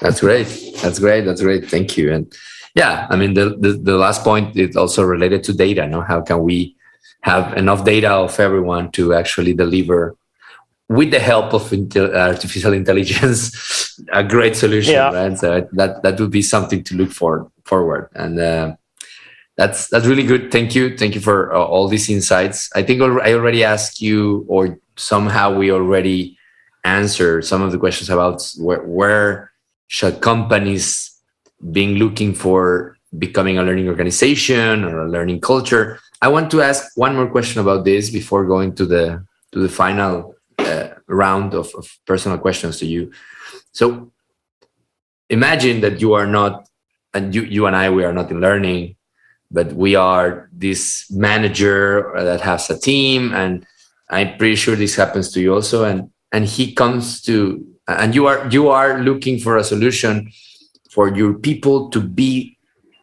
That's 0.00 0.20
great. 0.20 0.46
That's 0.82 0.98
great. 0.98 1.22
That's 1.22 1.42
great. 1.42 1.68
Thank 1.70 1.96
you. 1.96 2.12
And 2.12 2.32
yeah 2.74 3.06
i 3.10 3.16
mean 3.16 3.34
the, 3.34 3.56
the, 3.58 3.72
the 3.72 3.96
last 3.96 4.22
point 4.22 4.56
is 4.56 4.76
also 4.76 5.02
related 5.02 5.42
to 5.44 5.52
data 5.52 5.86
no? 5.88 6.02
How 6.02 6.20
can 6.20 6.42
we 6.42 6.76
have 7.22 7.56
enough 7.56 7.84
data 7.84 8.10
of 8.10 8.38
everyone 8.40 8.90
to 8.92 9.14
actually 9.14 9.54
deliver 9.54 10.16
with 10.88 11.12
the 11.12 11.20
help 11.20 11.54
of 11.54 11.62
intel, 11.70 12.14
artificial 12.14 12.72
intelligence 12.72 14.00
a 14.12 14.24
great 14.24 14.56
solution 14.56 14.94
yeah. 14.94 15.12
right? 15.12 15.38
So 15.38 15.68
that 15.72 16.02
that 16.02 16.18
would 16.18 16.30
be 16.30 16.42
something 16.42 16.82
to 16.84 16.96
look 16.96 17.12
for 17.12 17.50
forward. 17.64 18.08
And 18.14 18.40
uh, 18.40 18.74
that's 19.56 19.88
that's 19.88 20.06
really 20.06 20.24
good. 20.24 20.50
Thank 20.50 20.74
you. 20.74 20.96
Thank 20.96 21.14
you 21.14 21.20
for 21.20 21.54
uh, 21.54 21.62
all 21.62 21.86
these 21.86 22.10
insights. 22.10 22.70
I 22.74 22.82
think 22.82 23.02
i 23.02 23.32
already 23.34 23.62
asked 23.62 24.00
you 24.00 24.44
or 24.48 24.78
somehow 25.00 25.54
we 25.54 25.72
already 25.72 26.36
answered 26.84 27.44
some 27.44 27.62
of 27.62 27.72
the 27.72 27.78
questions 27.78 28.10
about 28.10 28.42
where, 28.58 28.82
where 28.82 29.52
should 29.88 30.20
companies 30.20 31.10
being 31.72 31.96
looking 31.96 32.34
for 32.34 32.96
becoming 33.18 33.58
a 33.58 33.62
learning 33.62 33.88
organization 33.88 34.84
or 34.84 35.00
a 35.00 35.08
learning 35.10 35.40
culture. 35.40 35.98
I 36.22 36.28
want 36.28 36.50
to 36.52 36.62
ask 36.62 36.96
one 36.96 37.16
more 37.16 37.28
question 37.28 37.60
about 37.60 37.84
this 37.84 38.10
before 38.10 38.44
going 38.44 38.74
to 38.76 38.86
the 38.86 39.24
to 39.52 39.58
the 39.58 39.68
final 39.68 40.36
uh, 40.58 40.88
round 41.08 41.54
of, 41.54 41.74
of 41.74 41.90
personal 42.06 42.38
questions 42.38 42.78
to 42.78 42.86
you. 42.86 43.10
So 43.72 44.12
imagine 45.28 45.80
that 45.80 46.00
you 46.00 46.12
are 46.12 46.26
not 46.26 46.68
and 47.14 47.34
you 47.34 47.42
you 47.42 47.66
and 47.66 47.74
i 47.74 47.88
we 47.90 48.04
are 48.04 48.12
not 48.12 48.30
in 48.30 48.40
learning 48.40 48.96
but 49.50 49.72
we 49.72 49.94
are 49.96 50.48
this 50.52 51.10
manager 51.10 52.12
that 52.14 52.40
has 52.40 52.70
a 52.70 52.78
team 52.78 53.32
and 53.34 53.66
i'm 54.10 54.36
pretty 54.36 54.56
sure 54.56 54.76
this 54.76 54.96
happens 54.96 55.32
to 55.32 55.40
you 55.40 55.54
also. 55.54 55.84
And 55.84 56.10
and 56.32 56.44
he 56.44 56.74
comes 56.74 57.22
to 57.22 57.64
and 57.88 58.14
you 58.14 58.26
are 58.26 58.48
you 58.50 58.68
are 58.68 59.00
looking 59.00 59.38
for 59.38 59.56
a 59.56 59.64
solution 59.64 60.30
for 60.90 61.14
your 61.14 61.34
people 61.34 61.88
to 61.90 62.00
be 62.00 62.58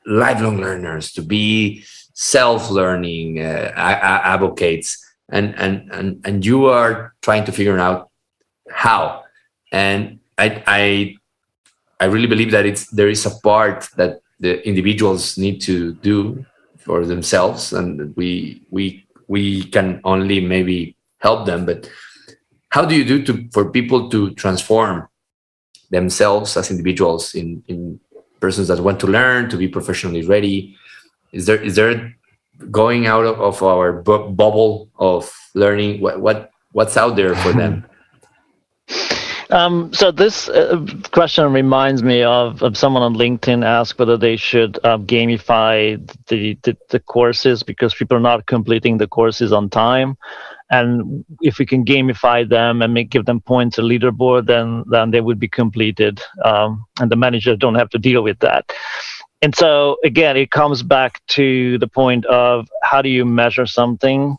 lifelong 0.06 0.58
learners 0.58 1.12
to 1.14 1.22
be 1.22 1.84
self-learning 2.14 3.40
uh, 3.40 3.72
advocates. 3.76 5.04
And 5.30 5.56
and 5.58 5.92
and 5.92 6.26
and 6.26 6.46
you 6.46 6.66
are 6.66 7.14
trying 7.22 7.46
to 7.46 7.52
figure 7.52 7.78
out 7.80 8.10
how. 8.70 9.24
And 9.72 10.20
i 10.38 10.64
i 10.68 11.16
i 12.00 12.06
really 12.06 12.28
believe 12.28 12.52
that 12.52 12.66
it's 12.66 12.88
there 12.92 13.10
is 13.10 13.26
a 13.26 13.36
part 13.44 13.90
that 13.98 14.22
the 14.40 14.66
individuals 14.68 15.38
need 15.38 15.60
to 15.62 15.94
do 15.96 16.46
for 16.78 17.06
themselves. 17.06 17.74
And 17.74 18.16
we 18.16 18.64
we 18.72 19.06
we 19.28 19.64
can 19.66 20.02
only 20.04 20.40
maybe 20.40 20.97
help 21.20 21.46
them 21.46 21.66
but 21.66 21.90
how 22.70 22.86
do 22.86 22.96
you 22.96 23.06
do 23.06 23.24
to 23.24 23.50
for 23.52 23.72
people 23.72 24.10
to 24.10 24.32
transform 24.32 25.08
themselves 25.90 26.58
as 26.58 26.70
individuals 26.70 27.34
in 27.34 27.64
in 27.68 28.00
persons 28.40 28.68
that 28.68 28.80
want 28.80 29.00
to 29.00 29.08
learn 29.08 29.50
to 29.50 29.58
be 29.58 29.68
professionally 29.68 30.24
ready? 30.26 30.76
Is 31.32 31.46
there 31.46 31.62
is 31.62 31.76
there 31.76 32.16
going 32.72 33.08
out 33.08 33.26
of, 33.26 33.40
of 33.40 33.64
our 33.64 33.94
bu 33.94 34.30
bubble 34.30 34.90
of 35.00 35.32
learning? 35.54 36.02
What 36.02 36.22
what 36.22 36.52
what's 36.72 36.98
out 36.98 37.16
there 37.16 37.36
for 37.36 37.54
them? 37.54 37.86
Um, 39.50 39.94
so 39.94 40.12
this 40.12 40.50
uh, 40.50 40.86
question 41.14 41.54
reminds 41.54 42.04
me 42.04 42.22
of, 42.22 42.62
of 42.62 42.76
someone 42.76 43.02
on 43.02 43.16
LinkedIn 43.16 43.64
asked 43.64 43.98
whether 43.98 44.18
they 44.18 44.36
should 44.36 44.78
uh, 44.84 44.98
gamify 44.98 45.96
the, 46.28 46.58
the, 46.64 46.76
the 46.90 47.00
courses 47.00 47.64
because 47.64 47.96
people 47.96 48.18
are 48.18 48.20
not 48.20 48.46
completing 48.46 48.98
the 48.98 49.08
courses 49.08 49.54
on 49.54 49.70
time, 49.70 50.18
and 50.70 51.24
if 51.42 51.60
we 51.60 51.66
can 51.66 51.86
gamify 51.86 52.48
them 52.48 52.82
and 52.82 52.94
make 52.94 53.10
give 53.10 53.26
them 53.26 53.40
points 53.42 53.78
a 53.78 53.82
leaderboard, 53.82 54.48
then 54.48 54.84
then 54.90 55.12
they 55.12 55.22
would 55.22 55.40
be 55.40 55.48
completed, 55.48 56.22
um, 56.44 56.86
and 57.00 57.12
the 57.12 57.16
managers 57.16 57.58
don't 57.58 57.76
have 57.76 57.90
to 57.90 57.98
deal 57.98 58.22
with 58.22 58.40
that. 58.40 58.72
And 59.42 59.56
so 59.56 59.98
again, 60.04 60.36
it 60.36 60.52
comes 60.52 60.84
back 60.84 61.22
to 61.28 61.78
the 61.78 61.88
point 61.88 62.26
of 62.26 62.68
how 62.84 63.02
do 63.02 63.10
you 63.10 63.24
measure 63.26 63.66
something, 63.66 64.36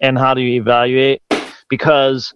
and 0.00 0.18
how 0.18 0.34
do 0.34 0.40
you 0.40 0.60
evaluate, 0.60 1.22
because 1.68 2.34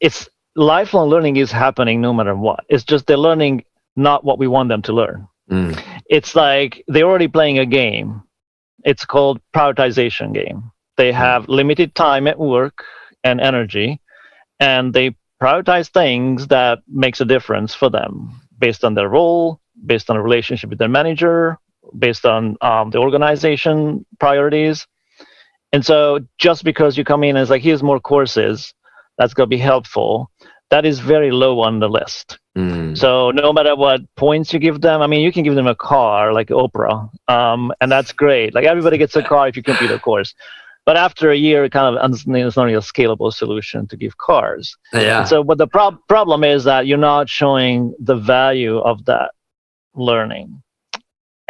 it's 0.00 0.28
lifelong 0.54 1.08
learning 1.08 1.36
is 1.36 1.52
happening 1.52 2.00
no 2.00 2.12
matter 2.12 2.34
what. 2.34 2.64
It's 2.68 2.84
just 2.84 3.06
they're 3.06 3.16
learning 3.16 3.64
not 3.96 4.24
what 4.24 4.38
we 4.38 4.46
want 4.46 4.68
them 4.68 4.82
to 4.82 4.92
learn. 4.92 5.28
Mm. 5.50 5.80
It's 6.08 6.34
like 6.34 6.84
they're 6.88 7.08
already 7.08 7.28
playing 7.28 7.58
a 7.58 7.66
game. 7.66 8.22
It's 8.84 9.04
called 9.04 9.40
prioritization 9.54 10.32
game. 10.32 10.70
They 10.98 11.12
have 11.12 11.48
limited 11.48 11.94
time 11.94 12.26
at 12.26 12.38
work 12.38 12.84
and 13.24 13.40
energy, 13.40 14.00
and 14.60 14.92
they 14.92 15.16
prioritize 15.40 15.88
things 15.88 16.48
that 16.48 16.80
makes 16.88 17.20
a 17.20 17.24
difference 17.24 17.72
for 17.74 17.88
them 17.88 18.40
based 18.58 18.84
on 18.84 18.94
their 18.94 19.08
role, 19.08 19.60
based 19.86 20.10
on 20.10 20.16
a 20.16 20.22
relationship 20.22 20.68
with 20.70 20.80
their 20.80 20.88
manager, 20.88 21.56
based 21.98 22.26
on 22.26 22.56
um, 22.60 22.90
the 22.90 22.98
organization 22.98 24.04
priorities. 24.18 24.86
And 25.72 25.86
so 25.86 26.20
just 26.38 26.64
because 26.64 26.98
you 26.98 27.04
come 27.04 27.22
in 27.22 27.36
as 27.36 27.48
like, 27.48 27.62
here's 27.62 27.82
more 27.82 28.00
courses, 28.00 28.74
that's 29.16 29.34
going 29.34 29.48
to 29.48 29.56
be 29.56 29.62
helpful 29.62 30.30
that 30.70 30.84
is 30.84 31.00
very 31.00 31.30
low 31.30 31.60
on 31.60 31.80
the 31.80 31.88
list 31.88 32.38
mm. 32.56 32.96
so 32.96 33.30
no 33.30 33.52
matter 33.52 33.74
what 33.74 34.00
points 34.16 34.52
you 34.52 34.58
give 34.58 34.80
them 34.80 35.02
i 35.02 35.06
mean 35.06 35.20
you 35.20 35.32
can 35.32 35.42
give 35.42 35.54
them 35.54 35.66
a 35.66 35.74
car 35.74 36.32
like 36.32 36.48
oprah 36.48 37.08
um, 37.28 37.72
and 37.80 37.90
that's 37.90 38.12
great 38.12 38.54
like 38.54 38.64
everybody 38.64 38.96
gets 38.96 39.16
a 39.16 39.22
car 39.22 39.48
if 39.48 39.56
you 39.56 39.62
complete 39.62 39.90
a 39.90 39.98
course 39.98 40.34
but 40.88 40.96
after 40.96 41.30
a 41.30 41.36
year 41.36 41.64
it 41.64 41.70
kind 41.70 41.86
of 41.86 42.10
it's 42.10 42.26
not 42.26 42.64
really 42.64 42.72
a 42.72 42.80
scalable 42.80 43.30
solution 43.30 43.86
to 43.86 43.94
give 43.94 44.16
cars. 44.16 44.74
Yeah. 44.94 45.18
And 45.18 45.28
so 45.28 45.44
but 45.44 45.58
the 45.58 45.66
prob- 45.66 45.98
problem 46.08 46.42
is 46.42 46.64
that 46.64 46.86
you're 46.86 47.06
not 47.12 47.28
showing 47.28 47.94
the 47.98 48.16
value 48.16 48.78
of 48.78 49.04
that 49.04 49.32
learning 49.94 50.62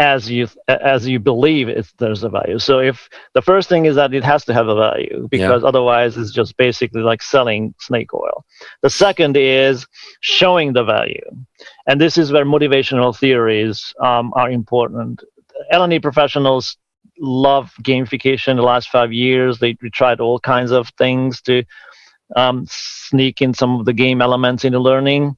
as 0.00 0.28
you 0.28 0.48
as 0.68 1.06
you 1.06 1.20
believe 1.20 1.68
there's 1.98 2.24
a 2.24 2.28
value. 2.28 2.58
So 2.58 2.80
if 2.80 3.08
the 3.34 3.40
first 3.40 3.68
thing 3.68 3.84
is 3.84 3.94
that 3.94 4.12
it 4.12 4.24
has 4.24 4.44
to 4.46 4.52
have 4.54 4.66
a 4.66 4.74
value 4.74 5.28
because 5.30 5.62
yeah. 5.62 5.68
otherwise 5.68 6.16
it's 6.16 6.32
just 6.32 6.56
basically 6.56 7.02
like 7.02 7.22
selling 7.22 7.74
snake 7.78 8.12
oil. 8.14 8.44
The 8.82 8.90
second 8.90 9.36
is 9.36 9.86
showing 10.18 10.72
the 10.72 10.82
value. 10.82 11.30
And 11.86 12.00
this 12.00 12.18
is 12.18 12.32
where 12.32 12.44
motivational 12.44 13.16
theories 13.16 13.94
um, 14.02 14.32
are 14.34 14.50
important. 14.50 15.22
L&D 15.70 16.00
professionals 16.00 16.76
love 17.20 17.72
gamification 17.82 18.56
the 18.56 18.62
last 18.62 18.88
five 18.88 19.12
years. 19.12 19.58
They 19.58 19.74
tried 19.74 20.20
all 20.20 20.38
kinds 20.38 20.70
of 20.70 20.88
things 20.98 21.40
to 21.42 21.64
um, 22.36 22.66
sneak 22.68 23.40
in 23.42 23.54
some 23.54 23.78
of 23.78 23.86
the 23.86 23.92
game 23.92 24.20
elements 24.20 24.64
into 24.64 24.78
learning. 24.78 25.36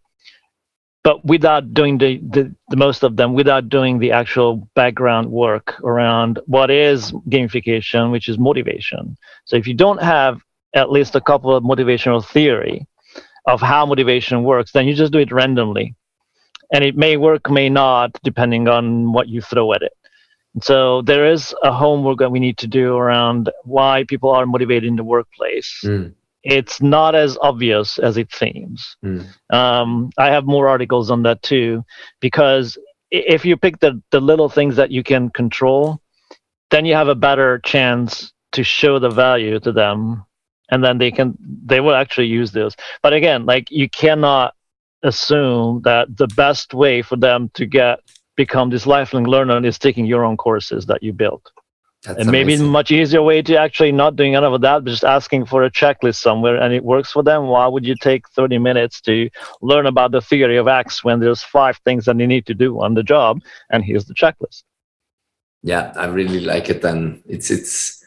But 1.03 1.25
without 1.25 1.73
doing 1.73 1.97
the, 1.97 2.19
the, 2.19 2.55
the, 2.69 2.77
most 2.77 3.03
of 3.03 3.17
them 3.17 3.33
without 3.33 3.71
doing 3.71 3.99
the 3.99 4.13
actual 4.13 4.69
background 4.75 5.31
work 5.31 5.81
around 5.83 6.39
what 6.45 6.71
is 6.71 7.13
gamification 7.31 8.11
which 8.11 8.29
is 8.29 8.39
motivation. 8.39 9.17
So 9.47 9.57
if 9.57 9.67
you 9.67 9.75
don't 9.75 10.03
have 10.03 10.43
at 10.75 10.93
least 10.93 11.17
a 11.17 11.21
couple 11.21 11.57
of 11.57 11.65
motivational 11.65 12.25
theory 12.25 12.87
of 13.47 13.63
how 13.63 13.87
motivation 13.87 14.45
works 14.45 14.73
then 14.73 14.87
you 14.87 14.95
just 14.95 15.13
do 15.13 15.19
it 15.19 15.33
randomly. 15.33 15.95
And 16.73 16.85
it 16.85 16.97
may 16.97 17.17
work 17.17 17.51
may 17.51 17.71
not 17.71 18.17
depending 18.23 18.69
on 18.69 19.13
what 19.13 19.27
you 19.27 19.41
throw 19.41 19.73
at 19.73 19.83
it 19.83 19.93
so 20.63 21.03
there 21.03 21.31
is 21.31 21.55
a 21.63 21.73
homework 21.73 22.19
that 22.19 22.31
we 22.31 22.41
need 22.41 22.59
to 22.59 22.67
do 22.67 22.97
around 22.97 23.51
why 23.65 24.05
people 24.09 24.31
are 24.31 24.47
motivated 24.47 24.89
in 24.89 24.97
the 24.97 25.05
workplace 25.05 25.81
mm 25.85 26.13
it's 26.43 26.81
not 26.81 27.15
as 27.15 27.37
obvious 27.41 27.99
as 27.99 28.17
it 28.17 28.33
seems. 28.33 28.97
Mm. 29.05 29.27
Um, 29.51 30.11
I 30.17 30.31
have 30.31 30.47
more 30.47 30.69
articles 30.69 31.11
on 31.11 31.23
that 31.25 31.43
too, 31.43 31.85
because 32.21 32.79
if 33.11 33.45
you 33.45 33.57
pick 33.57 33.81
the, 33.81 34.03
the 34.11 34.21
little 34.21 34.49
things 34.49 34.77
that 34.77 34.91
you 34.91 35.03
can 35.03 35.31
control, 35.31 36.01
then 36.71 36.85
you 36.85 36.95
have 36.95 37.09
a 37.09 37.15
better 37.15 37.59
chance 37.59 38.33
to 38.53 38.63
show 38.63 38.99
the 38.99 39.11
value 39.11 39.61
to 39.61 39.73
them, 39.73 40.25
and 40.71 40.83
then 40.83 40.99
they 40.99 41.11
can 41.11 41.37
they 41.65 41.81
will 41.81 41.95
actually 41.95 42.29
use 42.29 42.53
this. 42.53 42.75
But 43.03 43.13
again, 43.13 43.45
like 43.45 43.71
you 43.71 43.89
cannot 43.89 44.55
assume 45.03 45.83
that 45.83 46.17
the 46.17 46.29
best 46.29 46.75
way 46.75 47.03
for 47.03 47.17
them 47.17 47.51
to 47.55 47.67
get 47.67 48.01
become 48.45 48.71
this 48.71 48.87
lifelong 48.87 49.27
learner 49.35 49.57
and 49.57 49.67
is 49.67 49.79
taking 49.79 50.07
your 50.07 50.23
own 50.25 50.37
courses 50.37 50.87
that 50.87 51.03
you 51.03 51.13
built. 51.13 51.45
That's 52.05 52.21
and 52.21 52.31
maybe 52.31 52.55
amazing. 52.55 52.73
much 52.79 52.91
easier 52.91 53.23
way 53.23 53.43
to 53.43 53.55
actually 53.59 53.93
not 53.93 54.17
doing 54.17 54.35
any 54.35 54.47
of 54.47 54.61
that, 54.63 54.85
but 54.85 54.91
just 54.91 55.05
asking 55.05 55.45
for 55.45 55.63
a 55.65 55.71
checklist 55.71 56.19
somewhere 56.29 56.57
and 56.63 56.73
it 56.73 56.83
works 56.83 57.11
for 57.13 57.23
them. 57.23 57.49
Why 57.55 57.67
would 57.67 57.85
you 57.85 57.95
take 57.95 58.23
30 58.31 58.59
minutes 58.59 59.03
to 59.03 59.29
learn 59.61 59.87
about 59.87 60.11
the 60.13 60.23
theory 60.23 60.57
of 60.57 60.67
X 60.67 61.05
when 61.05 61.21
there's 61.21 61.43
five 61.43 61.77
things 61.85 62.07
that 62.07 62.19
you 62.19 62.27
need 62.27 62.47
to 62.47 62.55
do 62.55 62.81
on 62.81 62.95
the 62.95 63.03
job? 63.03 63.43
And 63.69 63.85
here's 63.85 64.07
the 64.07 64.15
checklist. 64.15 64.63
Yeah, 65.63 65.93
I 65.95 66.07
really 66.07 66.41
like 66.41 66.71
it. 66.71 66.83
And 66.83 67.23
it's, 67.29 67.51
it's, 67.51 68.03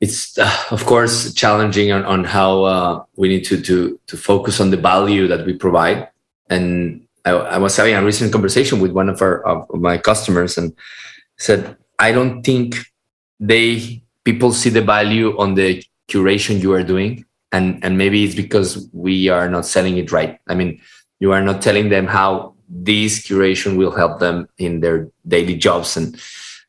it's 0.00 0.36
uh, 0.36 0.52
of 0.72 0.84
course 0.84 1.32
challenging 1.34 1.92
on, 1.92 2.04
on 2.04 2.24
how 2.24 2.64
uh, 2.64 3.04
we 3.14 3.28
need 3.28 3.44
to, 3.44 3.62
to, 3.62 4.00
to 4.08 4.16
focus 4.16 4.60
on 4.60 4.70
the 4.70 4.76
value 4.76 5.28
that 5.28 5.46
we 5.46 5.52
provide. 5.52 6.08
And 6.50 7.01
I, 7.24 7.30
I 7.30 7.58
was 7.58 7.76
having 7.76 7.94
a 7.94 8.04
recent 8.04 8.32
conversation 8.32 8.80
with 8.80 8.92
one 8.92 9.08
of 9.08 9.22
our, 9.22 9.46
of 9.46 9.80
my 9.80 9.98
customers 9.98 10.58
and 10.58 10.72
said, 11.38 11.76
I 11.98 12.12
don't 12.12 12.42
think 12.42 12.76
they 13.38 14.02
people 14.24 14.52
see 14.52 14.70
the 14.70 14.82
value 14.82 15.36
on 15.38 15.54
the 15.54 15.82
curation 16.08 16.60
you 16.60 16.72
are 16.72 16.84
doing. 16.84 17.24
and 17.52 17.84
and 17.84 17.98
maybe 17.98 18.24
it's 18.24 18.34
because 18.34 18.88
we 18.92 19.28
are 19.28 19.48
not 19.48 19.66
selling 19.66 19.98
it 19.98 20.10
right. 20.10 20.40
I 20.48 20.54
mean 20.54 20.80
you 21.20 21.30
are 21.32 21.42
not 21.42 21.62
telling 21.62 21.90
them 21.90 22.06
how 22.06 22.54
this 22.68 23.20
curation 23.26 23.76
will 23.76 23.92
help 23.92 24.18
them 24.18 24.48
in 24.58 24.80
their 24.80 25.08
daily 25.28 25.56
jobs. 25.56 25.96
And 25.96 26.16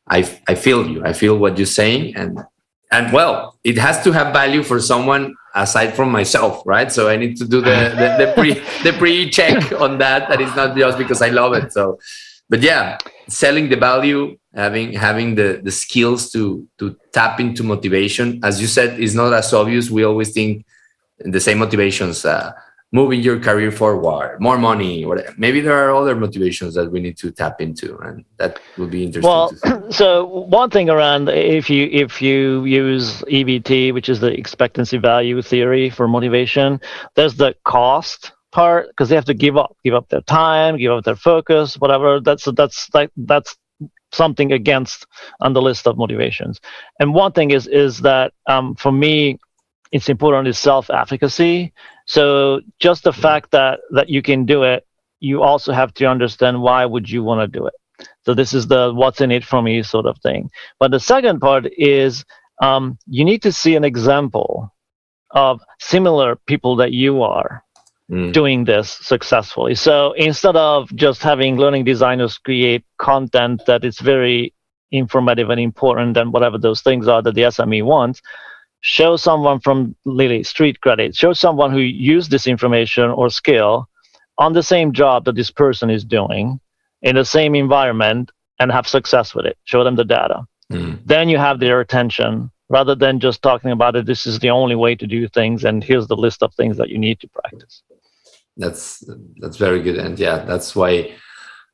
i 0.08 0.18
i 0.46 0.54
feel 0.54 0.86
you. 0.86 1.00
I 1.04 1.12
feel 1.12 1.38
what 1.38 1.56
you're 1.58 1.78
saying. 1.80 2.14
And 2.16 2.44
and 2.92 3.12
well 3.12 3.58
it 3.64 3.78
has 3.78 4.04
to 4.04 4.12
have 4.12 4.32
value 4.32 4.62
for 4.62 4.78
someone 4.78 5.34
aside 5.54 5.94
from 5.94 6.10
myself 6.10 6.62
right? 6.66 6.90
So 6.90 7.08
i 7.08 7.16
need 7.16 7.36
to 7.36 7.46
do 7.46 7.60
the 7.60 7.78
the, 8.00 8.08
the 8.26 8.32
pre 8.34 8.54
the 8.82 8.96
pre 8.98 9.30
check 9.30 9.72
on 9.72 9.98
that 9.98 10.28
that 10.28 10.40
is 10.40 10.54
not 10.56 10.76
just 10.76 10.98
because 10.98 11.22
i 11.22 11.30
love 11.30 11.54
it. 11.54 11.72
So 11.72 11.98
but 12.48 12.60
yeah 12.60 12.98
selling 13.28 13.68
the 13.68 13.76
value 13.76 14.36
having 14.54 14.92
having 14.92 15.34
the 15.34 15.60
the 15.62 15.70
skills 15.70 16.30
to 16.30 16.66
to 16.78 16.96
tap 17.12 17.40
into 17.40 17.62
motivation. 17.62 18.40
As 18.42 18.60
you 18.60 18.66
said 18.66 19.00
is 19.00 19.14
not 19.14 19.32
as 19.32 19.52
obvious. 19.52 19.90
We 19.90 20.04
always 20.04 20.32
think 20.32 20.64
the 21.18 21.40
same 21.40 21.58
motivations 21.58 22.24
uh, 22.24 22.52
moving 22.94 23.20
your 23.20 23.38
career 23.38 23.70
forward 23.70 24.38
more 24.40 24.56
money 24.56 25.04
or 25.04 25.22
maybe 25.36 25.60
there 25.60 25.76
are 25.84 25.94
other 25.94 26.14
motivations 26.14 26.74
that 26.74 26.90
we 26.90 27.00
need 27.00 27.16
to 27.16 27.30
tap 27.30 27.60
into 27.60 27.98
and 27.98 28.24
that 28.38 28.60
will 28.78 28.86
be 28.86 29.04
interesting 29.04 29.28
well 29.28 29.52
so 29.90 30.24
one 30.60 30.70
thing 30.70 30.88
around 30.88 31.28
if 31.28 31.68
you 31.68 31.88
if 31.92 32.22
you 32.22 32.64
use 32.64 33.20
evt 33.22 33.92
which 33.92 34.08
is 34.08 34.20
the 34.20 34.32
expectancy 34.42 34.96
value 34.96 35.42
theory 35.42 35.90
for 35.90 36.08
motivation 36.08 36.80
there's 37.16 37.36
the 37.36 37.54
cost 37.64 38.32
part 38.52 38.88
because 38.88 39.08
they 39.08 39.16
have 39.16 39.24
to 39.24 39.34
give 39.34 39.56
up 39.56 39.76
give 39.84 39.94
up 39.94 40.08
their 40.08 40.22
time 40.22 40.78
give 40.78 40.92
up 40.92 41.04
their 41.04 41.16
focus 41.16 41.76
whatever 41.78 42.20
that's 42.20 42.44
that's 42.54 42.88
like 42.94 43.10
that's 43.16 43.56
something 44.14 44.52
against 44.52 45.06
on 45.40 45.52
the 45.52 45.62
list 45.62 45.86
of 45.86 45.98
motivations. 45.98 46.60
And 47.00 47.14
one 47.14 47.32
thing 47.32 47.50
is 47.50 47.66
is 47.66 47.98
that 48.00 48.32
um, 48.46 48.74
for 48.76 48.92
me, 48.92 49.38
it's 49.92 50.08
important 50.08 50.48
is 50.48 50.58
self 50.58 50.90
efficacy. 50.90 51.72
So 52.14 52.60
just 52.78 53.02
the 53.02 53.12
fact 53.12 53.50
that 53.50 53.80
that 53.90 54.08
you 54.08 54.22
can 54.22 54.46
do 54.46 54.62
it, 54.62 54.86
you 55.18 55.42
also 55.42 55.72
have 55.72 55.92
to 55.94 56.06
understand 56.06 56.62
why 56.62 56.84
would 56.84 57.10
you 57.10 57.24
want 57.24 57.40
to 57.40 57.58
do 57.58 57.66
it. 57.66 57.74
So 58.24 58.34
this 58.34 58.54
is 58.54 58.68
the 58.68 58.92
what's 58.94 59.20
in 59.20 59.32
it 59.32 59.44
for 59.44 59.60
me 59.60 59.82
sort 59.82 60.06
of 60.06 60.16
thing. 60.18 60.48
But 60.78 60.92
the 60.92 61.00
second 61.00 61.40
part 61.40 61.66
is 61.76 62.24
um, 62.62 62.98
you 63.08 63.24
need 63.24 63.42
to 63.42 63.50
see 63.50 63.74
an 63.74 63.82
example 63.82 64.72
of 65.32 65.60
similar 65.80 66.36
people 66.46 66.76
that 66.76 66.92
you 66.92 67.22
are 67.24 67.64
mm. 68.08 68.32
doing 68.32 68.64
this 68.64 68.92
successfully. 68.92 69.74
So 69.74 70.12
instead 70.12 70.54
of 70.54 70.94
just 70.94 71.20
having 71.20 71.56
learning 71.56 71.82
designers 71.84 72.38
create 72.38 72.84
content 72.98 73.62
that 73.66 73.84
is 73.84 73.98
very 73.98 74.54
informative 74.92 75.50
and 75.50 75.58
important 75.58 76.16
and 76.16 76.32
whatever 76.32 76.58
those 76.58 76.80
things 76.80 77.08
are 77.08 77.22
that 77.22 77.34
the 77.34 77.48
SME 77.56 77.84
wants, 77.84 78.22
show 78.84 79.16
someone 79.16 79.60
from 79.60 79.96
Lily 80.04 80.42
street 80.42 80.80
credit, 80.80 81.16
show 81.16 81.32
someone 81.32 81.72
who 81.72 81.78
used 81.78 82.30
this 82.30 82.46
information 82.46 83.10
or 83.10 83.30
skill 83.30 83.88
on 84.38 84.52
the 84.52 84.62
same 84.62 84.92
job 84.92 85.24
that 85.24 85.36
this 85.36 85.50
person 85.50 85.90
is 85.90 86.04
doing 86.04 86.60
in 87.02 87.16
the 87.16 87.24
same 87.24 87.54
environment 87.54 88.30
and 88.60 88.70
have 88.70 88.86
success 88.86 89.34
with 89.34 89.46
it. 89.46 89.56
Show 89.64 89.84
them 89.84 89.96
the 89.96 90.04
data. 90.04 90.46
Mm. 90.72 91.00
Then 91.04 91.28
you 91.28 91.38
have 91.38 91.60
their 91.60 91.80
attention 91.80 92.50
rather 92.68 92.94
than 92.94 93.20
just 93.20 93.42
talking 93.42 93.70
about 93.70 93.96
it. 93.96 94.06
This 94.06 94.26
is 94.26 94.38
the 94.38 94.50
only 94.50 94.74
way 94.74 94.94
to 94.96 95.06
do 95.06 95.28
things, 95.28 95.64
and 95.64 95.82
here's 95.82 96.06
the 96.06 96.16
list 96.16 96.42
of 96.42 96.54
things 96.54 96.76
that 96.76 96.88
you 96.88 96.98
need 96.98 97.20
to 97.20 97.28
practice 97.28 97.82
that's 98.56 99.04
that's 99.40 99.56
very 99.56 99.82
good 99.82 99.96
and 99.96 100.18
yeah 100.18 100.44
that's 100.44 100.76
why 100.76 101.12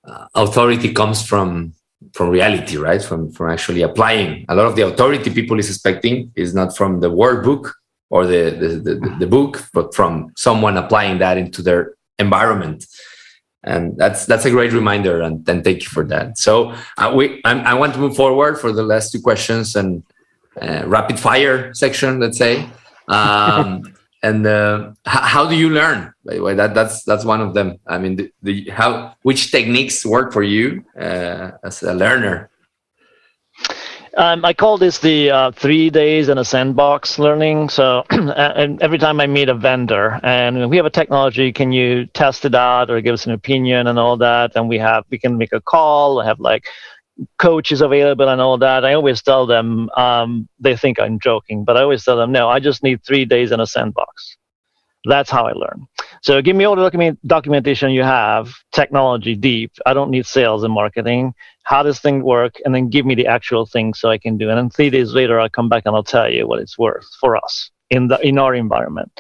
uh, 0.05 0.27
authority 0.35 0.93
comes 0.93 1.25
from 1.25 1.73
from 2.13 2.31
reality 2.31 2.77
right? 2.77 3.03
From 3.03 3.31
from 3.33 3.51
actually 3.51 3.83
applying. 3.83 4.45
A 4.49 4.55
lot 4.55 4.67
of 4.67 4.77
the 4.77 4.83
authority 4.83 5.31
people 5.31 5.59
is 5.59 5.69
expecting 5.69 6.33
is 6.35 6.55
not 6.55 6.77
from 6.77 7.01
the 7.01 7.11
word 7.11 7.45
book 7.45 7.75
or 8.09 8.27
the 8.27 8.51
the, 8.51 8.69
the, 8.87 9.17
the 9.21 9.27
book 9.27 9.65
but 9.73 9.95
from 9.95 10.33
someone 10.37 10.77
applying 10.77 11.19
that 11.19 11.37
into 11.39 11.63
their 11.63 11.95
environment. 12.19 12.87
And 13.63 13.97
that's 13.99 14.25
that's 14.25 14.47
a 14.47 14.51
great 14.51 14.73
reminder 14.73 15.21
and, 15.21 15.47
and 15.49 15.63
thank 15.63 15.83
you 15.83 15.89
for 15.89 16.05
that. 16.05 16.39
So 16.39 16.75
uh, 16.97 17.13
we 17.15 17.41
I'm, 17.45 17.61
i 17.61 17.75
want 17.75 17.93
to 17.95 18.01
move 18.01 18.17
forward 18.17 18.59
for 18.59 18.73
the 18.73 18.83
last 18.83 19.13
two 19.13 19.21
questions 19.21 19.77
and 19.77 20.03
uh, 20.61 20.83
rapid 20.87 21.19
fire 21.19 21.73
section 21.75 22.21
let's 22.21 22.39
say. 22.39 22.67
Um, 23.09 23.95
and 24.23 24.47
uh, 24.47 24.93
how 25.07 25.49
do 25.49 25.57
you 25.57 25.71
learn 25.71 26.13
by 26.25 26.35
the 26.35 26.43
way 26.43 26.55
that 26.55 26.75
that's 26.75 27.03
that's 27.05 27.25
one 27.25 27.41
of 27.41 27.55
them 27.55 27.79
i 27.87 27.99
mean 27.99 28.17
the, 28.17 28.33
the 28.43 28.69
how 28.71 29.15
which 29.23 29.51
techniques 29.51 30.05
work 30.05 30.33
for 30.33 30.43
you 30.43 30.85
uh, 30.99 31.53
as 31.65 31.83
a 31.83 31.95
learner 31.95 32.51
um, 34.17 34.45
I 34.45 34.53
call 34.53 34.77
this 34.77 34.99
the 34.99 35.31
uh, 35.31 35.51
three 35.53 35.89
days 35.89 36.29
in 36.29 36.39
a 36.39 36.45
sandbox 36.45 37.19
learning. 37.19 37.69
So, 37.69 38.05
and 38.11 38.83
every 38.83 38.99
time 38.99 39.21
I 39.21 39.27
meet 39.27 39.49
a 39.49 39.55
vendor 39.55 40.19
and 40.25 40.69
we 40.69 40.77
have 40.77 40.87
a 40.87 40.91
technology, 40.91 41.53
can 41.53 41.71
you 41.71 42.07
test 42.07 42.45
it 42.45 42.55
out 42.55 42.91
or 42.91 43.01
give 43.01 43.15
us 43.15 43.27
an 43.27 43.33
opinion 43.33 43.87
and 43.87 43.99
all 43.99 44.17
that? 44.17 44.57
And 44.57 44.69
we 44.69 44.79
have, 44.79 45.05
we 45.11 45.19
can 45.19 45.39
make 45.39 45.53
a 45.53 45.61
call, 45.61 46.21
have 46.21 46.41
like 46.41 46.67
coaches 47.39 47.81
available 47.81 48.29
and 48.29 48.41
all 48.41 48.59
that. 48.59 48.85
I 48.85 48.95
always 48.95 49.23
tell 49.23 49.47
them 49.47 49.91
um, 49.97 50.49
they 50.59 50.77
think 50.77 51.01
I'm 51.01 51.19
joking, 51.19 51.65
but 51.65 51.77
I 51.77 51.83
always 51.83 52.05
tell 52.05 52.17
them 52.17 52.33
no. 52.33 52.49
I 52.49 52.61
just 52.61 52.83
need 52.83 53.05
three 53.05 53.25
days 53.25 53.53
in 53.53 53.61
a 53.61 53.67
sandbox. 53.67 54.37
That's 55.05 55.31
how 55.31 55.47
I 55.47 55.53
learn. 55.53 55.87
So 56.23 56.43
give 56.43 56.55
me 56.57 56.65
all 56.65 56.77
the 56.77 56.83
document, 56.83 57.19
documentation 57.27 57.91
you 57.91 58.03
have, 58.03 58.53
technology 58.73 59.35
deep. 59.35 59.73
I 59.87 59.95
don't 59.95 60.11
need 60.11 60.27
sales 60.27 60.63
and 60.63 60.75
marketing. 60.75 61.33
How 61.63 61.83
does 61.83 62.01
thing 62.01 62.23
work? 62.23 62.57
And 62.65 62.75
then 62.75 62.91
give 62.91 63.07
me 63.07 63.15
the 63.15 63.27
actual 63.27 63.65
thing 63.65 63.95
so 63.95 64.11
I 64.11 64.19
can 64.19 64.37
do 64.37 64.49
it. 64.49 64.53
And 64.53 64.59
then 64.59 64.71
three 64.71 64.91
days 64.91 65.15
later, 65.15 65.41
I'll 65.41 65.49
come 65.49 65.71
back 65.71 65.85
and 65.87 65.97
I'll 65.97 66.03
tell 66.03 66.31
you 66.31 66.47
what 66.47 66.61
it's 66.61 66.79
worth 66.79 67.07
for 67.19 67.37
us 67.37 67.71
in 67.89 68.09
the 68.09 68.19
in 68.21 68.39
our 68.39 68.55
environment. 68.55 69.11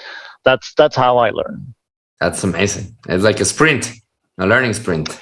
That's 0.45 0.75
that's 0.75 0.97
how 0.97 1.17
I 1.19 1.31
learn. 1.31 1.75
That's 2.21 2.45
amazing. 2.45 2.97
It's 3.09 3.25
like 3.25 3.41
a 3.41 3.47
sprint, 3.47 3.93
a 4.37 4.47
learning 4.47 4.75
sprint. 4.75 5.19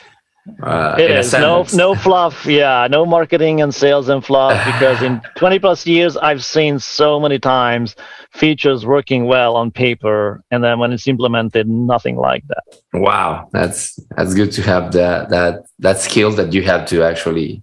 Uh, 0.62 0.96
it 0.99 1.11
is 1.11 1.32
no 1.32 1.66
no 1.74 1.94
fluff. 1.94 2.46
Yeah, 2.59 2.88
no 2.90 3.05
marketing 3.07 3.61
and 3.61 3.74
sales 3.74 4.09
and 4.09 4.24
fluff. 4.24 4.64
Because 4.64 5.03
in 5.03 5.20
20 5.36 5.59
plus 5.59 5.86
years, 5.86 6.16
I've 6.16 6.44
seen 6.44 6.78
so 6.78 7.20
many 7.20 7.38
times 7.38 7.94
features 8.32 8.84
working 8.86 9.26
well 9.26 9.57
on 9.57 9.70
paper, 9.70 10.42
and 10.51 10.62
then 10.62 10.78
when 10.78 10.92
it's 10.92 11.07
implemented, 11.09 11.68
nothing 11.68 12.16
like 12.16 12.44
that. 12.49 12.62
Wow, 12.92 13.49
that's 13.53 13.99
that's 14.16 14.34
good 14.34 14.53
to 14.53 14.62
have 14.62 14.92
that 14.92 15.30
that 15.30 15.64
that 15.78 15.99
skill 15.99 16.30
that 16.32 16.53
you 16.53 16.62
have 16.62 16.86
to 16.86 17.03
actually 17.03 17.62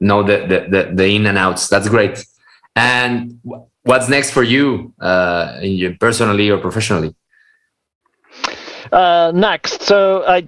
know 0.00 0.22
the 0.22 0.38
the 0.46 0.58
the, 0.70 0.92
the 0.94 1.06
in 1.06 1.26
and 1.26 1.38
outs. 1.38 1.68
That's 1.68 1.88
great. 1.88 2.24
And 2.74 3.40
what's 3.82 4.08
next 4.08 4.32
for 4.32 4.42
you, 4.42 4.92
uh, 5.00 5.58
in 5.62 5.72
your 5.72 5.94
personally 5.98 6.50
or 6.50 6.58
professionally? 6.58 7.14
Uh, 8.92 9.32
next, 9.34 9.82
so 9.82 10.24
I 10.26 10.46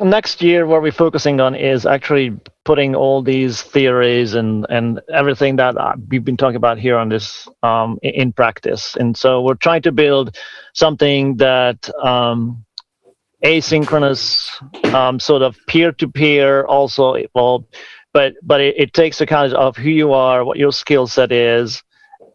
next 0.00 0.42
year 0.42 0.66
what 0.66 0.82
we're 0.82 0.92
focusing 0.92 1.40
on 1.40 1.54
is 1.54 1.86
actually 1.86 2.36
putting 2.64 2.96
all 2.96 3.22
these 3.22 3.62
theories 3.62 4.34
and 4.34 4.66
and 4.68 5.00
everything 5.12 5.56
that 5.56 5.76
uh, 5.76 5.94
we've 6.08 6.24
been 6.24 6.36
talking 6.36 6.56
about 6.56 6.78
here 6.78 6.96
on 6.96 7.08
this 7.08 7.48
um, 7.62 7.98
in, 8.02 8.32
practice. 8.32 8.96
And 8.96 9.16
so 9.16 9.42
we're 9.42 9.54
trying 9.54 9.82
to 9.82 9.92
build 9.92 10.36
something 10.72 11.36
that 11.36 11.88
um, 12.02 12.64
asynchronous 13.44 14.48
um, 14.94 15.20
sort 15.20 15.42
of 15.42 15.56
peer-to-peer 15.68 16.64
also 16.64 17.14
evolved 17.14 17.66
but 18.12 18.32
but 18.42 18.60
it, 18.60 18.74
it 18.78 18.92
takes 18.94 19.20
account 19.20 19.52
of 19.52 19.76
who 19.76 19.90
you 19.90 20.12
are 20.14 20.44
what 20.44 20.56
your 20.56 20.72
skill 20.72 21.06
set 21.06 21.30
is 21.30 21.82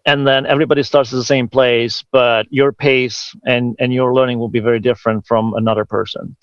and 0.06 0.28
then 0.28 0.46
everybody 0.46 0.84
starts 0.84 1.12
at 1.12 1.16
the 1.16 1.24
same 1.24 1.48
place 1.48 2.04
but 2.12 2.46
your 2.52 2.72
pace 2.72 3.34
and 3.46 3.76
and 3.80 3.92
your 3.92 4.14
learning 4.14 4.38
will 4.38 4.50
be 4.50 4.60
very 4.60 4.80
different 4.80 5.26
from 5.26 5.56
another 5.56 5.84
person 5.84 6.36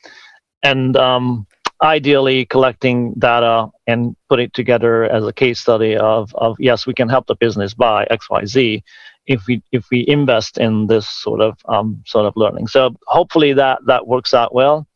and 0.62 0.96
um, 0.96 1.46
ideally 1.82 2.46
collecting 2.46 3.12
data 3.14 3.68
and 3.86 4.16
put 4.28 4.40
it 4.40 4.52
together 4.54 5.04
as 5.04 5.26
a 5.26 5.32
case 5.32 5.61
study 5.61 5.96
of, 5.96 6.34
of 6.36 6.57
yes 6.59 6.86
we 6.86 6.94
can 6.94 7.09
help 7.09 7.26
the 7.26 7.36
business 7.36 7.74
by 7.74 8.07
xyz 8.07 8.82
if 9.26 9.46
we 9.46 9.62
if 9.72 9.86
we 9.90 10.04
invest 10.07 10.59
in 10.59 10.86
this 10.86 11.09
sort 11.09 11.40
of 11.40 11.59
um, 11.66 12.02
sort 12.07 12.26
of 12.26 12.34
learning. 12.36 12.66
So 12.68 12.96
hopefully 13.07 13.52
that 13.54 13.80
that 13.86 14.07
works 14.07 14.34
out 14.34 14.54
well. 14.54 14.86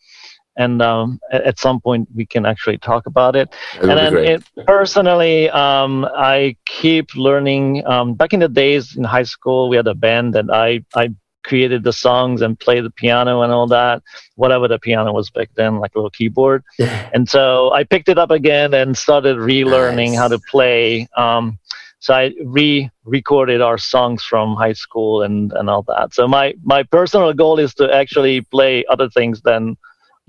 And 0.57 0.83
um, 0.83 1.21
at, 1.33 1.43
at, 1.43 1.59
some 1.59 1.81
point 1.81 2.09
we 2.15 2.27
can 2.27 2.45
actually 2.45 2.77
talk 2.79 3.07
about 3.07 3.37
it. 3.37 3.55
And 3.81 3.91
then 3.91 4.17
it, 4.17 4.43
personally 4.67 5.49
um, 5.51 6.05
i 6.17 6.57
keep 6.67 7.15
learning 7.15 7.87
um, 7.87 8.15
back 8.15 8.33
in 8.33 8.41
the 8.41 8.49
days 8.49 8.97
in 8.97 9.05
high 9.05 9.23
school 9.23 9.69
we 9.69 9.77
had 9.77 9.87
a 9.87 9.95
band 9.95 10.37
and 10.37 10.51
i 10.51 10.81
i 10.95 11.09
created 11.45 11.85
the 11.85 11.93
songs 11.93 12.43
and 12.43 12.59
play 12.59 12.81
the 12.81 12.91
piano 12.91 13.43
and 13.43 13.53
all 13.53 13.67
that, 13.67 14.03
whatever 14.37 14.69
the 14.69 14.79
piano 14.79 15.13
was 15.13 15.31
back 15.31 15.51
then, 15.55 15.79
like 15.79 15.95
a 15.95 15.99
little 15.99 16.11
keyboard. 16.11 16.65
and 16.79 17.29
so 17.29 17.73
I 17.73 17.85
picked 17.85 18.09
it 18.09 18.19
up 18.19 18.31
again 18.31 18.75
and 18.75 18.97
started 18.97 19.37
relearning 19.37 20.11
nice. 20.11 20.19
how 20.19 20.29
to 20.29 20.39
play. 20.39 21.09
Um, 21.17 21.59
so 21.99 22.15
I 22.15 22.33
re-recorded 22.43 23.61
our 23.61 23.77
songs 23.77 24.23
from 24.23 24.57
high 24.57 24.73
school 24.73 25.23
and, 25.23 25.53
and 25.53 25.69
all 25.69 25.83
that. 25.83 26.15
So 26.15 26.27
my, 26.27 26.55
my 26.65 26.83
personal 26.83 27.33
goal 27.35 27.59
is 27.59 27.75
to 27.75 27.93
actually 27.93 28.41
play 28.41 28.85
other 28.87 29.09
things 29.11 29.43
than 29.43 29.77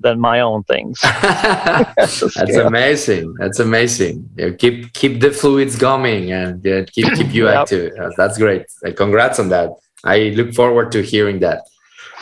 than 0.02 0.20
my 0.20 0.40
own 0.40 0.64
things. 0.64 1.00
That's, 1.22 2.24
amazing. 2.36 3.36
That's 3.36 3.60
amazing. 3.60 4.28
Yeah, 4.36 4.50
keep 4.50 4.94
keep 4.94 5.22
the 5.22 5.32
fluids 5.32 5.76
going 5.76 6.32
and 6.32 6.64
yeah, 6.66 6.84
keep 6.84 7.14
keep 7.14 7.34
you 7.34 7.46
yep. 7.46 7.62
active. 7.62 7.94
That's 8.18 8.38
great. 8.38 8.66
Congrats 8.96 9.40
on 9.40 9.50
that. 9.50 9.70
I 10.04 10.34
look 10.36 10.54
forward 10.54 10.92
to 10.94 11.02
hearing 11.02 11.40
that. 11.40 11.68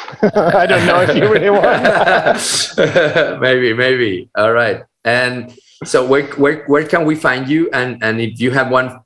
I 0.22 0.66
don't 0.66 0.86
know 0.86 1.02
if 1.02 1.16
you 1.16 1.32
really 1.32 1.50
want. 1.50 3.42
maybe, 3.42 3.74
maybe. 3.74 4.30
All 4.36 4.52
right. 4.52 4.84
And 5.06 5.54
so, 5.86 6.06
where, 6.06 6.28
where 6.36 6.66
where 6.66 6.86
can 6.86 7.06
we 7.06 7.16
find 7.16 7.48
you? 7.48 7.70
And 7.72 8.04
and 8.04 8.20
if 8.20 8.40
you 8.40 8.52
have 8.52 8.70
one, 8.70 9.00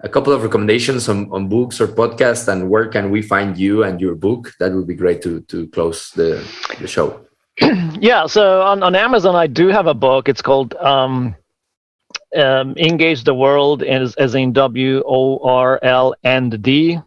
a 0.00 0.08
couple 0.08 0.32
of 0.32 0.42
recommendations 0.42 1.08
on, 1.08 1.30
on 1.32 1.48
books 1.48 1.80
or 1.80 1.88
podcasts, 1.88 2.48
and 2.48 2.70
where 2.70 2.88
can 2.88 3.10
we 3.10 3.20
find 3.20 3.58
you 3.58 3.84
and 3.84 4.00
your 4.00 4.14
book? 4.14 4.52
That 4.58 4.72
would 4.72 4.86
be 4.86 4.94
great 4.94 5.22
to 5.22 5.40
to 5.42 5.66
close 5.68 6.10
the 6.12 6.42
the 6.80 6.86
show. 6.86 7.26
yeah. 8.00 8.26
So 8.26 8.62
on 8.62 8.82
on 8.82 8.94
Amazon, 8.94 9.34
I 9.34 9.46
do 9.46 9.68
have 9.68 9.86
a 9.86 9.94
book. 9.94 10.28
It's 10.28 10.42
called. 10.42 10.74
Um, 10.74 11.36
um, 12.36 12.74
engage 12.76 13.22
the 13.22 13.34
world 13.34 13.84
as, 13.84 14.16
as 14.16 14.34
in 14.34 14.52
W 14.52 15.04
O 15.06 15.38
R 15.38 15.78
L 15.84 16.14
and 16.24 16.60
D 16.60 16.98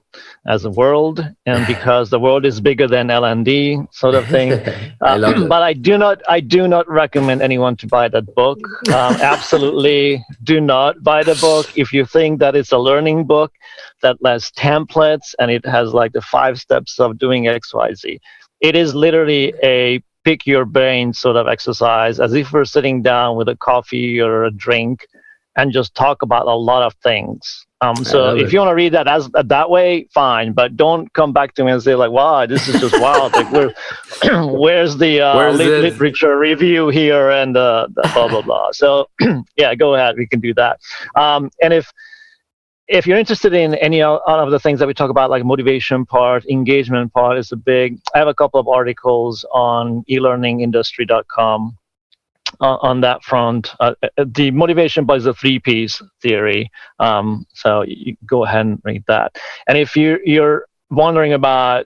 as 0.45 0.65
a 0.65 0.69
world 0.69 1.25
and 1.45 1.67
because 1.73 2.09
the 2.09 2.19
world 2.19 2.45
is 2.45 2.59
bigger 2.61 2.87
than 2.87 3.07
LND 3.07 3.93
sort 3.93 4.15
of 4.15 4.25
thing. 4.27 4.53
I 5.01 5.17
uh, 5.19 5.47
but 5.47 5.61
I 5.61 5.73
do 5.73 5.97
not 5.97 6.21
I 6.27 6.39
do 6.39 6.67
not 6.67 6.89
recommend 6.89 7.41
anyone 7.41 7.75
to 7.77 7.87
buy 7.87 8.07
that 8.09 8.33
book. 8.35 8.59
Um, 8.89 9.15
absolutely 9.21 10.23
do 10.43 10.59
not 10.59 11.03
buy 11.03 11.23
the 11.23 11.35
book 11.35 11.77
if 11.77 11.93
you 11.93 12.05
think 12.05 12.39
that 12.39 12.55
it's 12.55 12.71
a 12.71 12.77
learning 12.77 13.25
book 13.25 13.53
that 14.01 14.17
has 14.23 14.51
templates 14.51 15.35
and 15.39 15.51
it 15.51 15.65
has 15.65 15.93
like 15.93 16.13
the 16.13 16.21
five 16.21 16.59
steps 16.59 16.99
of 16.99 17.17
doing 17.17 17.43
XYZ. 17.45 18.19
It 18.59 18.75
is 18.75 18.95
literally 18.95 19.53
a 19.63 20.01
pick 20.23 20.45
your 20.45 20.65
brain 20.65 21.13
sort 21.13 21.37
of 21.37 21.47
exercise 21.47 22.19
as 22.19 22.33
if 22.33 22.51
we're 22.51 22.65
sitting 22.65 23.01
down 23.01 23.37
with 23.37 23.47
a 23.47 23.55
coffee 23.55 24.19
or 24.19 24.43
a 24.43 24.51
drink 24.51 25.07
and 25.57 25.73
just 25.73 25.93
talk 25.95 26.21
about 26.21 26.45
a 26.45 26.55
lot 26.55 26.83
of 26.83 26.93
things 27.03 27.67
um, 27.79 27.95
so 27.97 28.35
if 28.35 28.47
it. 28.47 28.53
you 28.53 28.59
want 28.59 28.69
to 28.69 28.75
read 28.75 28.93
that 28.93 29.07
as 29.07 29.29
uh, 29.35 29.43
that 29.43 29.69
way, 29.69 30.07
fine. 30.11 30.53
But 30.53 30.75
don't 30.75 31.13
come 31.13 31.31
back 31.31 31.53
to 31.55 31.63
me 31.63 31.71
and 31.71 31.81
say 31.81 31.93
like, 31.93 32.09
"Wow, 32.09 32.47
this 32.47 32.67
is 32.67 32.81
just 32.81 32.99
wild." 32.99 33.33
like, 33.33 33.51
where, 33.51 33.73
where's 34.51 34.97
the 34.97 35.21
uh, 35.21 35.37
where's 35.37 35.57
lit- 35.57 35.81
literature 35.81 36.39
review 36.39 36.87
here 36.87 37.29
and 37.29 37.55
uh, 37.55 37.87
blah 38.13 38.27
blah 38.29 38.41
blah. 38.41 38.71
So 38.71 39.09
yeah, 39.57 39.75
go 39.75 39.93
ahead. 39.93 40.15
We 40.17 40.25
can 40.25 40.39
do 40.39 40.55
that. 40.55 40.79
Um, 41.15 41.51
and 41.61 41.71
if 41.71 41.93
if 42.87 43.05
you're 43.05 43.19
interested 43.19 43.53
in 43.53 43.75
any 43.75 44.01
of 44.01 44.49
the 44.49 44.59
things 44.59 44.79
that 44.79 44.87
we 44.87 44.95
talk 44.95 45.11
about, 45.11 45.29
like 45.29 45.45
motivation 45.45 46.03
part, 46.03 46.45
engagement 46.45 47.13
part, 47.13 47.37
is 47.37 47.51
a 47.51 47.57
big. 47.57 47.99
I 48.15 48.17
have 48.17 48.27
a 48.27 48.33
couple 48.33 48.59
of 48.59 48.67
articles 48.67 49.45
on 49.51 50.03
elearningindustry.com 50.09 51.77
on, 52.59 52.79
on 52.81 53.01
that 53.01 53.23
front. 53.23 53.73
Uh, 53.79 53.93
uh, 54.03 54.25
the 54.25 54.51
motivation 54.51 55.05
by 55.05 55.19
the 55.19 55.33
three 55.33 55.59
P's 55.59 56.01
theory. 56.21 56.71
Um, 56.99 57.45
so 57.53 57.83
you 57.83 58.15
go 58.25 58.45
ahead 58.45 58.65
and 58.65 58.81
read 58.83 59.03
that. 59.07 59.37
And 59.67 59.77
if 59.77 59.95
you 59.95 60.19
you're 60.23 60.65
wondering 60.89 61.33
about 61.33 61.85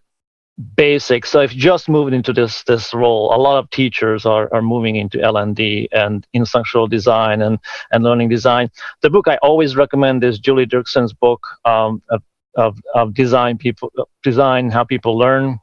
basics, 0.75 1.31
so 1.31 1.41
if 1.41 1.53
you 1.53 1.61
just 1.61 1.89
moved 1.89 2.13
into 2.13 2.33
this 2.33 2.63
this 2.63 2.93
role, 2.93 3.33
a 3.33 3.37
lot 3.37 3.57
of 3.57 3.69
teachers 3.69 4.25
are, 4.25 4.49
are 4.53 4.61
moving 4.61 4.95
into 4.95 5.17
LND 5.17 5.87
and 5.91 6.25
instructional 6.33 6.87
design 6.87 7.41
and, 7.41 7.59
and 7.91 8.03
learning 8.03 8.29
design. 8.29 8.69
The 9.01 9.09
book 9.09 9.27
I 9.27 9.37
always 9.37 9.75
recommend 9.75 10.23
is 10.23 10.39
Julie 10.39 10.67
Dirksen's 10.67 11.13
book 11.13 11.41
um, 11.65 12.01
of, 12.09 12.21
of, 12.55 12.79
of 12.93 13.13
design 13.13 13.57
people 13.57 13.91
design 14.23 14.69
how 14.69 14.83
people 14.83 15.17
learn 15.17 15.59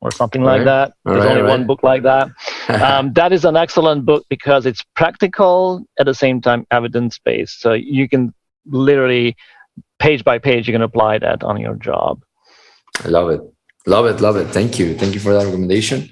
or 0.00 0.10
something 0.10 0.42
like 0.42 0.64
that. 0.64 0.94
There's 1.04 1.18
right, 1.18 1.28
only 1.30 1.42
right. 1.42 1.48
one 1.50 1.66
book 1.66 1.82
like 1.82 2.02
that. 2.04 2.28
Um, 2.70 3.12
that 3.14 3.32
is 3.32 3.44
an 3.44 3.56
excellent 3.56 4.04
book 4.04 4.24
because 4.28 4.66
it's 4.66 4.84
practical 4.94 5.84
at 5.98 6.06
the 6.06 6.14
same 6.14 6.40
time 6.40 6.66
evidence 6.70 7.18
based. 7.18 7.60
So 7.60 7.72
you 7.72 8.08
can 8.08 8.34
literally 8.66 9.36
page 9.98 10.24
by 10.24 10.38
page 10.38 10.66
you 10.66 10.74
can 10.74 10.82
apply 10.82 11.18
that 11.18 11.42
on 11.42 11.60
your 11.60 11.74
job. 11.74 12.22
I 13.04 13.08
love 13.08 13.30
it, 13.30 13.40
love 13.86 14.06
it, 14.06 14.20
love 14.20 14.36
it. 14.36 14.48
Thank 14.48 14.78
you, 14.78 14.96
thank 14.96 15.14
you 15.14 15.20
for 15.20 15.32
that 15.32 15.44
recommendation. 15.44 16.10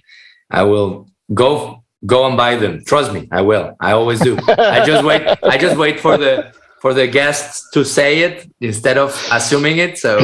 I 0.51 0.63
will 0.63 1.09
go 1.35 1.85
go 2.07 2.27
and 2.27 2.37
buy 2.37 2.57
them. 2.57 2.85
Trust 2.85 3.13
me, 3.13 3.29
I 3.33 3.43
will. 3.43 3.75
I 3.81 3.93
always 3.93 4.21
do. 4.21 4.39
I 4.49 4.85
just 4.85 5.05
wait. 5.05 5.27
I 5.43 5.59
just 5.59 5.77
wait 5.77 6.01
for 6.01 6.17
the 6.17 6.53
for 6.81 6.95
the 6.95 7.07
guests 7.07 7.69
to 7.73 7.85
say 7.85 8.21
it 8.21 8.49
instead 8.61 8.99
of 8.99 9.11
assuming 9.33 9.79
it. 9.79 9.99
So 9.99 10.19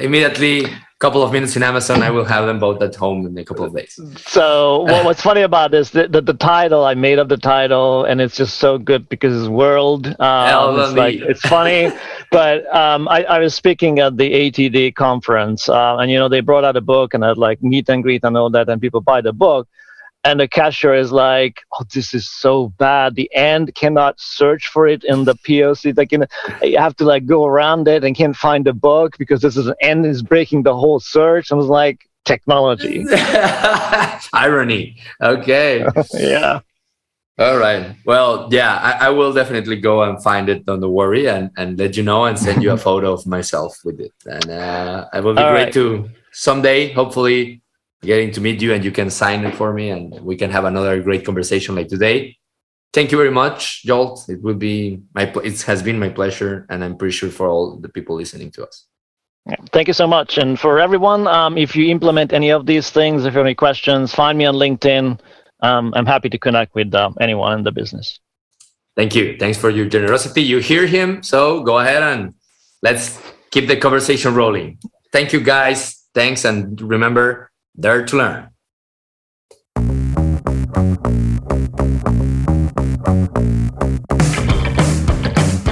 immediately 0.00 0.66
couple 0.98 1.22
of 1.22 1.32
minutes 1.32 1.54
in 1.54 1.62
Amazon, 1.62 2.02
I 2.02 2.10
will 2.10 2.24
have 2.24 2.46
them 2.46 2.58
both 2.58 2.82
at 2.82 2.94
home 2.96 3.24
in 3.24 3.38
a 3.38 3.44
couple 3.44 3.64
of 3.64 3.74
days. 3.74 4.00
So 4.16 4.80
what, 4.82 5.04
what's 5.04 5.22
funny 5.22 5.42
about 5.42 5.70
this, 5.70 5.90
the, 5.90 6.08
the, 6.08 6.20
the, 6.20 6.34
title, 6.34 6.84
I 6.84 6.94
made 6.94 7.20
up 7.20 7.28
the 7.28 7.36
title 7.36 8.04
and 8.04 8.20
it's 8.20 8.36
just 8.36 8.58
so 8.58 8.78
good 8.78 9.08
because 9.08 9.40
it's 9.40 9.48
world. 9.48 10.08
Um, 10.20 10.80
it's, 10.80 10.92
like, 10.94 11.14
it's 11.20 11.40
funny, 11.42 11.92
but 12.32 12.66
um, 12.74 13.06
I, 13.08 13.22
I 13.24 13.38
was 13.38 13.54
speaking 13.54 14.00
at 14.00 14.16
the 14.16 14.50
ATD 14.50 14.96
conference 14.96 15.68
uh, 15.68 15.98
and, 15.98 16.10
you 16.10 16.18
know, 16.18 16.28
they 16.28 16.40
brought 16.40 16.64
out 16.64 16.76
a 16.76 16.80
book 16.80 17.14
and 17.14 17.24
I 17.24 17.28
had 17.28 17.38
like 17.38 17.62
meet 17.62 17.88
and 17.88 18.02
greet 18.02 18.24
and 18.24 18.36
all 18.36 18.50
that 18.50 18.68
and 18.68 18.80
people 18.80 19.00
buy 19.00 19.20
the 19.20 19.32
book 19.32 19.68
and 20.24 20.40
the 20.40 20.48
cashier 20.48 20.94
is 20.94 21.12
like, 21.12 21.62
"Oh, 21.72 21.84
this 21.94 22.12
is 22.12 22.28
so 22.28 22.68
bad. 22.78 23.14
The 23.14 23.30
end 23.34 23.74
cannot 23.74 24.20
search 24.20 24.68
for 24.68 24.86
it 24.86 25.04
in 25.04 25.24
the 25.24 25.34
POC. 25.34 25.96
Like, 25.96 26.12
you 26.12 26.18
know, 26.18 26.26
you 26.62 26.78
have 26.78 26.96
to 26.96 27.04
like 27.04 27.26
go 27.26 27.44
around 27.46 27.88
it 27.88 28.04
and 28.04 28.16
can't 28.16 28.36
find 28.36 28.64
the 28.64 28.72
book 28.72 29.16
because 29.18 29.40
this 29.40 29.56
is 29.56 29.66
an 29.68 29.74
end 29.80 30.06
is 30.06 30.22
breaking 30.22 30.62
the 30.64 30.74
whole 30.74 31.00
search." 31.00 31.52
I 31.52 31.54
was 31.54 31.66
like, 31.66 32.08
"Technology, 32.24 33.04
irony." 34.32 34.96
Okay, 35.22 35.86
yeah. 36.14 36.60
All 37.38 37.56
right. 37.56 37.94
Well, 38.04 38.48
yeah, 38.50 38.78
I, 38.78 39.06
I, 39.06 39.10
will 39.10 39.32
definitely 39.32 39.76
go 39.76 40.02
and 40.02 40.20
find 40.20 40.48
it. 40.48 40.66
Don't 40.66 40.80
worry, 40.90 41.28
and 41.28 41.50
and 41.56 41.78
let 41.78 41.96
you 41.96 42.02
know 42.02 42.24
and 42.24 42.36
send 42.36 42.64
you 42.64 42.72
a 42.72 42.76
photo 42.88 43.12
of 43.12 43.24
myself 43.28 43.78
with 43.84 44.00
it. 44.00 44.12
And 44.26 44.50
uh, 44.50 45.06
it 45.14 45.22
will 45.22 45.34
be 45.34 45.42
All 45.42 45.52
great 45.52 45.64
right. 45.66 45.72
to 45.74 46.10
someday, 46.32 46.92
hopefully, 46.92 47.62
getting 48.02 48.30
to 48.32 48.40
meet 48.40 48.62
you 48.62 48.72
and 48.72 48.84
you 48.84 48.92
can 48.92 49.10
sign 49.10 49.44
it 49.44 49.54
for 49.54 49.72
me 49.72 49.90
and 49.90 50.12
we 50.20 50.36
can 50.36 50.50
have 50.50 50.64
another 50.64 51.00
great 51.02 51.24
conversation 51.24 51.74
like 51.74 51.88
today. 51.88 52.36
Thank 52.92 53.12
you 53.12 53.18
very 53.18 53.30
much, 53.30 53.82
Zsolt. 53.86 54.28
It 54.28 54.42
will 54.42 54.54
be 54.54 55.00
my 55.14 55.30
it 55.44 55.60
has 55.62 55.82
been 55.82 55.98
my 55.98 56.08
pleasure, 56.08 56.66
and 56.70 56.82
I'm 56.82 56.96
pretty 56.96 57.12
sure 57.12 57.30
for 57.30 57.46
all 57.46 57.76
the 57.76 57.88
people 57.90 58.16
listening 58.16 58.50
to 58.52 58.66
us. 58.66 58.86
Thank 59.72 59.88
you 59.88 59.94
so 59.94 60.06
much. 60.06 60.38
And 60.38 60.58
for 60.58 60.78
everyone, 60.78 61.26
um, 61.26 61.56
if 61.56 61.74
you 61.76 61.88
implement 61.88 62.32
any 62.32 62.50
of 62.50 62.66
these 62.66 62.90
things, 62.90 63.24
if 63.24 63.32
you 63.32 63.38
have 63.38 63.46
any 63.46 63.54
questions, 63.54 64.14
find 64.14 64.36
me 64.36 64.44
on 64.44 64.54
LinkedIn. 64.54 65.18
Um, 65.60 65.92
I'm 65.96 66.06
happy 66.06 66.28
to 66.28 66.38
connect 66.38 66.74
with 66.74 66.94
uh, 66.94 67.10
anyone 67.20 67.58
in 67.58 67.64
the 67.64 67.72
business. 67.72 68.20
Thank 68.96 69.14
you. 69.14 69.36
Thanks 69.38 69.56
for 69.56 69.70
your 69.70 69.86
generosity. 69.86 70.42
You 70.42 70.58
hear 70.58 70.86
him, 70.86 71.22
so 71.22 71.62
go 71.62 71.78
ahead 71.78 72.02
and 72.02 72.34
let's 72.82 73.20
keep 73.50 73.68
the 73.68 73.76
conversation 73.76 74.34
rolling. 74.34 74.78
Thank 75.12 75.32
you, 75.32 75.40
guys. 75.40 76.06
Thanks, 76.14 76.44
and 76.44 76.80
remember, 76.80 77.47
Dare 77.80 78.02
to 78.02 78.16
Learn. 78.16 78.50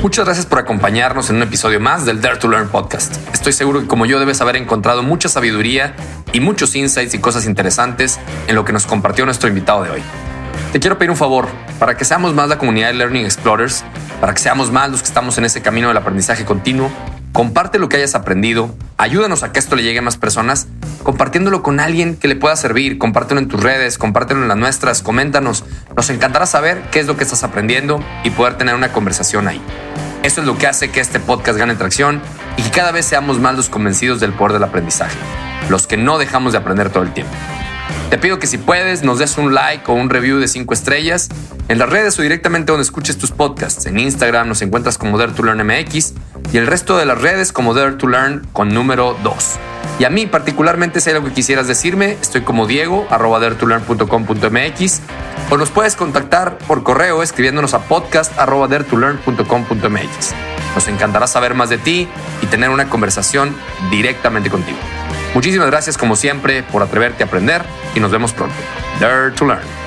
Muchas 0.00 0.24
gracias 0.24 0.46
por 0.46 0.60
acompañarnos 0.60 1.30
en 1.30 1.36
un 1.36 1.42
episodio 1.42 1.80
más 1.80 2.06
del 2.06 2.20
Dare 2.20 2.36
to 2.36 2.46
Learn 2.46 2.68
podcast. 2.68 3.16
Estoy 3.34 3.52
seguro 3.52 3.80
que 3.80 3.88
como 3.88 4.06
yo 4.06 4.20
debes 4.20 4.40
haber 4.40 4.54
encontrado 4.54 5.02
mucha 5.02 5.28
sabiduría 5.28 5.96
y 6.32 6.38
muchos 6.38 6.76
insights 6.76 7.12
y 7.14 7.18
cosas 7.18 7.44
interesantes 7.44 8.20
en 8.46 8.54
lo 8.54 8.64
que 8.64 8.72
nos 8.72 8.86
compartió 8.86 9.24
nuestro 9.24 9.48
invitado 9.48 9.82
de 9.82 9.90
hoy. 9.90 10.02
Te 10.70 10.78
quiero 10.78 10.98
pedir 10.98 11.10
un 11.10 11.16
favor, 11.16 11.48
para 11.80 11.96
que 11.96 12.04
seamos 12.04 12.34
más 12.34 12.48
la 12.48 12.56
comunidad 12.56 12.86
de 12.86 12.94
Learning 12.94 13.24
Explorers, 13.24 13.84
para 14.20 14.32
que 14.32 14.38
seamos 14.38 14.70
más 14.70 14.92
los 14.92 15.00
que 15.00 15.08
estamos 15.08 15.38
en 15.38 15.44
ese 15.44 15.60
camino 15.60 15.88
del 15.88 15.96
aprendizaje 15.96 16.44
continuo, 16.44 16.88
comparte 17.36 17.78
lo 17.78 17.90
que 17.90 17.98
hayas 17.98 18.14
aprendido, 18.14 18.74
ayúdanos 18.96 19.42
a 19.42 19.52
que 19.52 19.58
esto 19.58 19.76
le 19.76 19.82
llegue 19.82 19.98
a 19.98 20.02
más 20.02 20.16
personas, 20.16 20.68
compartiéndolo 21.02 21.62
con 21.62 21.80
alguien 21.80 22.16
que 22.16 22.28
le 22.28 22.34
pueda 22.34 22.56
servir, 22.56 22.96
compártelo 22.96 23.38
en 23.38 23.48
tus 23.48 23.62
redes, 23.62 23.98
compártelo 23.98 24.40
en 24.40 24.48
las 24.48 24.56
nuestras, 24.56 25.02
coméntanos. 25.02 25.62
Nos 25.94 26.08
encantará 26.08 26.46
saber 26.46 26.80
qué 26.90 27.00
es 27.00 27.06
lo 27.06 27.18
que 27.18 27.24
estás 27.24 27.44
aprendiendo 27.44 28.02
y 28.24 28.30
poder 28.30 28.56
tener 28.56 28.74
una 28.74 28.90
conversación 28.90 29.48
ahí. 29.48 29.60
Eso 30.22 30.40
es 30.40 30.46
lo 30.46 30.56
que 30.56 30.66
hace 30.66 30.90
que 30.90 31.00
este 31.00 31.20
podcast 31.20 31.58
gane 31.58 31.74
tracción 31.74 32.22
y 32.56 32.62
que 32.62 32.70
cada 32.70 32.90
vez 32.90 33.04
seamos 33.04 33.38
más 33.38 33.54
los 33.54 33.68
convencidos 33.68 34.18
del 34.18 34.32
poder 34.32 34.54
del 34.54 34.64
aprendizaje, 34.64 35.18
los 35.68 35.86
que 35.86 35.98
no 35.98 36.16
dejamos 36.16 36.52
de 36.52 36.58
aprender 36.60 36.88
todo 36.88 37.02
el 37.02 37.12
tiempo. 37.12 37.34
Te 38.10 38.18
pido 38.18 38.38
que 38.38 38.46
si 38.46 38.58
puedes 38.58 39.02
nos 39.02 39.18
des 39.18 39.36
un 39.36 39.54
like 39.54 39.90
o 39.90 39.94
un 39.94 40.10
review 40.10 40.38
de 40.38 40.48
5 40.48 40.72
estrellas 40.72 41.28
en 41.68 41.78
las 41.78 41.88
redes 41.88 42.18
o 42.18 42.22
directamente 42.22 42.72
donde 42.72 42.84
escuches 42.84 43.18
tus 43.18 43.32
podcasts. 43.32 43.86
En 43.86 43.98
Instagram 43.98 44.48
nos 44.48 44.62
encuentras 44.62 44.98
como 44.98 45.18
Dare 45.18 45.32
to 45.32 45.42
Learn 45.42 45.66
MX 45.66 46.14
y 46.52 46.58
el 46.58 46.66
resto 46.66 46.96
de 46.96 47.06
las 47.06 47.20
redes 47.20 47.52
como 47.52 47.74
Dare 47.74 47.92
to 47.92 48.06
Learn 48.06 48.46
con 48.52 48.72
número 48.72 49.16
2. 49.22 49.34
Y 49.98 50.04
a 50.04 50.10
mí 50.10 50.26
particularmente 50.26 51.00
si 51.00 51.10
hay 51.10 51.16
algo 51.16 51.28
que 51.28 51.34
quisieras 51.34 51.66
decirme, 51.66 52.16
estoy 52.20 52.42
como 52.42 52.66
Diego 52.66 53.06
arroba 53.10 53.40
daretolearn.com.mx 53.40 55.00
o 55.50 55.56
nos 55.56 55.70
puedes 55.70 55.96
contactar 55.96 56.58
por 56.58 56.82
correo 56.82 57.22
escribiéndonos 57.22 57.74
a 57.74 57.80
podcast 57.80 58.38
arroba 58.38 58.68
daretolearn.com.mx. 58.68 60.55
Nos 60.76 60.86
encantará 60.86 61.26
saber 61.26 61.54
más 61.54 61.70
de 61.70 61.78
ti 61.78 62.06
y 62.42 62.46
tener 62.46 62.70
una 62.70 62.88
conversación 62.88 63.56
directamente 63.90 64.50
contigo. 64.50 64.78
Muchísimas 65.34 65.66
gracias 65.66 65.98
como 65.98 66.14
siempre 66.16 66.62
por 66.62 66.82
atreverte 66.82 67.24
a 67.24 67.26
aprender 67.26 67.62
y 67.94 68.00
nos 68.00 68.12
vemos 68.12 68.32
pronto. 68.32 68.54
Dare 69.00 69.32
to 69.32 69.46
Learn. 69.46 69.85